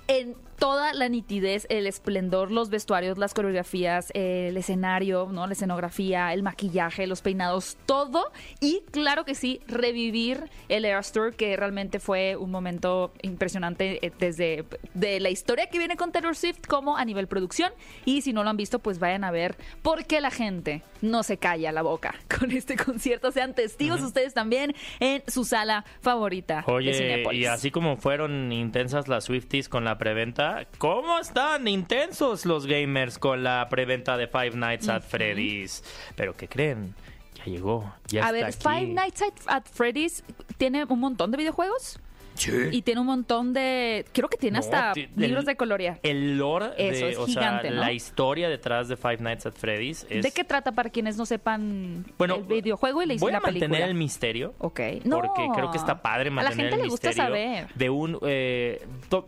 en 0.07 0.37
toda 0.59 0.93
la 0.93 1.09
nitidez, 1.09 1.67
el 1.71 1.87
esplendor, 1.87 2.51
los 2.51 2.71
vestuarios, 2.71 3.19
las 3.19 3.35
coreografías, 3.35 4.11
el 4.15 4.57
escenario, 4.57 5.29
¿no? 5.31 5.47
la 5.47 5.53
escenografía, 5.53 6.33
el 6.33 6.43
maquillaje, 6.43 7.07
los 7.07 7.23
peinados, 7.23 7.77
todo. 7.87 8.33
Y 8.61 8.83
claro 8.91 9.25
que 9.25 9.35
sí, 9.35 9.61
revivir 9.67 10.51
el 10.69 10.85
Eras 10.85 11.13
Tour, 11.13 11.35
que 11.35 11.57
realmente 11.57 12.01
fue 12.01 12.37
un 12.37 12.51
momento 12.51 13.13
impresionante 13.23 14.05
eh, 14.07 14.13
desde 14.19 14.65
de 14.95 15.21
la 15.21 15.31
historia 15.31 15.67
que 15.69 15.79
viene 15.79 15.97
con 15.97 16.13
Taylor 16.13 16.37
Swift 16.37 16.67
como 16.67 16.97
a 16.97 17.05
nivel 17.05 17.27
producción. 17.27 17.73
Y 18.05 18.23
si 18.23 18.33
no 18.33 18.45
lo 18.45 18.51
han 18.51 18.57
visto, 18.57 18.79
pues 18.79 18.99
vayan 18.99 19.25
a 19.25 19.31
ver 19.31 19.57
por 19.83 20.07
qué 20.07 20.21
la 20.21 20.31
gente 20.31 20.83
no 21.03 21.23
se 21.23 21.37
calla 21.37 21.73
la 21.73 21.83
boca 21.83 22.15
con 22.39 22.51
este 22.51 22.77
concierto. 22.77 23.31
Sean 23.33 23.55
testigos 23.55 24.01
ustedes 24.01 24.35
también 24.35 24.75
en 25.01 25.23
su 25.27 25.45
sala 25.45 25.85
favorita 26.01 26.65
de 26.67 26.73
Oye, 26.73 26.95
Cinépolis. 26.95 27.41
y 27.41 27.47
así 27.47 27.71
como 27.71 27.97
fueron 27.97 28.53
intensas 28.53 29.09
las 29.09 29.25
Swifties 29.25 29.69
con 29.69 29.85
la 29.85 29.99
preventa, 29.99 30.46
¿cómo 30.79 31.19
están 31.19 31.67
intensos 31.69 32.45
los 32.47 32.67
gamers 32.67 33.19
con 33.19 33.43
la 33.43 33.67
preventa 33.69 34.17
de 34.17 34.27
Five 34.29 34.53
Nights 34.57 34.89
at 34.89 35.03
Freddy's? 35.03 35.83
Pero 36.15 36.37
¿qué 36.37 36.49
creen? 36.49 36.95
Ya 37.37 37.45
llegó, 37.45 37.93
ya 38.09 38.27
a 38.27 38.31
está 38.31 38.33
ver, 38.33 38.45
aquí. 38.45 38.57
Five 38.87 38.95
Nights 38.95 39.23
at, 39.47 39.65
Freddy's 39.73 40.25
tiene 40.59 40.85
un 40.85 41.01
montón 41.01 41.31
de 41.31 41.37
videojuegos 41.39 42.01
Sí. 42.35 42.53
y 42.71 42.83
tiene 42.83 43.01
un 43.01 43.07
montón 43.07 43.55
de... 43.55 44.05
Creo 44.13 44.29
que 44.29 44.37
tiene 44.37 44.59
No, 44.59 44.61
hasta 44.65 44.93
ti- 44.93 45.09
libros 45.17 45.47
de 45.47 45.57
colorear. 45.57 46.01
El 46.03 46.37
lore 46.37 46.67
Eso 46.77 47.07
de, 47.07 47.13
es 47.13 47.17
o 47.19 47.25
gigante, 47.25 47.69
sea, 47.69 47.71
¿no? 47.77 47.81
la 47.81 47.93
historia 47.93 48.51
detrás 48.51 48.89
de 48.89 48.99
Five 48.99 49.19
Nights 49.21 49.47
at 49.47 49.55
Freddy's 49.55 50.07
es... 50.11 50.23
¿De 50.23 50.31
qué 50.33 50.45
trata 50.45 50.73
para 50.73 50.91
quienes 50.91 51.17
no 51.17 51.25
sepan 51.25 52.05
el 52.19 52.43
videojuego 52.43 53.03
y 53.03 53.07
la, 53.07 53.15
voy 53.19 53.33
la 53.33 53.39
a 53.39 53.41
mantener 53.41 53.81
el 53.89 53.95
misterio. 53.95 54.53
Ok. 54.59 54.81
No. 55.05 55.17
Porque 55.23 55.49
creo 55.55 55.71
que 55.71 55.79
está 55.79 56.03
padre 56.03 56.29
A 56.29 56.35
la 56.35 56.43
mantener 56.43 56.57
gente 56.73 56.75
el 56.77 56.83
le 56.83 56.89
gusta 56.91 57.09
misterio 57.09 57.27
saber. 57.31 57.69
de 57.75 57.89
un 57.89 58.19
eh, 58.27 58.87
to- 59.09 59.25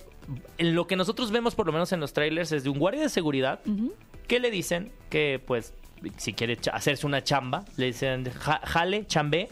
en 0.58 0.74
lo 0.74 0.86
que 0.86 0.96
nosotros 0.96 1.30
vemos 1.30 1.54
por 1.54 1.66
lo 1.66 1.72
menos 1.72 1.92
en 1.92 2.00
los 2.00 2.12
trailers 2.12 2.52
es 2.52 2.64
de 2.64 2.70
un 2.70 2.78
guardia 2.78 3.02
de 3.02 3.08
seguridad 3.08 3.60
que 4.26 4.40
le 4.40 4.50
dicen 4.50 4.92
que 5.10 5.40
pues 5.44 5.74
si 6.16 6.32
quiere 6.34 6.58
hacerse 6.72 7.06
una 7.06 7.24
chamba 7.24 7.64
le 7.76 7.86
dicen 7.86 8.30
"Ja- 8.30 8.60
jale 8.64 9.06
chambe 9.06 9.48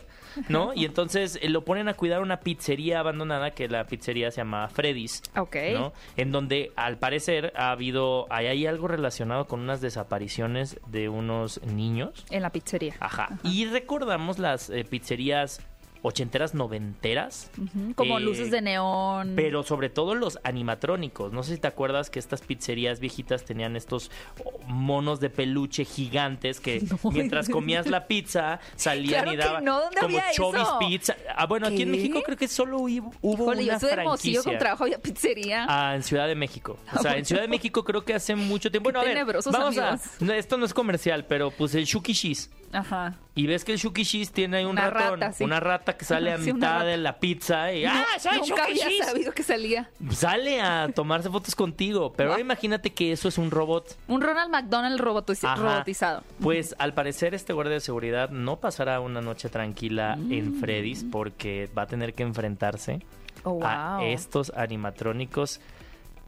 ¿no? 0.50 0.72
Y 0.76 0.84
entonces 0.84 1.38
eh, 1.40 1.48
lo 1.48 1.64
ponen 1.64 1.88
a 1.88 1.94
cuidar 1.94 2.20
una 2.20 2.40
pizzería 2.40 3.00
abandonada 3.00 3.52
que 3.52 3.68
la 3.68 3.86
pizzería 3.86 4.30
se 4.30 4.36
llama 4.42 4.68
Freddy's. 4.68 5.22
Ok. 5.34 5.56
¿no? 5.72 5.92
En 6.18 6.30
donde 6.30 6.72
al 6.76 6.98
parecer 6.98 7.54
ha 7.56 7.70
habido, 7.70 8.26
hay, 8.28 8.46
hay 8.48 8.66
algo 8.66 8.86
relacionado 8.86 9.46
con 9.46 9.60
unas 9.60 9.80
desapariciones 9.80 10.78
de 10.88 11.08
unos 11.08 11.62
niños. 11.62 12.26
En 12.30 12.42
la 12.42 12.50
pizzería. 12.50 12.94
Ajá. 13.00 13.38
Y 13.44 13.64
recordamos 13.64 14.38
las 14.38 14.68
eh, 14.68 14.84
pizzerías 14.84 15.60
ochenteras, 16.02 16.54
noventeras. 16.54 17.50
Como 17.94 18.18
Eh, 18.18 18.20
luces 18.20 18.50
de 18.50 18.60
neón. 18.62 19.32
Pero 19.36 19.62
sobre 19.62 19.88
todo 19.90 20.14
los 20.14 20.38
animatrónicos. 20.44 21.32
No 21.32 21.42
sé 21.42 21.54
si 21.54 21.60
te 21.60 21.66
acuerdas 21.68 22.10
que 22.10 22.18
estas 22.18 22.40
pizzerías 22.42 23.00
viejitas 23.00 23.44
tenían 23.44 23.76
estos 23.76 24.10
oh, 24.44 24.58
monos 24.68 25.20
de 25.20 25.30
peluche 25.30 25.84
gigantes 25.84 26.60
que 26.60 26.80
No. 27.04 27.10
mientras 27.12 27.48
comías 27.48 27.86
la 27.86 28.06
pizza 28.06 28.60
salían 28.76 29.24
Claro 29.24 29.32
y 29.32 29.36
daban 29.36 29.64
no, 29.64 29.80
¿dónde 29.80 30.00
como 30.00 30.18
eso? 30.18 30.78
Pizza. 30.78 31.16
Ah, 31.34 31.46
bueno, 31.46 31.66
aquí 31.66 31.82
en. 31.82 31.90
México 31.90 32.22
creo 32.22 32.36
que 32.36 32.48
solo 32.48 32.78
hubo, 32.78 33.12
hubo 33.22 33.34
Híjole, 33.44 33.64
yo 33.64 33.70
una 33.70 33.78
de 33.78 33.90
Hermosillo, 33.92 34.34
con 34.36 34.42
franquicia. 34.44 34.58
trabajo 34.58 34.84
había 34.84 34.98
pizzería. 34.98 35.66
Ah, 35.68 35.94
en 35.96 36.02
Ciudad 36.02 36.26
de 36.26 36.34
México. 36.34 36.78
O 36.92 36.98
Ah, 36.98 37.02
sea, 37.02 37.16
en. 37.16 37.24
Ciudad 37.24 37.42
de 37.42 37.48
México 37.48 37.84
creo 37.84 38.04
que 38.04 38.14
hace 38.14 38.34
mucho 38.36 38.70
tiempo. 38.70 38.86
Bueno, 38.90 39.00
a 39.00 39.04
ver, 39.04 39.24
vamos 39.24 39.46
amigos. 39.78 40.00
a. 40.30 40.36
esto 40.36 40.56
no 40.58 40.64
es 40.66 40.74
comercial, 40.74 41.24
pero 41.26 41.50
pues 41.50 41.74
el 41.74 41.84
Shuki 41.84 42.12
Cheese. 42.14 42.50
Ajá. 42.72 43.14
Y 43.34 43.46
ves 43.46 43.64
que 43.64 43.72
el 43.72 43.78
Shuki 43.78 44.04
Cheese 44.04 44.32
tiene 44.32 44.58
ahí 44.58 44.64
un 44.64 44.70
Una 44.72 44.90
ratón, 44.90 45.20
rata, 45.20 45.32
sí. 45.32 45.44
una 45.44 45.60
rata 45.60 45.96
que 45.96 46.04
sale 46.04 46.32
a 46.32 46.38
Sí, 46.38 46.52
mitad 46.52 46.84
de 46.84 46.96
la 46.96 47.18
pizza 47.18 47.72
y 47.72 47.84
¡ah, 47.84 48.04
soy 48.18 48.38
Nunca 48.38 48.68
Shuki 48.68 48.80
había 48.82 49.04
sabido 49.04 49.32
que 49.32 49.42
salía. 49.42 49.90
Sale 50.10 50.60
a 50.60 50.88
tomarse 50.94 51.30
fotos 51.30 51.54
contigo. 51.54 52.12
Pero 52.16 52.30
ahora 52.30 52.40
imagínate 52.40 52.92
que 52.92 53.12
eso 53.12 53.28
es 53.28 53.38
un 53.38 53.50
robot. 53.50 53.96
Un 54.08 54.20
Ronald 54.20 54.50
McDonald 54.50 55.00
robotiz- 55.00 55.56
robotizado. 55.56 56.22
Pues 56.40 56.74
al 56.78 56.94
parecer 56.94 57.34
este 57.34 57.52
guardia 57.52 57.74
de 57.74 57.80
seguridad 57.80 58.30
no 58.30 58.56
pasará 58.60 59.00
una 59.00 59.20
noche 59.20 59.48
tranquila 59.48 60.16
Mm. 60.16 60.32
en 60.32 60.54
Freddy's 60.60 61.04
porque 61.10 61.68
va 61.76 61.82
a 61.82 61.86
tener 61.86 62.14
que 62.14 62.22
enfrentarse 62.22 63.00
Oh, 63.44 63.60
a 63.62 64.00
estos 64.02 64.50
animatrónicos 64.56 65.60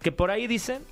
que 0.01 0.13
por 0.13 0.31
ahí 0.31 0.47
dicen 0.47 0.83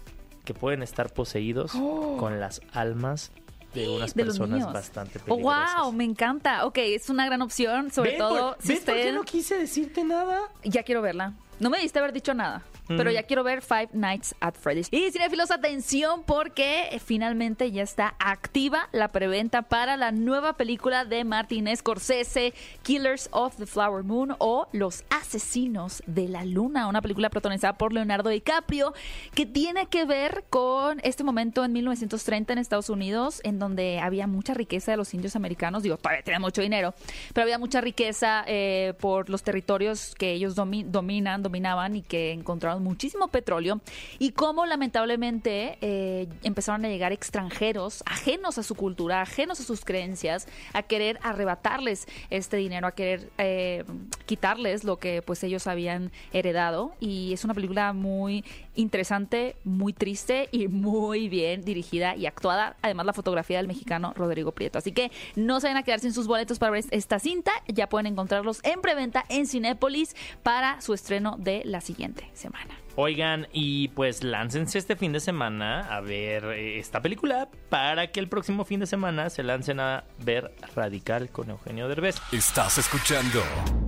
que 0.44 0.54
pueden 0.54 0.82
estar 0.82 1.12
poseídos 1.12 1.72
con 2.18 2.40
las 2.40 2.60
almas 2.72 3.30
de 3.76 3.88
unas 3.88 4.14
de 4.14 4.24
personas 4.24 4.72
bastante 4.72 5.18
Oh, 5.20 5.36
peligrosas. 5.36 5.74
wow, 5.82 5.92
me 5.92 6.04
encanta. 6.04 6.66
Ok, 6.66 6.78
es 6.78 7.08
una 7.10 7.26
gran 7.26 7.42
opción, 7.42 7.90
sobre 7.92 8.10
¿Ven 8.10 8.18
todo 8.18 8.54
por, 8.56 8.62
si 8.62 8.68
¿ves 8.74 8.80
por 8.84 8.94
qué 8.94 9.12
no 9.12 9.22
quise 9.22 9.56
decirte 9.58 10.02
nada? 10.02 10.40
Ya 10.64 10.82
quiero 10.82 11.02
verla. 11.02 11.34
No 11.60 11.70
me 11.70 11.78
diste 11.78 11.98
haber 11.98 12.12
dicho 12.12 12.34
nada. 12.34 12.62
Pero 12.88 13.10
ya 13.10 13.24
quiero 13.24 13.42
ver 13.44 13.62
Five 13.62 13.88
Nights 13.92 14.34
at 14.40 14.54
Freddy's. 14.54 14.88
Y 14.92 15.10
cinefilos, 15.10 15.50
atención 15.50 16.22
porque 16.24 16.88
eh, 16.92 16.98
finalmente 17.00 17.70
ya 17.72 17.82
está 17.82 18.14
activa 18.18 18.88
la 18.92 19.08
preventa 19.08 19.62
para 19.62 19.96
la 19.96 20.12
nueva 20.12 20.52
película 20.56 21.04
de 21.04 21.24
Martin 21.24 21.68
Scorsese, 21.76 22.54
Killers 22.82 23.28
of 23.32 23.56
the 23.56 23.66
Flower 23.66 24.04
Moon 24.04 24.34
o 24.38 24.68
Los 24.72 25.04
Asesinos 25.10 26.02
de 26.06 26.28
la 26.28 26.44
Luna, 26.44 26.86
una 26.86 27.02
película 27.02 27.30
protagonizada 27.30 27.72
por 27.74 27.92
Leonardo 27.92 28.30
DiCaprio 28.30 28.94
que 29.34 29.46
tiene 29.46 29.86
que 29.86 30.04
ver 30.04 30.44
con 30.50 31.00
este 31.02 31.24
momento 31.24 31.64
en 31.64 31.72
1930 31.72 32.52
en 32.52 32.58
Estados 32.58 32.88
Unidos 32.90 33.40
en 33.44 33.58
donde 33.58 33.98
había 34.00 34.26
mucha 34.26 34.54
riqueza 34.54 34.92
de 34.92 34.96
los 34.96 35.12
indios 35.14 35.34
americanos, 35.36 35.82
digo, 35.82 35.96
todavía 35.96 36.22
tienen 36.22 36.40
mucho 36.42 36.62
dinero, 36.62 36.94
pero 37.34 37.42
había 37.44 37.58
mucha 37.58 37.80
riqueza 37.80 38.44
eh, 38.46 38.94
por 39.00 39.28
los 39.30 39.42
territorios 39.42 40.14
que 40.16 40.32
ellos 40.32 40.56
domi- 40.56 40.84
dominan, 40.84 41.42
dominaban 41.42 41.96
y 41.96 42.02
que 42.02 42.32
encontraron 42.32 42.75
muchísimo 42.78 43.28
petróleo 43.28 43.80
y 44.18 44.32
cómo 44.32 44.66
lamentablemente 44.66 45.78
eh, 45.80 46.28
empezaron 46.42 46.84
a 46.84 46.88
llegar 46.88 47.12
extranjeros 47.12 48.02
ajenos 48.06 48.58
a 48.58 48.62
su 48.62 48.74
cultura, 48.74 49.22
ajenos 49.22 49.60
a 49.60 49.64
sus 49.64 49.84
creencias, 49.84 50.46
a 50.72 50.82
querer 50.82 51.18
arrebatarles 51.22 52.06
este 52.30 52.56
dinero, 52.56 52.86
a 52.86 52.92
querer 52.92 53.30
eh, 53.38 53.84
quitarles 54.26 54.84
lo 54.84 54.98
que 54.98 55.22
pues 55.22 55.42
ellos 55.44 55.66
habían 55.66 56.12
heredado 56.32 56.94
y 57.00 57.32
es 57.32 57.44
una 57.44 57.54
película 57.54 57.92
muy 57.92 58.44
interesante, 58.74 59.56
muy 59.64 59.92
triste 59.92 60.48
y 60.52 60.68
muy 60.68 61.28
bien 61.28 61.62
dirigida 61.62 62.16
y 62.16 62.26
actuada. 62.26 62.76
Además 62.82 63.06
la 63.06 63.12
fotografía 63.12 63.56
del 63.58 63.68
mexicano 63.68 64.12
Rodrigo 64.16 64.52
Prieto. 64.52 64.78
Así 64.78 64.92
que 64.92 65.10
no 65.34 65.60
se 65.60 65.66
vayan 65.66 65.78
a 65.78 65.82
quedar 65.82 66.00
sin 66.00 66.12
sus 66.12 66.26
boletos 66.26 66.58
para 66.58 66.72
ver 66.72 66.84
esta 66.90 67.18
cinta. 67.18 67.52
Ya 67.68 67.88
pueden 67.88 68.06
encontrarlos 68.06 68.60
en 68.64 68.80
preventa 68.80 69.24
en 69.28 69.46
Cinépolis 69.46 70.14
para 70.42 70.80
su 70.80 70.94
estreno 70.94 71.36
de 71.38 71.62
la 71.64 71.80
siguiente 71.80 72.30
semana. 72.34 72.65
Oigan, 72.98 73.46
y 73.52 73.88
pues 73.88 74.24
láncense 74.24 74.78
este 74.78 74.96
fin 74.96 75.12
de 75.12 75.20
semana 75.20 75.80
a 75.94 76.00
ver 76.00 76.44
eh, 76.44 76.78
esta 76.78 77.02
película 77.02 77.48
para 77.68 78.10
que 78.10 78.20
el 78.20 78.28
próximo 78.28 78.64
fin 78.64 78.80
de 78.80 78.86
semana 78.86 79.28
se 79.28 79.42
lancen 79.42 79.80
a 79.80 80.04
ver 80.24 80.54
Radical 80.74 81.28
con 81.28 81.50
Eugenio 81.50 81.88
Derbez. 81.88 82.16
Estás 82.32 82.78
escuchando 82.78 83.42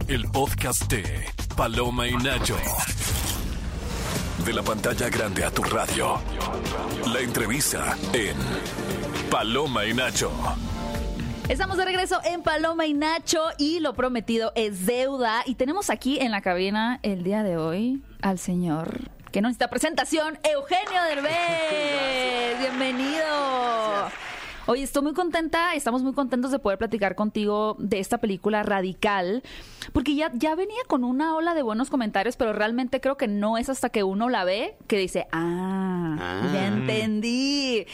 el 0.08 0.24
podcast 0.30 0.92
de 0.92 1.24
Paloma 1.56 2.06
y 2.06 2.16
Nacho. 2.16 2.58
De 4.44 4.52
la 4.52 4.62
pantalla 4.62 5.08
grande 5.08 5.42
a 5.42 5.50
tu 5.50 5.62
radio. 5.62 6.20
La 7.12 7.20
entrevista 7.20 7.96
en 8.12 8.36
Paloma 9.30 9.86
y 9.86 9.94
Nacho. 9.94 10.30
Estamos 11.48 11.78
de 11.78 11.84
regreso 11.86 12.20
en 12.24 12.42
Paloma 12.42 12.86
y 12.86 12.92
Nacho 12.92 13.40
y 13.56 13.80
lo 13.80 13.94
prometido 13.94 14.52
es 14.54 14.84
deuda. 14.86 15.42
Y 15.46 15.54
tenemos 15.54 15.88
aquí 15.88 16.18
en 16.20 16.30
la 16.30 16.42
cabina 16.42 17.00
el 17.02 17.22
día 17.22 17.42
de 17.42 17.56
hoy 17.56 18.02
al 18.20 18.38
señor 18.38 19.00
que 19.32 19.40
no 19.42 19.48
necesita 19.48 19.68
presentación, 19.68 20.38
Eugenio 20.42 21.02
Derbez. 21.08 22.58
Bienvenido. 22.60 23.24
Oye, 24.66 24.82
estoy 24.82 25.02
muy 25.02 25.14
contenta, 25.14 25.74
estamos 25.74 26.02
muy 26.02 26.12
contentos 26.12 26.50
de 26.50 26.58
poder 26.58 26.78
platicar 26.78 27.14
contigo 27.14 27.74
de 27.78 28.00
esta 28.00 28.18
película 28.18 28.62
radical, 28.62 29.42
porque 29.94 30.14
ya, 30.14 30.30
ya 30.34 30.54
venía 30.54 30.80
con 30.88 31.04
una 31.04 31.34
ola 31.34 31.54
de 31.54 31.62
buenos 31.62 31.88
comentarios, 31.88 32.36
pero 32.36 32.52
realmente 32.52 33.00
creo 33.00 33.16
que 33.16 33.28
no 33.28 33.56
es 33.56 33.70
hasta 33.70 33.88
que 33.88 34.02
uno 34.02 34.28
la 34.28 34.44
ve 34.44 34.76
que 34.86 34.98
dice, 34.98 35.26
ah, 35.32 36.16
Ah. 36.20 36.50
ya 36.52 36.66
entendí. 36.66 37.86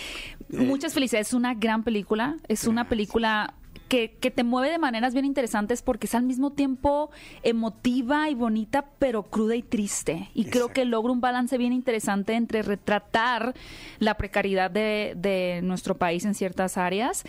Muchas 0.49 0.95
felicidades, 0.95 1.29
es 1.29 1.35
una 1.35 1.55
gran 1.55 1.83
película, 1.85 2.37
es 2.49 2.67
una 2.67 2.89
película 2.89 3.55
que, 3.89 4.17
que 4.21 4.31
te 4.31 4.45
mueve 4.45 4.71
de 4.71 4.79
maneras 4.79 5.13
bien 5.13 5.25
interesantes 5.25 5.83
porque 5.83 6.07
es 6.07 6.15
al 6.15 6.23
mismo 6.23 6.53
tiempo 6.53 7.11
emotiva 7.43 8.29
y 8.31 8.35
bonita, 8.35 8.87
pero 8.99 9.25
cruda 9.25 9.57
y 9.57 9.63
triste. 9.63 10.31
Y 10.35 10.47
creo 10.47 10.69
que 10.69 10.85
logra 10.85 11.13
un 11.13 11.21
balance 11.21 11.59
bien 11.59 11.73
interesante 11.73 12.35
entre 12.35 12.63
retratar 12.63 13.55
la 13.99 14.15
precariedad 14.15 14.71
de, 14.71 15.15
de 15.17 15.61
nuestro 15.63 15.97
país 15.97 16.25
en 16.25 16.35
ciertas 16.35 16.77
áreas, 16.77 17.25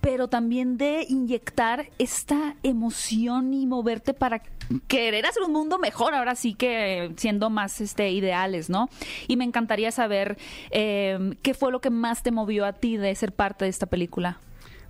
pero 0.00 0.28
también 0.28 0.76
de 0.78 1.06
inyectar 1.08 1.90
esta 1.98 2.56
emoción 2.62 3.52
y 3.52 3.66
moverte 3.66 4.14
para 4.14 4.42
querer 4.86 5.26
hacer 5.26 5.42
un 5.42 5.52
mundo 5.52 5.78
mejor, 5.78 6.14
ahora 6.14 6.34
sí 6.34 6.54
que 6.54 7.12
siendo 7.16 7.50
más 7.50 7.80
este 7.80 8.10
ideales, 8.10 8.70
¿no? 8.70 8.88
Y 9.26 9.36
me 9.36 9.44
encantaría 9.44 9.90
saber 9.90 10.38
eh, 10.70 11.34
qué 11.42 11.54
fue 11.54 11.72
lo 11.72 11.80
que 11.80 11.90
más 11.90 12.22
te 12.22 12.30
movió 12.30 12.64
a 12.64 12.72
ti 12.72 12.96
de 12.96 13.14
ser 13.14 13.32
parte 13.32 13.64
de 13.64 13.70
esta 13.70 13.86
película. 13.86 14.38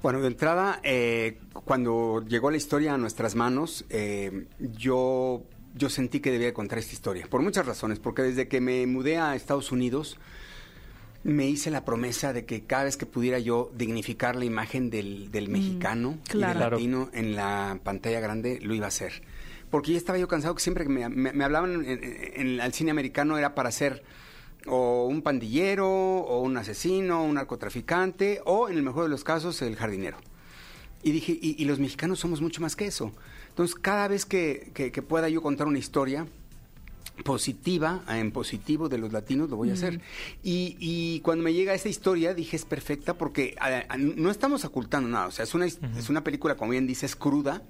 Bueno, 0.02 0.20
de 0.20 0.28
entrada, 0.28 0.80
eh, 0.82 1.38
cuando 1.64 2.24
llegó 2.26 2.50
la 2.50 2.56
historia 2.56 2.94
a 2.94 2.98
nuestras 2.98 3.34
manos, 3.34 3.84
eh, 3.90 4.46
yo, 4.58 5.42
yo 5.74 5.90
sentí 5.90 6.20
que 6.20 6.30
debía 6.30 6.54
contar 6.54 6.78
esta 6.78 6.94
historia, 6.94 7.26
por 7.28 7.42
muchas 7.42 7.66
razones, 7.66 7.98
porque 7.98 8.22
desde 8.22 8.48
que 8.48 8.62
me 8.62 8.86
mudé 8.86 9.18
a 9.18 9.34
Estados 9.34 9.72
Unidos, 9.72 10.16
me 11.22 11.46
hice 11.46 11.70
la 11.70 11.84
promesa 11.84 12.32
de 12.32 12.46
que 12.46 12.64
cada 12.64 12.84
vez 12.84 12.96
que 12.96 13.04
pudiera 13.04 13.38
yo 13.38 13.70
dignificar 13.74 14.36
la 14.36 14.46
imagen 14.46 14.88
del, 14.88 15.30
del 15.30 15.48
mexicano 15.48 16.16
y 16.24 16.28
claro. 16.30 16.60
del 16.60 16.70
latino 16.70 17.10
en 17.12 17.36
la 17.36 17.78
pantalla 17.82 18.20
grande, 18.20 18.58
lo 18.62 18.74
iba 18.74 18.86
a 18.86 18.88
hacer. 18.88 19.22
Porque 19.70 19.92
ya 19.92 19.98
estaba 19.98 20.18
yo 20.18 20.26
cansado 20.28 20.54
que 20.54 20.62
siempre 20.62 20.85
que 20.85 20.90
me, 20.90 21.09
me- 21.09 21.33
me 21.33 21.44
hablaban 21.44 21.85
en, 21.85 22.00
en- 22.35 22.61
al 22.61 22.72
cine 22.72 22.90
americano 22.90 23.38
era 23.38 23.54
para 23.54 23.70
ser 23.70 24.02
o 24.66 25.06
un 25.06 25.22
pandillero, 25.22 25.88
o 25.88 26.40
un 26.42 26.56
asesino, 26.59 27.24
un 27.24 27.35
narcotraficante, 27.37 28.40
o 28.44 28.68
en 28.68 28.76
el 28.76 28.83
mejor 28.83 29.04
de 29.04 29.09
los 29.09 29.24
casos, 29.24 29.62
el 29.62 29.76
jardinero. 29.76 30.18
Y 31.02 31.12
dije, 31.12 31.33
y, 31.40 31.56
y 31.59 31.64
los 31.64 31.78
mexicanos 31.78 32.18
somos 32.18 32.42
mucho 32.42 32.61
más 32.61 32.76
que 32.76 32.87
eso. 32.87 33.12
Entonces, 33.48 33.74
cada 33.74 34.06
vez 34.09 34.26
que, 34.26 34.70
que- 34.74 34.92
que 34.92 35.02
pueda 35.02 35.28
yo 35.30 35.40
contar 35.40 35.66
una 35.66 35.78
historia 35.78 36.26
positiva, 37.24 38.02
en 38.09 38.33
positivo 38.33 38.88
de 38.88 38.98
los 38.98 39.12
latinos, 39.12 39.50
lo 39.50 39.56
voy 39.56 39.70
a 39.70 39.74
hacer. 39.74 40.00
Y, 40.42 40.76
y 40.80 41.20
cuando 41.20 41.44
me 41.44 41.52
llega 41.52 41.74
esta 41.74 41.88
historia, 41.88 42.35
dije, 42.35 42.56
es 42.56 42.64
perfecta 42.64 43.14
porque 43.14 43.54
a- 43.61 43.85
a- 43.88 43.96
no 43.98 44.30
estamos 44.30 44.64
ocultando 44.64 45.09
nada. 45.09 45.26
O 45.26 45.30
sea, 45.30 45.44
es 45.44 45.54
una, 45.54 45.66
es 45.66 46.09
una 46.09 46.24
película, 46.24 46.56
como 46.56 46.70
bien 46.72 46.87
dices, 46.87 47.16
cruda, 47.16 47.62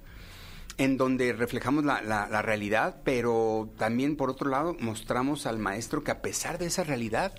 en 0.80 0.96
donde 0.96 1.32
reflejamos 1.34 1.84
la, 1.84 2.00
la- 2.02 2.26
la 2.28 2.42
realidad, 2.42 3.02
pero 3.04 3.68
también, 3.76 4.16
por 4.16 4.30
otro 4.30 4.48
lado, 4.48 4.74
mostramos 4.80 5.46
al 5.46 5.58
maestro 5.58 6.02
que 6.02 6.10
a 6.10 6.22
pesar 6.22 6.58
de 6.58 6.66
esa 6.66 6.84
realidad, 6.84 7.34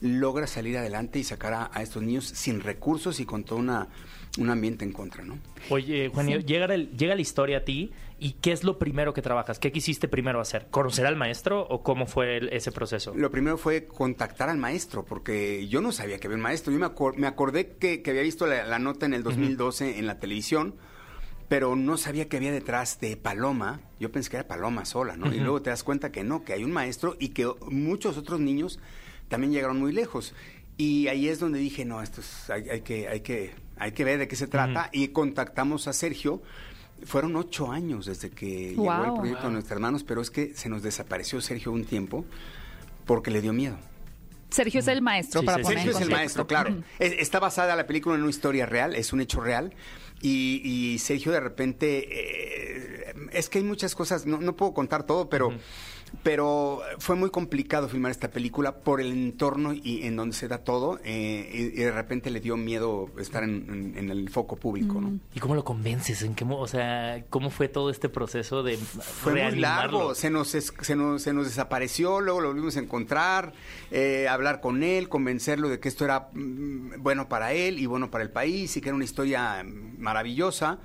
logra 0.00 0.46
salir 0.46 0.76
adelante 0.78 1.18
y 1.18 1.24
sacar 1.24 1.52
a, 1.54 1.70
a 1.72 1.82
estos 1.82 2.02
niños 2.02 2.24
sin 2.26 2.60
recursos 2.60 3.20
y 3.20 3.24
con 3.26 3.44
todo 3.44 3.58
una, 3.58 3.88
un 4.38 4.50
ambiente 4.50 4.84
en 4.84 4.92
contra, 4.92 5.24
¿no? 5.24 5.38
Oye, 5.70 6.04
Eugenio, 6.06 6.38
llega, 6.40 6.66
el- 6.74 6.96
llega 6.96 7.14
la 7.14 7.20
historia 7.20 7.58
a 7.58 7.64
ti 7.64 7.92
y 8.18 8.32
¿qué 8.40 8.52
es 8.52 8.64
lo 8.64 8.78
primero 8.78 9.12
que 9.12 9.20
trabajas? 9.22 9.58
¿Qué 9.58 9.72
quisiste 9.72 10.08
primero 10.08 10.40
hacer? 10.40 10.66
¿Conocer 10.70 11.04
al 11.06 11.16
maestro 11.16 11.66
o 11.68 11.82
cómo 11.82 12.06
fue 12.06 12.38
el- 12.38 12.48
ese 12.50 12.72
proceso? 12.72 13.12
Lo 13.14 13.30
primero 13.30 13.58
fue 13.58 13.86
contactar 13.86 14.48
al 14.48 14.56
maestro, 14.58 15.04
porque 15.04 15.66
yo 15.68 15.80
no 15.82 15.92
sabía 15.92 16.18
que 16.18 16.26
había 16.28 16.36
un 16.36 16.42
maestro. 16.42 16.72
Yo 16.72 16.78
me, 16.78 16.86
acor- 16.86 17.16
me 17.16 17.26
acordé 17.26 17.76
que, 17.78 18.00
que 18.02 18.10
había 18.10 18.22
visto 18.22 18.46
la, 18.46 18.64
la 18.64 18.78
nota 18.78 19.04
en 19.06 19.12
el 19.14 19.22
2012 19.22 19.98
en 19.98 20.06
la 20.06 20.18
televisión, 20.18 20.74
pero 21.48 21.76
no 21.76 21.96
sabía 21.96 22.28
que 22.28 22.36
había 22.38 22.52
detrás 22.52 22.98
de 23.00 23.16
Paloma. 23.16 23.80
Yo 24.00 24.10
pensé 24.10 24.30
que 24.30 24.36
era 24.38 24.48
Paloma 24.48 24.84
sola, 24.84 25.16
¿no? 25.16 25.32
Y 25.32 25.38
luego 25.38 25.62
te 25.62 25.70
das 25.70 25.82
cuenta 25.84 26.10
que 26.10 26.24
no, 26.24 26.44
que 26.44 26.52
hay 26.52 26.64
un 26.64 26.72
maestro 26.72 27.16
y 27.18 27.28
que 27.28 27.48
muchos 27.70 28.16
otros 28.16 28.40
niños 28.40 28.78
también 29.28 29.52
llegaron 29.52 29.78
muy 29.78 29.92
lejos. 29.92 30.34
Y 30.76 31.08
ahí 31.08 31.28
es 31.28 31.38
donde 31.38 31.58
dije, 31.58 31.84
no, 31.84 32.02
esto 32.02 32.20
es- 32.20 32.50
hay, 32.50 32.68
hay 32.68 32.80
que, 32.82 33.08
hay, 33.08 33.20
que, 33.20 33.54
hay 33.78 33.92
que 33.92 34.04
ver 34.04 34.18
de 34.18 34.28
qué 34.28 34.36
se 34.36 34.46
trata. 34.46 34.90
Y 34.92 35.08
contactamos 35.08 35.86
a 35.88 35.92
Sergio 35.92 36.42
Fueron 37.04 37.36
ocho 37.36 37.70
años 37.70 38.06
desde 38.06 38.30
que 38.30 38.70
llegó 38.70 38.90
el 39.04 39.10
Wow. 39.10 39.16
proyecto 39.18 39.46
de 39.48 39.52
nuestras 39.52 39.78
manos, 39.78 40.02
pero 40.02 40.22
es 40.22 40.30
que 40.30 40.54
se 40.54 40.70
nos 40.70 40.82
desapareció 40.82 41.42
Sergio 41.42 41.70
un 41.70 41.84
tiempo 41.84 42.24
porque 43.04 43.30
le 43.30 43.42
dio 43.42 43.52
miedo. 43.52 43.76
Sergio 44.50 44.80
es 44.80 44.88
el 44.88 45.02
maestro 45.02 45.40
Sí, 45.40 45.46
para 45.46 45.58
sí, 45.58 45.62
poner 45.64 45.78
Sergio 45.78 45.90
en 45.92 45.96
es 45.96 46.08
el 46.08 46.14
maestro, 46.14 46.46
claro. 46.46 46.82
Está 46.98 47.40
basada 47.40 47.76
la 47.76 47.86
película 47.86 48.14
en 48.14 48.22
una 48.22 48.30
historia 48.30 48.66
real, 48.66 48.94
es 48.94 49.12
un 49.12 49.20
hecho 49.20 49.40
real. 49.40 49.74
Y, 50.22 50.62
y 50.64 50.98
Sergio 50.98 51.32
de 51.32 51.40
repente, 51.40 52.08
eh, 52.10 53.14
es 53.32 53.48
que 53.48 53.58
hay 53.58 53.64
muchas 53.64 53.94
cosas, 53.94 54.24
no, 54.24 54.38
no 54.38 54.56
puedo 54.56 54.72
contar 54.72 55.04
todo, 55.04 55.28
pero, 55.28 55.50
pero 56.22 56.80
fue 56.98 57.14
muy 57.16 57.30
complicado 57.30 57.88
filmar 57.88 58.10
esta 58.10 58.30
película 58.30 58.76
por 58.76 59.00
el 59.00 59.12
entorno 59.12 59.72
y 59.72 60.02
en 60.06 60.16
donde 60.16 60.34
se 60.36 60.48
da 60.48 60.58
todo. 60.58 60.98
eh, 61.04 61.50
y, 61.52 61.80
y 61.80 61.84
de 61.84 61.92
repente 61.92 62.30
le 62.30 62.40
dio 62.40 62.56
miedo 62.56 63.10
estar 63.18 63.42
en, 63.44 63.66
en- 63.68 63.98
en 63.98 64.10
el 64.10 64.28
foco 64.30 64.56
público, 64.56 65.00
¿no? 65.00 65.18
¿Y 65.34 65.40
cómo 65.40 65.54
lo 65.54 65.64
convences? 65.64 66.22
¿En 66.22 66.34
qué, 66.34 66.44
o 66.48 66.66
sea, 66.66 67.24
cómo 67.30 67.50
fue 67.50 67.68
todo 67.68 67.90
este 67.90 68.08
proceso 68.08 68.62
de 68.62 68.76
Fue 68.76 69.32
muy 69.32 69.60
largo, 69.60 70.14
se 70.14 70.30
nos, 70.30 70.54
es- 70.54 70.72
se, 70.80 70.96
nos, 70.96 71.22
se 71.22 71.32
nos 71.32 71.46
desapareció, 71.46 72.20
luego 72.20 72.40
lo 72.40 72.48
volvimos 72.48 72.76
a 72.76 72.80
encontrar, 72.80 73.52
eh, 73.90 74.26
hablar 74.28 74.60
con 74.60 74.82
él, 74.82 75.08
convencerlo 75.08 75.68
de 75.68 75.78
que 75.80 75.88
esto 75.88 76.04
era 76.04 76.28
mm, 76.32 77.02
bueno 77.02 77.28
para 77.28 77.52
él 77.52 77.78
y 77.78 77.86
bueno 77.86 78.10
para 78.10 78.24
el 78.24 78.30
país 78.30 78.76
y 78.76 78.80
que 78.80 78.88
era 78.88 78.96
una 78.96 79.04
historia 79.04 79.62
mm, 79.64 80.00
maravillosa. 80.00 80.78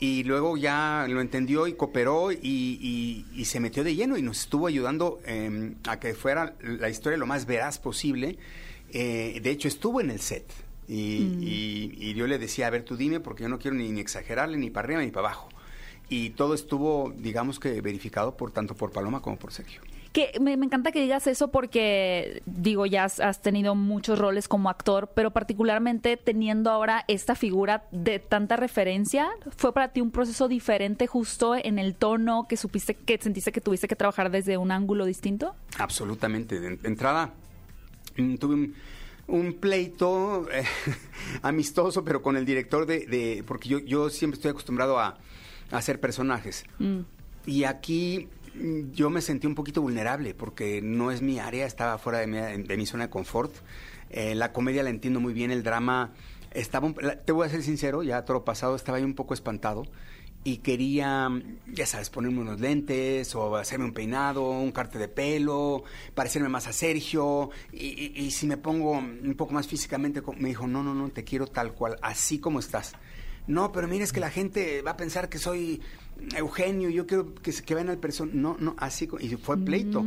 Y 0.00 0.22
luego 0.24 0.56
ya 0.56 1.06
lo 1.08 1.20
entendió 1.20 1.66
y 1.66 1.72
cooperó 1.74 2.30
y, 2.30 2.38
y- 2.42 3.26
y 3.34 3.44
se 3.46 3.58
metió 3.58 3.82
de 3.82 3.96
lleno 3.96 4.16
y 4.16 4.22
nos 4.22 4.40
estuvo 4.40 4.66
ayudando 4.68 5.18
eh, 5.26 5.72
a 5.88 5.98
que 5.98 6.14
fuera 6.14 6.54
la 6.62 6.88
historia 6.88 7.18
lo 7.18 7.26
más 7.26 7.46
veraz 7.46 7.78
posible. 7.78 8.38
Eh, 8.92 9.40
de 9.42 9.50
hecho, 9.50 9.66
estuvo 9.68 10.00
en 10.00 10.10
el 10.10 10.20
set. 10.20 10.44
Y, 10.86 10.94
y- 11.40 11.96
y 11.98 12.14
yo 12.14 12.26
le 12.26 12.38
decía, 12.38 12.68
a 12.68 12.70
ver, 12.70 12.82
tú 12.84 12.96
dime, 12.96 13.18
porque 13.20 13.42
yo 13.42 13.48
no 13.48 13.58
quiero 13.58 13.76
ni, 13.76 13.90
ni 13.90 14.00
exagerarle 14.00 14.56
ni 14.56 14.70
para 14.70 14.86
arriba 14.86 15.02
ni 15.02 15.10
para 15.10 15.28
abajo. 15.28 15.48
Y 16.08 16.30
todo 16.30 16.54
estuvo, 16.54 17.12
digamos 17.18 17.58
que 17.60 17.80
verificado 17.82 18.36
por 18.36 18.50
tanto 18.52 18.74
por 18.74 18.92
Paloma 18.92 19.20
como 19.20 19.36
por 19.36 19.52
Sergio. 19.52 19.80
Que 20.18 20.36
me, 20.40 20.56
me 20.56 20.66
encanta 20.66 20.90
que 20.90 21.00
digas 21.00 21.28
eso 21.28 21.52
porque, 21.52 22.42
digo, 22.44 22.86
ya 22.86 23.04
has, 23.04 23.20
has 23.20 23.40
tenido 23.40 23.76
muchos 23.76 24.18
roles 24.18 24.48
como 24.48 24.68
actor, 24.68 25.12
pero 25.14 25.30
particularmente 25.30 26.16
teniendo 26.16 26.72
ahora 26.72 27.04
esta 27.06 27.36
figura 27.36 27.84
de 27.92 28.18
tanta 28.18 28.56
referencia, 28.56 29.28
¿fue 29.56 29.72
para 29.72 29.92
ti 29.92 30.00
un 30.00 30.10
proceso 30.10 30.48
diferente 30.48 31.06
justo 31.06 31.54
en 31.54 31.78
el 31.78 31.94
tono 31.94 32.46
que 32.48 32.56
supiste, 32.56 32.94
que 32.96 33.16
sentiste 33.18 33.52
que 33.52 33.60
tuviste 33.60 33.86
que 33.86 33.94
trabajar 33.94 34.32
desde 34.32 34.56
un 34.58 34.72
ángulo 34.72 35.04
distinto? 35.06 35.54
Absolutamente. 35.78 36.58
De, 36.58 36.78
entrada, 36.82 37.32
mm, 38.16 38.34
tuve 38.38 38.54
un, 38.54 38.74
un 39.28 39.52
pleito 39.52 40.48
eh, 40.50 40.64
amistoso, 41.42 42.02
pero 42.04 42.22
con 42.22 42.36
el 42.36 42.44
director 42.44 42.86
de... 42.86 43.06
de- 43.06 43.44
porque 43.46 43.68
yo, 43.68 43.78
yo 43.78 44.10
siempre 44.10 44.34
estoy 44.36 44.50
acostumbrado 44.50 44.98
a, 44.98 45.16
a 45.70 45.76
hacer 45.76 46.00
personajes. 46.00 46.64
Y 47.46 47.62
aquí 47.62 48.26
mm, 48.26 48.37
yo 48.92 49.10
me 49.10 49.20
sentí 49.20 49.46
un 49.46 49.54
poquito 49.54 49.82
vulnerable 49.82 50.34
porque 50.34 50.80
no 50.82 51.10
es 51.10 51.22
mi 51.22 51.38
área, 51.38 51.66
estaba 51.66 51.98
fuera 51.98 52.18
de 52.20 52.26
mi, 52.76 52.86
zona 52.86 53.04
de 53.04 53.10
confort. 53.10 53.52
Eh, 54.10 54.34
la 54.34 54.52
comedia 54.52 54.82
la 54.82 54.90
entiendo 54.90 55.20
muy 55.20 55.32
bien, 55.34 55.50
el 55.50 55.62
drama 55.62 56.12
estaba, 56.52 56.86
un- 56.86 56.96
te 57.24 57.32
voy 57.32 57.46
a 57.46 57.50
ser 57.50 57.62
sincero, 57.62 58.02
ya 58.02 58.24
todo 58.24 58.44
pasado 58.44 58.74
estaba 58.74 58.98
yo 58.98 59.04
un 59.06 59.14
poco 59.14 59.34
espantado 59.34 59.84
y 60.44 60.58
quería, 60.58 61.28
ya 61.66 61.84
sabes, 61.84 62.08
ponerme 62.10 62.40
unos 62.40 62.58
lentes 62.60 63.34
o 63.34 63.56
hacerme 63.56 63.84
un 63.84 63.92
peinado, 63.92 64.48
un 64.48 64.72
corte 64.72 64.98
de 64.98 65.08
pelo, 65.08 65.82
parecerme 66.14 66.48
más 66.48 66.66
a 66.68 66.72
Sergio 66.72 67.50
y, 67.72 68.12
y- 68.18 68.30
si 68.30 68.46
me 68.46 68.56
pongo 68.56 68.92
un 68.92 69.34
poco 69.36 69.52
más 69.52 69.66
físicamente, 69.66 70.22
me 70.38 70.48
dijo, 70.48 70.66
no, 70.66 70.82
no, 70.82 70.94
no, 70.94 71.10
te 71.10 71.24
quiero 71.24 71.46
tal 71.48 71.72
cual, 71.74 71.96
así 72.02 72.38
como 72.38 72.60
estás. 72.60 72.92
No, 73.46 73.72
pero 73.72 73.88
mira, 73.88 74.04
es 74.04 74.12
que 74.12 74.20
la 74.20 74.30
gente 74.30 74.82
va 74.82 74.90
a 74.92 74.96
pensar 74.96 75.28
que 75.30 75.38
soy 75.38 75.80
Eugenio, 76.36 76.88
yo 76.90 77.06
quiero 77.06 77.34
que, 77.34 77.52
se- 77.52 77.62
que 77.62 77.74
vean 77.74 77.88
al 77.88 77.98
personaje. 77.98 78.36
No, 78.36 78.56
no, 78.60 78.74
así. 78.78 79.08
Y 79.20 79.28
fue 79.36 79.56
pleito. 79.56 80.04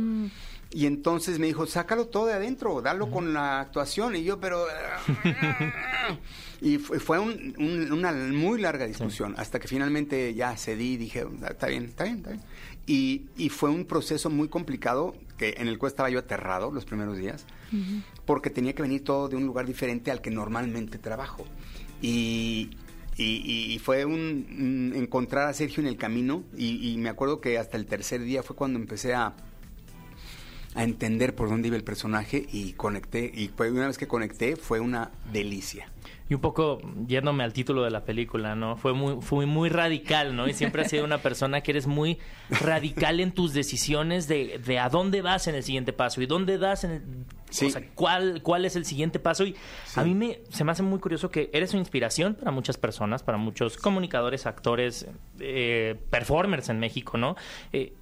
Y 0.74 0.86
entonces 0.86 1.38
me 1.38 1.46
dijo, 1.46 1.66
sácalo 1.66 2.06
todo 2.06 2.26
de 2.26 2.32
adentro, 2.32 2.80
dalo 2.80 3.10
con 3.10 3.34
la 3.34 3.60
actuación. 3.60 4.16
Y 4.16 4.24
yo, 4.24 4.40
pero... 4.40 4.64
y 6.60 6.78
fue, 6.78 6.98
fue 7.00 7.18
un- 7.18 7.54
un- 7.58 7.92
una 7.92 8.12
muy 8.12 8.60
larga 8.60 8.86
discusión, 8.86 9.34
hasta 9.36 9.58
que 9.58 9.68
finalmente 9.68 10.32
ya 10.34 10.56
cedí 10.56 10.92
y 10.92 10.96
dije, 10.96 11.26
está 11.48 11.66
bien, 11.66 11.84
está 11.84 12.04
bien, 12.04 12.16
está 12.18 12.30
bien. 12.30 12.42
Y, 12.86 13.26
y 13.36 13.48
fue 13.48 13.70
un 13.70 13.84
proceso 13.84 14.30
muy 14.30 14.48
complicado, 14.48 15.14
que 15.36 15.54
en 15.58 15.68
el 15.68 15.78
cual 15.78 15.90
estaba 15.92 16.10
yo 16.10 16.18
aterrado 16.20 16.70
los 16.72 16.84
primeros 16.84 17.16
días, 17.18 17.44
porque 18.26 18.50
tenía 18.50 18.74
que 18.74 18.82
venir 18.82 19.04
todo 19.04 19.28
de 19.28 19.36
un 19.36 19.44
lugar 19.46 19.66
diferente 19.66 20.10
al 20.10 20.20
que 20.20 20.30
normalmente 20.30 20.98
trabajo. 20.98 21.44
Y, 22.00 22.70
y- 23.16 23.78
fue 23.78 24.04
un, 24.04 24.92
encontrar 24.94 25.48
a 25.48 25.52
Sergio 25.52 25.82
en 25.82 25.88
el 25.88 25.96
camino 25.96 26.44
y, 26.56 26.96
me 26.98 27.08
acuerdo 27.08 27.40
que 27.40 27.58
hasta 27.58 27.76
el 27.76 27.86
tercer 27.86 28.22
día 28.22 28.42
fue 28.42 28.56
cuando 28.56 28.78
empecé 28.78 29.14
a, 29.14 29.34
a 30.74 30.84
entender 30.84 31.34
por 31.34 31.48
dónde 31.48 31.68
iba 31.68 31.76
el 31.76 31.84
personaje 31.84 32.46
y 32.52 32.72
conecté 32.72 33.30
y 33.34 33.48
fue 33.48 33.70
una 33.70 33.86
vez 33.86 33.98
que 33.98 34.06
conecté 34.06 34.56
fue 34.56 34.80
una 34.80 35.10
delicia. 35.32 35.88
Y 36.30 36.34
un 36.34 36.40
poco 36.40 36.80
yéndome 37.06 37.44
al 37.44 37.52
título 37.52 37.82
de 37.82 37.90
la 37.90 38.04
película, 38.04 38.54
¿no? 38.54 38.76
Fue 38.76 38.94
muy, 38.94 39.20
fue 39.20 39.44
muy 39.44 39.68
radical, 39.68 40.34
¿no? 40.34 40.48
Y 40.48 40.54
siempre 40.54 40.80
has 40.82 40.90
sido 40.90 41.04
una 41.04 41.18
persona 41.18 41.60
que 41.60 41.72
eres 41.72 41.86
muy 41.86 42.18
radical 42.48 43.20
en 43.20 43.32
tus 43.32 43.52
decisiones 43.52 44.28
de, 44.28 44.58
de 44.64 44.78
a 44.78 44.88
dónde 44.88 45.20
vas 45.20 45.46
en 45.48 45.56
el 45.56 45.62
siguiente 45.62 45.92
paso 45.92 46.22
y 46.22 46.26
dónde 46.26 46.56
das 46.56 46.84
en 46.84 46.90
el... 46.92 47.02
Sí. 47.52 47.66
O 47.66 47.70
sea, 47.70 47.82
¿cuál, 47.94 48.42
cuál 48.42 48.64
es 48.64 48.76
el 48.76 48.84
siguiente 48.84 49.18
paso. 49.18 49.44
Y 49.44 49.54
a 49.94 50.02
mí 50.04 50.14
me, 50.14 50.40
se 50.50 50.64
me 50.64 50.72
hace 50.72 50.82
muy 50.82 50.98
curioso 50.98 51.30
que 51.30 51.50
eres 51.52 51.72
una 51.72 51.80
inspiración 51.80 52.34
para 52.34 52.50
muchas 52.50 52.78
personas, 52.78 53.22
para 53.22 53.38
muchos 53.38 53.76
comunicadores, 53.76 54.46
actores, 54.46 55.06
eh, 55.38 56.00
performers 56.10 56.68
en 56.68 56.80
México, 56.80 57.18
¿no? 57.18 57.36
Eh, 57.72 57.92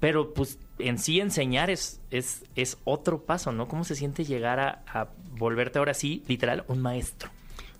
pero 0.00 0.34
pues 0.34 0.58
en 0.78 0.98
sí 0.98 1.20
enseñar 1.20 1.70
es, 1.70 2.00
es, 2.10 2.44
es 2.56 2.78
otro 2.84 3.24
paso, 3.24 3.52
¿no? 3.52 3.68
¿Cómo 3.68 3.84
se 3.84 3.94
siente 3.94 4.24
llegar 4.24 4.58
a, 4.58 4.82
a 4.86 5.08
volverte 5.32 5.78
ahora 5.78 5.94
sí, 5.94 6.24
literal, 6.26 6.64
un 6.68 6.80
maestro? 6.80 7.30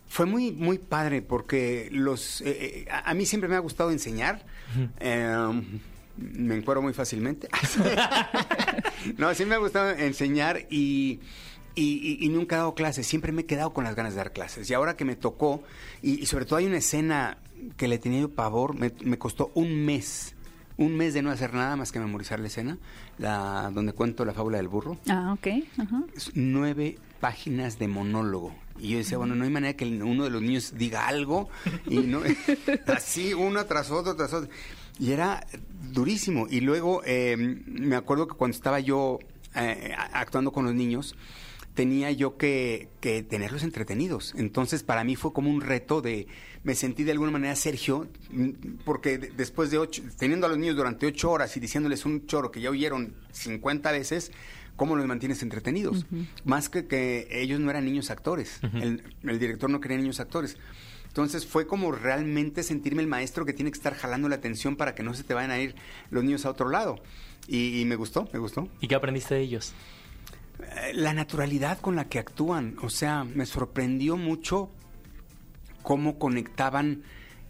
Fue 0.07 0.27
muy 0.27 0.51
muy 0.51 0.79
padre 0.79 1.23
porque 1.23 1.89
los 1.93 2.41
eh, 2.41 2.87
a, 2.91 3.11
a 3.11 3.15
mí 3.15 3.27
siempre 3.27 3.49
me 3.49 3.57
ha 3.57 3.61
gustado 3.61 3.91
enseñar. 3.93 4.45
Eh, 4.99 5.63
me 6.21 6.57
encuero 6.57 6.83
muy 6.83 6.93
fácilmente. 6.93 7.49
no, 9.19 9.35
sí 9.35 9.45
me 9.45 9.55
ha 9.55 9.59
gustado 9.59 9.91
enseñar 9.91 10.67
y, 10.71 11.21
y, 11.75 12.29
nunca 12.31 12.57
he 12.57 12.59
dado 12.59 12.75
clases. 12.75 13.07
Siempre 13.07 13.33
me 13.33 13.43
he 13.43 13.47
quedado 13.47 13.73
con 13.73 13.85
las 13.85 13.95
ganas 13.95 14.13
de 14.13 14.19
dar 14.19 14.33
clases. 14.33 14.69
Y 14.71 14.75
ahora 14.75 14.97
que 14.97 15.05
me 15.05 15.17
tocó, 15.17 15.63
y, 16.03 16.21
y 16.21 16.27
sobre 16.27 16.45
todo 16.45 16.57
hay 16.57 16.67
una 16.67 16.79
escena 16.79 17.39
que 17.77 17.89
le 17.89 17.99
tenía 17.99 18.21
yo 18.21 18.31
pavor, 18.31 18.75
me, 18.75 18.93
me 19.03 19.19
costó 19.19 19.51
un 19.55 19.85
mes. 19.85 20.35
Un 20.77 20.97
mes 20.97 21.13
de 21.13 21.21
no 21.21 21.31
hacer 21.31 21.53
nada 21.53 21.77
más 21.77 21.93
que 21.93 22.01
memorizar 22.01 22.41
la 22.41 22.47
escena, 22.47 22.79
la, 23.19 23.71
donde 23.73 23.93
cuento 23.93 24.25
la 24.25 24.33
fábula 24.33 24.57
del 24.57 24.69
burro. 24.69 24.99
Ah, 25.11 25.35
ok. 25.35 25.47
Es 26.17 26.31
nueve 26.35 26.97
páginas 27.21 27.79
de 27.79 27.87
monólogo. 27.87 28.55
Y 28.79 28.89
yo 28.89 28.99
decía, 28.99 29.19
bueno, 29.19 29.35
no 29.35 29.45
hay 29.45 29.51
manera 29.51 29.77
que 29.77 29.85
uno 29.85 30.25
de 30.25 30.31
los 30.31 30.41
niños 30.41 30.73
diga 30.77 31.07
algo. 31.07 31.51
Y 31.87 31.99
no, 31.99 32.23
así, 32.87 33.35
uno 33.35 33.65
tras 33.67 33.91
otro, 33.91 34.17
tras 34.17 34.33
otro. 34.33 34.51
Y 35.01 35.13
era 35.13 35.47
durísimo. 35.93 36.47
Y 36.49 36.61
luego 36.61 37.03
eh, 37.05 37.37
me 37.67 37.97
acuerdo 37.97 38.29
que 38.29 38.37
cuando 38.37 38.55
estaba 38.55 38.79
yo 38.81 39.19
eh, 39.57 39.95
actuando 40.13 40.53
con 40.53 40.65
los 40.67 40.75
niños, 40.75 41.17
tenía 41.75 42.11
yo 42.11 42.37
que, 42.37 42.89
que 43.01 43.23
tenerlos 43.23 43.63
entretenidos. 43.63 44.35
Entonces, 44.37 44.83
para 44.83 45.03
mí 45.05 45.17
fue 45.17 45.33
como 45.33 45.51
un 45.51 45.61
reto 45.63 46.03
de... 46.03 46.27
Me 46.63 46.75
sentí 46.75 47.05
de 47.05 47.13
alguna 47.13 47.31
manera 47.31 47.57
Sergio, 47.57 48.09
mm, 48.31 48.49
porque 48.85 49.17
de- 49.19 49.31
después 49.31 49.71
de 49.71 49.79
ocho, 49.79 50.03
teniendo 50.19 50.47
a 50.47 50.51
los 50.51 50.59
niños 50.59 50.77
durante 50.77 51.07
ocho 51.07 51.31
horas 51.31 51.57
y 51.57 51.61
diciéndoles 51.61 52.05
un 52.05 52.27
choro 52.27 52.51
que 52.51 52.61
ya 52.61 52.69
oyeron 52.71 53.15
50 53.33 53.93
veces, 53.93 54.31
¿cómo 54.77 54.95
los 54.97 55.07
mantienes 55.07 55.43
entretenidos? 55.43 56.05
Más 56.45 56.69
que 56.69 56.87
que 56.87 57.29
ellos 57.31 57.61
no 57.61 57.71
eran 57.71 57.85
niños 57.87 58.11
actores. 58.11 58.61
el, 58.75 59.03
el 59.23 59.39
director 59.39 59.71
no 59.71 59.81
quería 59.81 59.97
niños 59.97 60.21
actores. 60.21 60.59
Entonces 61.11 61.45
fue 61.45 61.67
como 61.67 61.91
realmente 61.91 62.63
sentirme 62.63 63.03
el 63.03 63.09
maestro 63.09 63.45
que 63.45 63.53
tiene 63.53 63.73
que 63.73 63.77
estar 63.77 63.97
jalando 63.97 64.29
la 64.29 64.37
atención 64.37 64.77
para 64.77 64.95
que 64.95 65.03
no 65.03 65.13
se 65.13 65.25
te 65.25 65.35
vayan 65.35 65.51
a 65.51 65.59
ir 65.59 65.75
los 66.11 66.23
niños 66.23 66.47
a 66.47 66.51
otro 66.51 66.69
lado. 66.69 67.01
Y, 67.49 67.81
y 67.81 67.85
me 67.85 67.97
gustó, 67.97 68.29
me 68.33 68.39
gustó. 68.39 68.69
¿Y 68.81 68.87
qué 68.87 68.95
aprendiste 68.95 69.35
de 69.35 69.41
ellos? 69.41 69.73
Eh, 70.61 70.93
La 70.95 71.13
naturalidad 71.13 71.81
con 71.81 71.97
la 71.97 72.09
que 72.09 72.21
actúan, 72.21 72.77
o 72.81 72.91
sea, 72.91 73.25
me 73.25 73.45
sorprendió 73.45 74.17
mucho 74.17 74.71
cómo 75.83 76.17
conectaban 76.17 77.03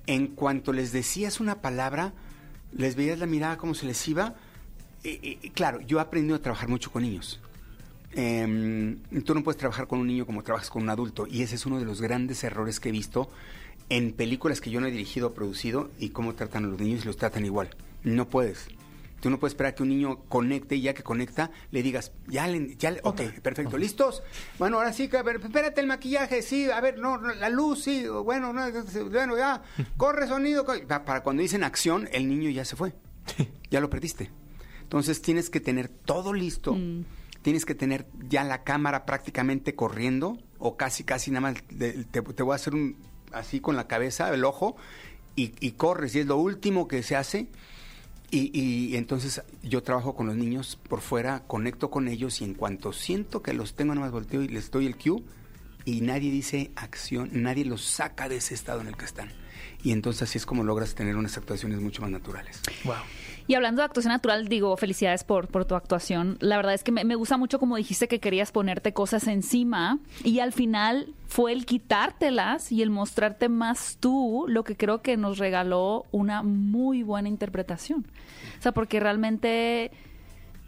en 0.07 0.29
cuanto 0.29 0.73
les 0.73 0.93
decías 0.93 1.39
una 1.39 1.61
palabra, 1.61 2.15
les 2.73 2.97
veías 2.97 3.19
la 3.19 3.27
mirada 3.27 3.59
como 3.59 3.75
se 3.75 3.85
les 3.85 4.09
iba. 4.09 4.37
Y, 5.05 5.39
y, 5.43 5.51
claro, 5.51 5.83
yo 5.83 5.99
he 5.99 6.01
aprendido 6.01 6.37
a 6.37 6.41
trabajar 6.41 6.71
mucho 6.71 6.91
con 6.91 7.03
niños. 7.03 7.41
Em, 8.13 8.97
tú 9.25 9.35
no 9.35 9.43
puedes 9.45 9.57
trabajar 9.59 9.87
con 9.87 10.01
un 10.01 10.07
niño 10.09 10.27
como 10.27 10.43
trabajas 10.43 10.69
con 10.71 10.83
un 10.83 10.91
adulto 10.91 11.27
y 11.29 11.43
ese 11.43 11.55
es 11.55 11.65
uno 11.67 11.79
de 11.79 11.85
los 11.85 12.01
grandes 12.01 12.43
errores 12.43 12.81
que 12.81 12.89
he 12.89 12.93
visto 12.93 13.31
en 13.89 14.13
películas 14.13 14.61
que 14.61 14.71
yo 14.71 14.81
no 14.81 14.87
he 14.89 14.91
dirigido 14.91 15.29
o 15.29 15.33
producido 15.35 15.91
y 15.99 16.11
cómo 16.11 16.35
tratan 16.35 16.65
a 16.65 16.69
los 16.69 16.81
niños 16.81 17.03
y 17.05 17.07
los 17.07 17.17
tratan 17.17 17.45
igual. 17.45 17.71
No 18.03 18.29
puedes. 18.29 18.67
Tú 19.21 19.29
no 19.31 19.39
puedes 19.39 19.53
esperar 19.53 19.75
que 19.75 19.83
un 19.83 19.91
niño 19.91 20.21
conecte 20.29 20.77
y 20.77 20.81
ya 20.81 20.95
que 20.95 21.03
conecta, 21.03 21.51
le 21.73 21.83
digas, 21.83 22.11
ya, 22.27 22.49
le, 22.49 22.75
ya, 22.77 22.91
le- 22.91 23.01
ok, 23.05 23.21
perfecto, 23.43 23.77
¿listos? 23.77 24.23
Bueno, 24.59 24.79
ahora 24.79 24.95
sí, 24.95 25.11
a 25.15 25.23
ver, 25.23 25.37
espérate 25.45 25.81
el 25.83 25.87
maquillaje, 25.87 26.41
sí, 26.41 26.71
a 26.71 26.81
ver, 26.81 26.99
no, 26.99 27.19
la 27.21 27.51
luz, 27.51 27.83
sí, 27.85 28.07
bueno, 28.09 28.55
no, 28.55 28.63
bueno, 29.11 29.37
ya, 29.37 29.63
corre 29.99 30.27
sonido. 30.27 30.65
Para 30.89 31.23
cuando 31.23 31.43
dicen 31.43 31.65
acción, 31.65 32.09
el 32.13 32.29
niño 32.29 32.49
ya 32.49 32.65
se 32.65 32.77
fue, 32.77 32.95
ya 33.71 33.81
lo 33.81 33.91
perdiste. 33.91 34.31
Entonces 34.85 35.21
tienes 35.21 35.51
que 35.51 35.61
tener 35.61 35.89
todo 35.89 36.33
listo, 36.33 36.79
tienes 37.43 37.65
que 37.65 37.75
tener 37.75 38.07
ya 38.29 38.45
la 38.45 38.63
cámara 38.65 39.07
prácticamente 39.07 39.75
corriendo, 39.75 40.39
o 40.59 40.77
casi, 40.77 41.05
casi 41.05 41.31
nada 41.31 41.41
más, 41.41 41.55
te, 41.79 42.05
te 42.05 42.43
voy 42.43 42.53
a 42.53 42.57
hacer 42.57 42.75
un, 42.75 42.97
así 43.33 43.61
con 43.61 43.77
la 43.77 43.87
cabeza, 43.87 44.33
el 44.33 44.45
ojo, 44.45 44.77
y, 45.37 45.53
y 45.61 45.73
corres, 45.73 46.15
y 46.15 46.21
es 46.21 46.27
lo 46.27 46.37
último 46.37 46.89
que 46.89 47.03
se 47.03 47.17
hace. 47.17 47.49
Y, 48.33 48.57
y 48.57 48.97
entonces 48.97 49.43
yo 49.63 49.83
trabajo 49.83 50.15
con 50.15 50.29
los 50.29 50.37
niños 50.37 50.79
por 50.89 51.01
fuera, 51.01 51.41
conecto 51.49 51.91
con 51.91 52.07
ellos 52.07 52.41
y 52.41 52.45
en 52.45 52.55
cuanto 52.55 52.93
siento 52.93 53.43
que 53.43 53.53
los 53.53 53.75
tengo, 53.75 53.93
nada 53.93 54.07
más 54.07 54.13
volteo 54.13 54.43
y 54.43 54.49
les 54.49 54.71
doy 54.71 54.87
el 54.87 54.97
cue 54.97 55.21
y 55.85 56.01
nadie 56.03 56.31
dice 56.31 56.71
acción, 56.77 57.31
nadie 57.33 57.65
los 57.65 57.85
saca 57.85 58.29
de 58.29 58.37
ese 58.37 58.55
estado 58.55 58.83
en 58.83 58.87
el 58.87 58.97
que 58.97 59.05
están. 59.05 59.33
Y 59.83 59.91
entonces 59.91 60.23
así 60.23 60.39
es 60.39 60.47
como 60.47 60.63
logras 60.63 60.95
tener 60.95 61.17
unas 61.17 61.37
actuaciones 61.37 61.81
mucho 61.81 62.03
más 62.03 62.11
naturales. 62.11 62.61
Wow. 62.85 62.95
Y 63.51 63.57
hablando 63.57 63.83
de 63.83 63.87
actuación 63.87 64.13
natural, 64.13 64.47
digo, 64.47 64.77
felicidades 64.77 65.25
por, 65.25 65.49
por 65.49 65.65
tu 65.65 65.75
actuación. 65.75 66.37
La 66.39 66.57
verdad 66.57 66.73
es 66.73 66.85
que 66.85 66.93
me, 66.93 67.03
me 67.03 67.17
gusta 67.17 67.37
mucho 67.37 67.59
como 67.59 67.75
dijiste 67.75 68.07
que 68.07 68.21
querías 68.21 68.53
ponerte 68.53 68.93
cosas 68.93 69.27
encima 69.27 69.99
y 70.23 70.39
al 70.39 70.53
final 70.53 71.13
fue 71.27 71.51
el 71.51 71.67
quitártelas 71.67 72.71
y 72.71 72.81
el 72.81 72.91
mostrarte 72.91 73.49
más 73.49 73.97
tú 73.99 74.45
lo 74.47 74.63
que 74.63 74.77
creo 74.77 75.03
que 75.03 75.17
nos 75.17 75.39
regaló 75.39 76.07
una 76.13 76.45
muy 76.45 77.03
buena 77.03 77.29
interpretación. 77.29 78.07
O 78.61 78.63
sea, 78.63 78.71
porque 78.71 79.01
realmente 79.01 79.91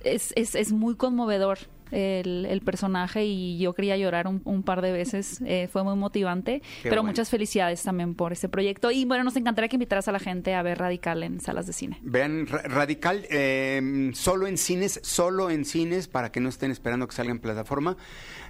es, 0.02 0.32
es, 0.34 0.56
es 0.56 0.72
muy 0.72 0.96
conmovedor 0.96 1.58
el, 1.92 2.46
el 2.46 2.60
personaje 2.62 3.24
y 3.24 3.58
yo 3.58 3.74
quería 3.74 3.96
llorar 3.96 4.26
un, 4.26 4.40
un 4.44 4.62
par 4.62 4.80
de 4.82 4.90
veces. 4.92 5.40
Eh, 5.46 5.68
fue 5.70 5.84
muy 5.84 5.94
motivante. 5.94 6.60
Qué 6.60 6.88
pero 6.88 6.96
bueno. 7.02 7.10
muchas 7.10 7.30
felicidades 7.30 7.82
también 7.82 8.14
por 8.14 8.32
este 8.32 8.48
proyecto. 8.48 8.90
Y 8.90 9.04
bueno, 9.04 9.22
nos 9.24 9.36
encantaría 9.36 9.68
que 9.68 9.76
invitaras 9.76 10.08
a 10.08 10.12
la 10.12 10.18
gente 10.18 10.54
a 10.54 10.62
ver 10.62 10.78
Radical 10.78 11.22
en 11.22 11.40
salas 11.40 11.66
de 11.66 11.72
cine. 11.72 11.98
Vean 12.02 12.46
Ra- 12.46 12.62
Radical, 12.62 13.26
eh, 13.30 14.10
solo 14.14 14.46
en 14.46 14.58
cines, 14.58 14.98
solo 15.02 15.50
en 15.50 15.64
cines, 15.64 16.08
para 16.08 16.32
que 16.32 16.40
no 16.40 16.48
estén 16.48 16.70
esperando 16.70 17.06
que 17.06 17.14
salga 17.14 17.30
en 17.30 17.38
plataforma. 17.38 17.96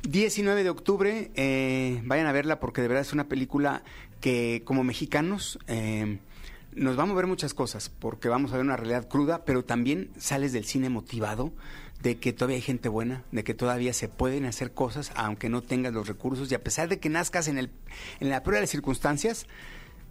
19 0.08 0.64
de 0.64 0.70
octubre, 0.70 1.30
eh, 1.34 2.00
vayan 2.04 2.26
a 2.26 2.32
verla 2.32 2.58
porque 2.60 2.80
de 2.82 2.88
verdad 2.88 3.02
es 3.02 3.12
una 3.12 3.28
película 3.28 3.82
que 4.20 4.62
como 4.64 4.84
mexicanos 4.84 5.58
eh, 5.68 6.18
nos 6.74 6.98
va 6.98 7.02
a 7.02 7.06
mover 7.06 7.26
muchas 7.26 7.54
cosas, 7.54 7.88
porque 7.90 8.28
vamos 8.28 8.52
a 8.52 8.56
ver 8.56 8.64
una 8.64 8.76
realidad 8.76 9.08
cruda, 9.08 9.44
pero 9.44 9.64
también 9.64 10.10
sales 10.16 10.52
del 10.52 10.64
cine 10.64 10.88
motivado 10.88 11.52
de 12.02 12.18
que 12.18 12.32
todavía 12.32 12.56
hay 12.56 12.62
gente 12.62 12.88
buena, 12.88 13.24
de 13.30 13.44
que 13.44 13.54
todavía 13.54 13.92
se 13.92 14.08
pueden 14.08 14.44
hacer 14.44 14.72
cosas 14.72 15.12
aunque 15.14 15.48
no 15.48 15.62
tengas 15.62 15.92
los 15.92 16.08
recursos 16.08 16.50
y 16.50 16.54
a 16.54 16.62
pesar 16.62 16.88
de 16.88 16.98
que 16.98 17.08
nazcas 17.08 17.48
en, 17.48 17.58
el, 17.58 17.70
en 18.20 18.30
la 18.30 18.42
prueba 18.42 18.56
de 18.56 18.62
las 18.62 18.70
circunstancias, 18.70 19.46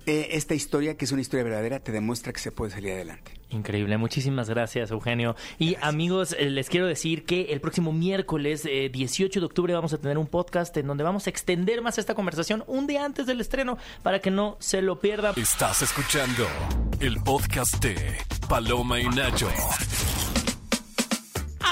eh, 0.08 0.30
esta 0.32 0.56
historia, 0.56 0.98
que 0.98 1.06
es 1.06 1.12
una 1.12 1.22
historia 1.22 1.44
verdadera, 1.44 1.80
te 1.80 1.92
demuestra 1.92 2.34
que 2.34 2.40
se 2.40 2.52
puede 2.52 2.72
salir 2.72 2.94
adelante. 2.94 3.34
Increíble, 3.50 3.98
muchísimas 3.98 4.50
gracias 4.50 4.90
Eugenio. 4.90 5.36
Y 5.60 5.76
amigos, 5.82 6.36
eh, 6.40 6.50
les 6.50 6.70
quiero 6.70 6.88
decir 6.88 7.24
que 7.24 7.52
el 7.52 7.62
próximo 7.62 7.92
miércoles 7.92 8.66
eh, 8.66 8.90
18 8.92 9.40
de 9.40 9.46
octubre 9.46 9.74
vamos 9.74 9.94
a 9.94 10.00
tener 10.00 10.18
un 10.18 10.28
podcast 10.28 10.76
en 10.78 10.88
donde 10.88 11.04
vamos 11.04 11.28
a 11.28 11.30
extender 11.30 11.82
más 11.82 12.00
esta 12.00 12.16
conversación 12.16 12.64
un 12.66 12.88
día 12.88 13.06
antes 13.06 13.28
del 13.28 13.42
estreno 13.42 13.78
para 14.02 14.20
que 14.20 14.32
no 14.32 14.58
se 14.60 14.82
lo 14.82 15.00
pierdan. 15.00 15.34
Estás 15.38 15.84
escuchando 15.84 16.48
el 17.00 17.18
podcast 17.18 17.84
de 17.84 17.96
Paloma 18.48 19.00
y 19.00 19.08
Nacho. 19.08 19.50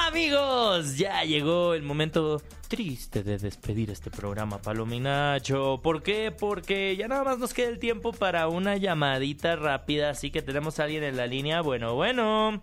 Amigos, 0.10 0.98
ya 0.98 1.24
llegó 1.24 1.76
el 1.76 1.84
momento 1.84 2.42
triste 2.68 3.22
de 3.22 3.38
despedir 3.38 3.92
este 3.92 4.10
programa 4.10 4.60
Palominacho. 4.60 5.82
¿Por 5.84 6.02
qué? 6.02 6.32
Porque 6.32 6.96
ya 6.98 7.08
nada 7.08 7.24
más 7.24 7.38
nos 7.38 7.54
queda 7.54 7.70
el 7.70 7.78
tiempo 7.78 8.12
para 8.12 8.48
una 8.48 8.76
llamadita 8.76 9.56
rápida, 9.56 10.10
así 10.10 10.32
que 10.32 10.42
tenemos 10.42 10.80
a 10.80 10.86
alguien 10.86 11.04
en 11.04 11.16
la 11.16 11.28
línea. 11.28 11.62
Bueno, 11.62 11.94
bueno. 11.94 12.60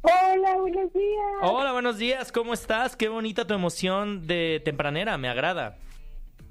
Hola, 0.00 0.56
buenos 0.56 0.90
días. 0.94 1.24
Hola, 1.42 1.72
buenos 1.72 1.98
días, 1.98 2.32
¿cómo 2.32 2.54
estás? 2.54 2.96
Qué 2.96 3.08
bonita 3.08 3.46
tu 3.46 3.52
emoción 3.52 4.26
de 4.26 4.62
tempranera, 4.64 5.18
me 5.18 5.28
agrada. 5.28 5.76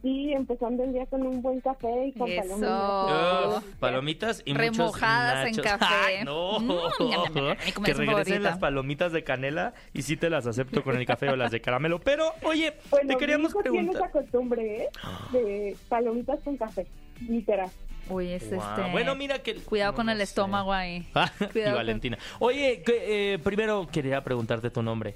Sí, 0.03 0.31
empezando 0.31 0.83
el 0.83 0.93
día 0.93 1.05
con 1.07 1.23
un 1.25 1.41
buen 1.41 1.59
café 1.59 2.07
y 2.07 2.11
con 2.13 2.29
Eso. 2.29 2.59
palomitas. 2.59 3.63
Palomitas 3.79 4.41
y 4.45 4.53
Remojadas 4.53 5.47
en 5.47 5.49
muchos 5.51 5.65
nachos. 5.65 5.79
café. 5.79 5.95
Ay, 6.19 6.23
no. 6.23 6.59
Mm, 6.59 7.81
que 7.83 7.93
regresen 7.93 8.43
las 8.43 8.57
palomitas 8.59 9.11
de 9.11 9.23
canela 9.23 9.73
y 9.93 10.03
sí 10.03 10.15
te 10.15 10.29
las 10.29 10.45
acepto 10.45 10.83
con 10.83 10.95
el 10.97 11.05
café 11.05 11.29
o 11.29 11.35
las 11.35 11.51
de 11.51 11.61
caramelo. 11.61 11.99
Pero, 11.99 12.31
oye, 12.43 12.73
Bueno, 12.91 13.07
te 13.09 13.17
queríamos 13.17 13.53
mi 13.55 13.59
hijo 13.59 13.61
tiene 13.63 13.77
preguntar. 13.91 14.03
esa 14.03 14.11
costumbre, 14.11 14.83
¿eh? 14.83 14.89
De 15.31 15.75
palomitas 15.89 16.39
con 16.43 16.57
café, 16.57 16.85
literal. 17.27 17.69
Uy, 18.09 18.29
es 18.31 18.43
este. 18.43 18.91
Bueno, 18.91 19.15
mira 19.15 19.39
que... 19.39 19.55
Cuidado 19.55 19.93
con 19.93 20.07
el 20.09 20.17
sé. 20.17 20.23
estómago 20.23 20.71
ahí. 20.71 21.05
Ah, 21.15 21.29
y 21.41 21.45
Cuidado 21.47 21.71
con- 21.71 21.77
Valentina. 21.79 22.17
Oye, 22.39 22.81
que, 22.85 23.33
eh, 23.33 23.39
primero 23.39 23.87
quería 23.91 24.23
preguntarte 24.23 24.69
tu 24.69 24.81
nombre. 24.81 25.15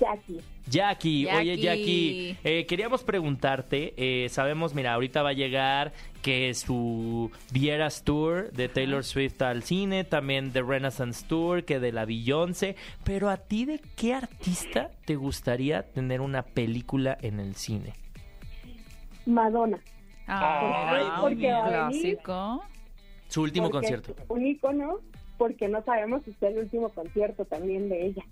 Jackie. 0.00 0.40
Jackie, 0.70 1.26
oye 1.26 1.58
Jackie. 1.58 2.36
Eh, 2.44 2.64
queríamos 2.66 3.02
preguntarte, 3.02 3.92
eh, 3.96 4.28
sabemos, 4.28 4.74
mira, 4.74 4.94
ahorita 4.94 5.22
va 5.22 5.30
a 5.30 5.34
llegar 5.34 5.92
que 6.22 6.54
su 6.54 7.30
The 7.52 7.72
Eras 7.72 8.04
Tour 8.04 8.52
de 8.52 8.68
Taylor 8.68 9.04
Swift 9.04 9.42
al 9.42 9.64
cine, 9.64 10.04
también 10.04 10.52
The 10.52 10.62
Renaissance 10.62 11.26
Tour, 11.26 11.64
que 11.64 11.80
de 11.80 11.92
la 11.92 12.04
Beyoncé, 12.04 12.76
pero 13.04 13.30
a 13.30 13.36
ti 13.36 13.64
de 13.64 13.80
qué 13.96 14.14
artista 14.14 14.90
te 15.04 15.16
gustaría 15.16 15.82
tener 15.82 16.20
una 16.20 16.42
película 16.42 17.18
en 17.20 17.40
el 17.40 17.56
cine? 17.56 17.94
Madonna. 19.26 19.80
Ay, 20.26 21.02
Ay, 21.02 21.10
porque 21.20 21.34
venir, 21.34 21.62
clásico. 21.66 22.62
Su 23.26 23.42
último 23.42 23.70
porque 23.70 23.88
concierto. 23.88 24.14
Un 24.28 24.46
ícono, 24.46 24.98
porque 25.36 25.68
no 25.68 25.82
sabemos 25.82 26.22
si 26.24 26.30
es 26.30 26.42
el 26.42 26.58
último 26.58 26.90
concierto 26.90 27.44
también 27.44 27.88
de 27.88 28.06
ella. 28.06 28.24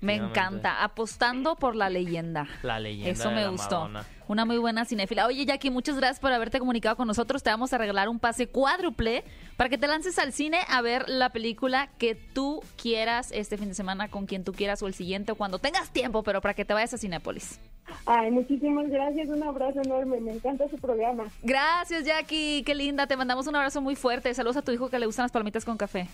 Me 0.00 0.14
encanta. 0.14 0.82
Apostando 0.82 1.56
por 1.56 1.76
la 1.76 1.90
leyenda. 1.90 2.46
La 2.62 2.80
leyenda 2.80 3.10
Eso 3.10 3.28
de 3.28 3.34
me 3.34 3.42
la 3.42 3.48
gustó. 3.48 3.80
Madonna. 3.80 4.04
Una 4.28 4.44
muy 4.44 4.58
buena 4.58 4.84
cinéfila. 4.84 5.26
Oye, 5.26 5.46
Jackie, 5.46 5.70
muchas 5.70 5.96
gracias 5.96 6.20
por 6.20 6.32
haberte 6.32 6.58
comunicado 6.58 6.96
con 6.96 7.06
nosotros. 7.06 7.42
Te 7.42 7.48
vamos 7.50 7.72
a 7.72 7.78
regalar 7.78 8.08
un 8.08 8.18
pase 8.18 8.46
cuádruple 8.46 9.24
para 9.56 9.70
que 9.70 9.78
te 9.78 9.86
lances 9.86 10.18
al 10.18 10.32
cine 10.32 10.58
a 10.68 10.82
ver 10.82 11.08
la 11.08 11.30
película 11.30 11.88
que 11.98 12.14
tú 12.14 12.62
quieras 12.80 13.32
este 13.32 13.56
fin 13.56 13.68
de 13.68 13.74
semana 13.74 14.08
con 14.08 14.26
quien 14.26 14.44
tú 14.44 14.52
quieras 14.52 14.82
o 14.82 14.86
el 14.86 14.94
siguiente 14.94 15.32
o 15.32 15.34
cuando 15.34 15.58
tengas 15.58 15.90
tiempo, 15.90 16.22
pero 16.22 16.42
para 16.42 16.52
que 16.52 16.66
te 16.66 16.74
vayas 16.74 16.92
a 16.92 16.98
Cinépolis. 16.98 17.58
Ay, 18.04 18.30
muchísimas 18.30 18.88
gracias, 18.90 19.28
un 19.28 19.42
abrazo 19.42 19.80
enorme, 19.82 20.20
me 20.20 20.32
encanta 20.32 20.68
su 20.68 20.76
programa. 20.76 21.24
Gracias, 21.42 22.04
Jackie. 22.04 22.62
Qué 22.64 22.74
linda. 22.74 23.06
Te 23.06 23.16
mandamos 23.16 23.46
un 23.46 23.56
abrazo 23.56 23.80
muy 23.80 23.96
fuerte. 23.96 24.32
Saludos 24.34 24.58
a 24.58 24.62
tu 24.62 24.72
hijo 24.72 24.90
que 24.90 24.98
le 24.98 25.06
gustan 25.06 25.24
las 25.24 25.32
palomitas 25.32 25.64
con 25.64 25.78
café. 25.78 26.06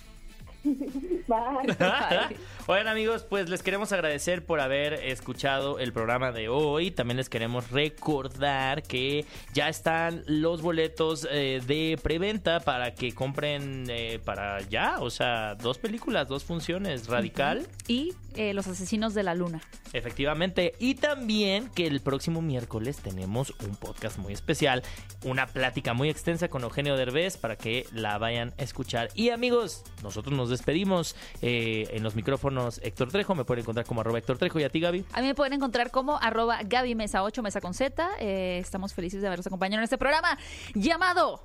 Bye. 1.29 1.75
Bye. 1.79 2.37
Oigan 2.67 2.89
amigos, 2.89 3.25
pues 3.25 3.49
les 3.51 3.63
queremos 3.63 3.93
agradecer 3.93 4.45
por 4.45 4.61
haber 4.61 4.95
escuchado 4.95 5.79
el 5.79 5.93
programa 5.93 6.33
de 6.33 6.49
hoy. 6.49 6.91
También 6.91 7.19
les 7.19 7.29
queremos 7.29 7.71
recordar 7.71 8.83
que 8.83 9.27
ya 9.53 9.69
están 9.69 10.23
los 10.27 10.63
boletos 10.63 11.29
eh, 11.31 11.61
de 11.67 11.99
preventa 12.03 12.61
para 12.61 12.95
que 12.95 13.13
compren 13.13 13.85
eh, 13.89 14.19
para 14.25 14.61
ya, 14.63 14.97
o 15.01 15.11
sea, 15.11 15.55
dos 15.55 15.79
películas, 15.79 16.29
dos 16.29 16.45
funciones, 16.45 17.09
Radical, 17.09 17.67
Y 17.87 18.15
eh, 18.37 18.55
Los 18.55 18.67
Asesinos 18.67 19.15
de 19.15 19.23
la 19.23 19.35
Luna. 19.35 19.61
efectivamente. 19.93 20.75
Y 20.79 20.97
también 20.97 21.69
que 21.71 21.87
el 21.87 22.01
próximo 22.01 22.43
miércoles 22.43 22.99
tenemos 22.99 23.55
un 23.65 23.77
podcast 23.77 24.19
muy 24.19 24.33
especial, 24.33 24.83
una 25.25 25.47
plática 25.47 25.95
muy 25.95 26.11
extensa 26.11 26.49
con 26.49 26.63
Eugenio 26.63 26.97
Derbez 26.97 27.37
para 27.37 27.57
que 27.57 27.87
la 27.93 28.19
vayan 28.19 28.53
a 28.59 28.63
escuchar. 28.63 29.09
Y 29.15 29.31
amigos, 29.31 29.85
nosotros 30.03 30.37
nos 30.37 30.51
despedimos 30.51 31.17
eh, 31.43 31.89
en 31.93 32.03
los 32.03 32.15
micrófonos 32.15 32.81
Héctor 32.83 33.11
Trejo, 33.11 33.35
me 33.35 33.45
pueden 33.45 33.63
encontrar 33.63 33.87
como 33.87 34.01
arroba 34.01 34.19
Héctor 34.19 34.39
Trejo 34.39 34.59
y 34.59 34.65
a 34.65 34.69
ti 34.69 34.81
Gaby. 34.81 35.05
A 35.13 35.21
mí 35.21 35.27
me 35.27 35.35
pueden 35.35 35.53
encontrar 35.53 35.91
como 35.91 36.19
arroba 36.21 36.59
Gaby 36.65 36.95
Mesa 36.95 37.23
8, 37.23 37.43
Mesa 37.43 37.61
con 37.61 37.75
Z. 37.75 38.09
Eh, 38.21 38.59
estamos 38.59 38.95
felices 38.95 39.21
de 39.21 39.27
haberlos 39.29 39.47
acompañado 39.47 39.81
en 39.81 39.85
este 39.85 39.99
programa 39.99 40.39
llamado 40.75 41.45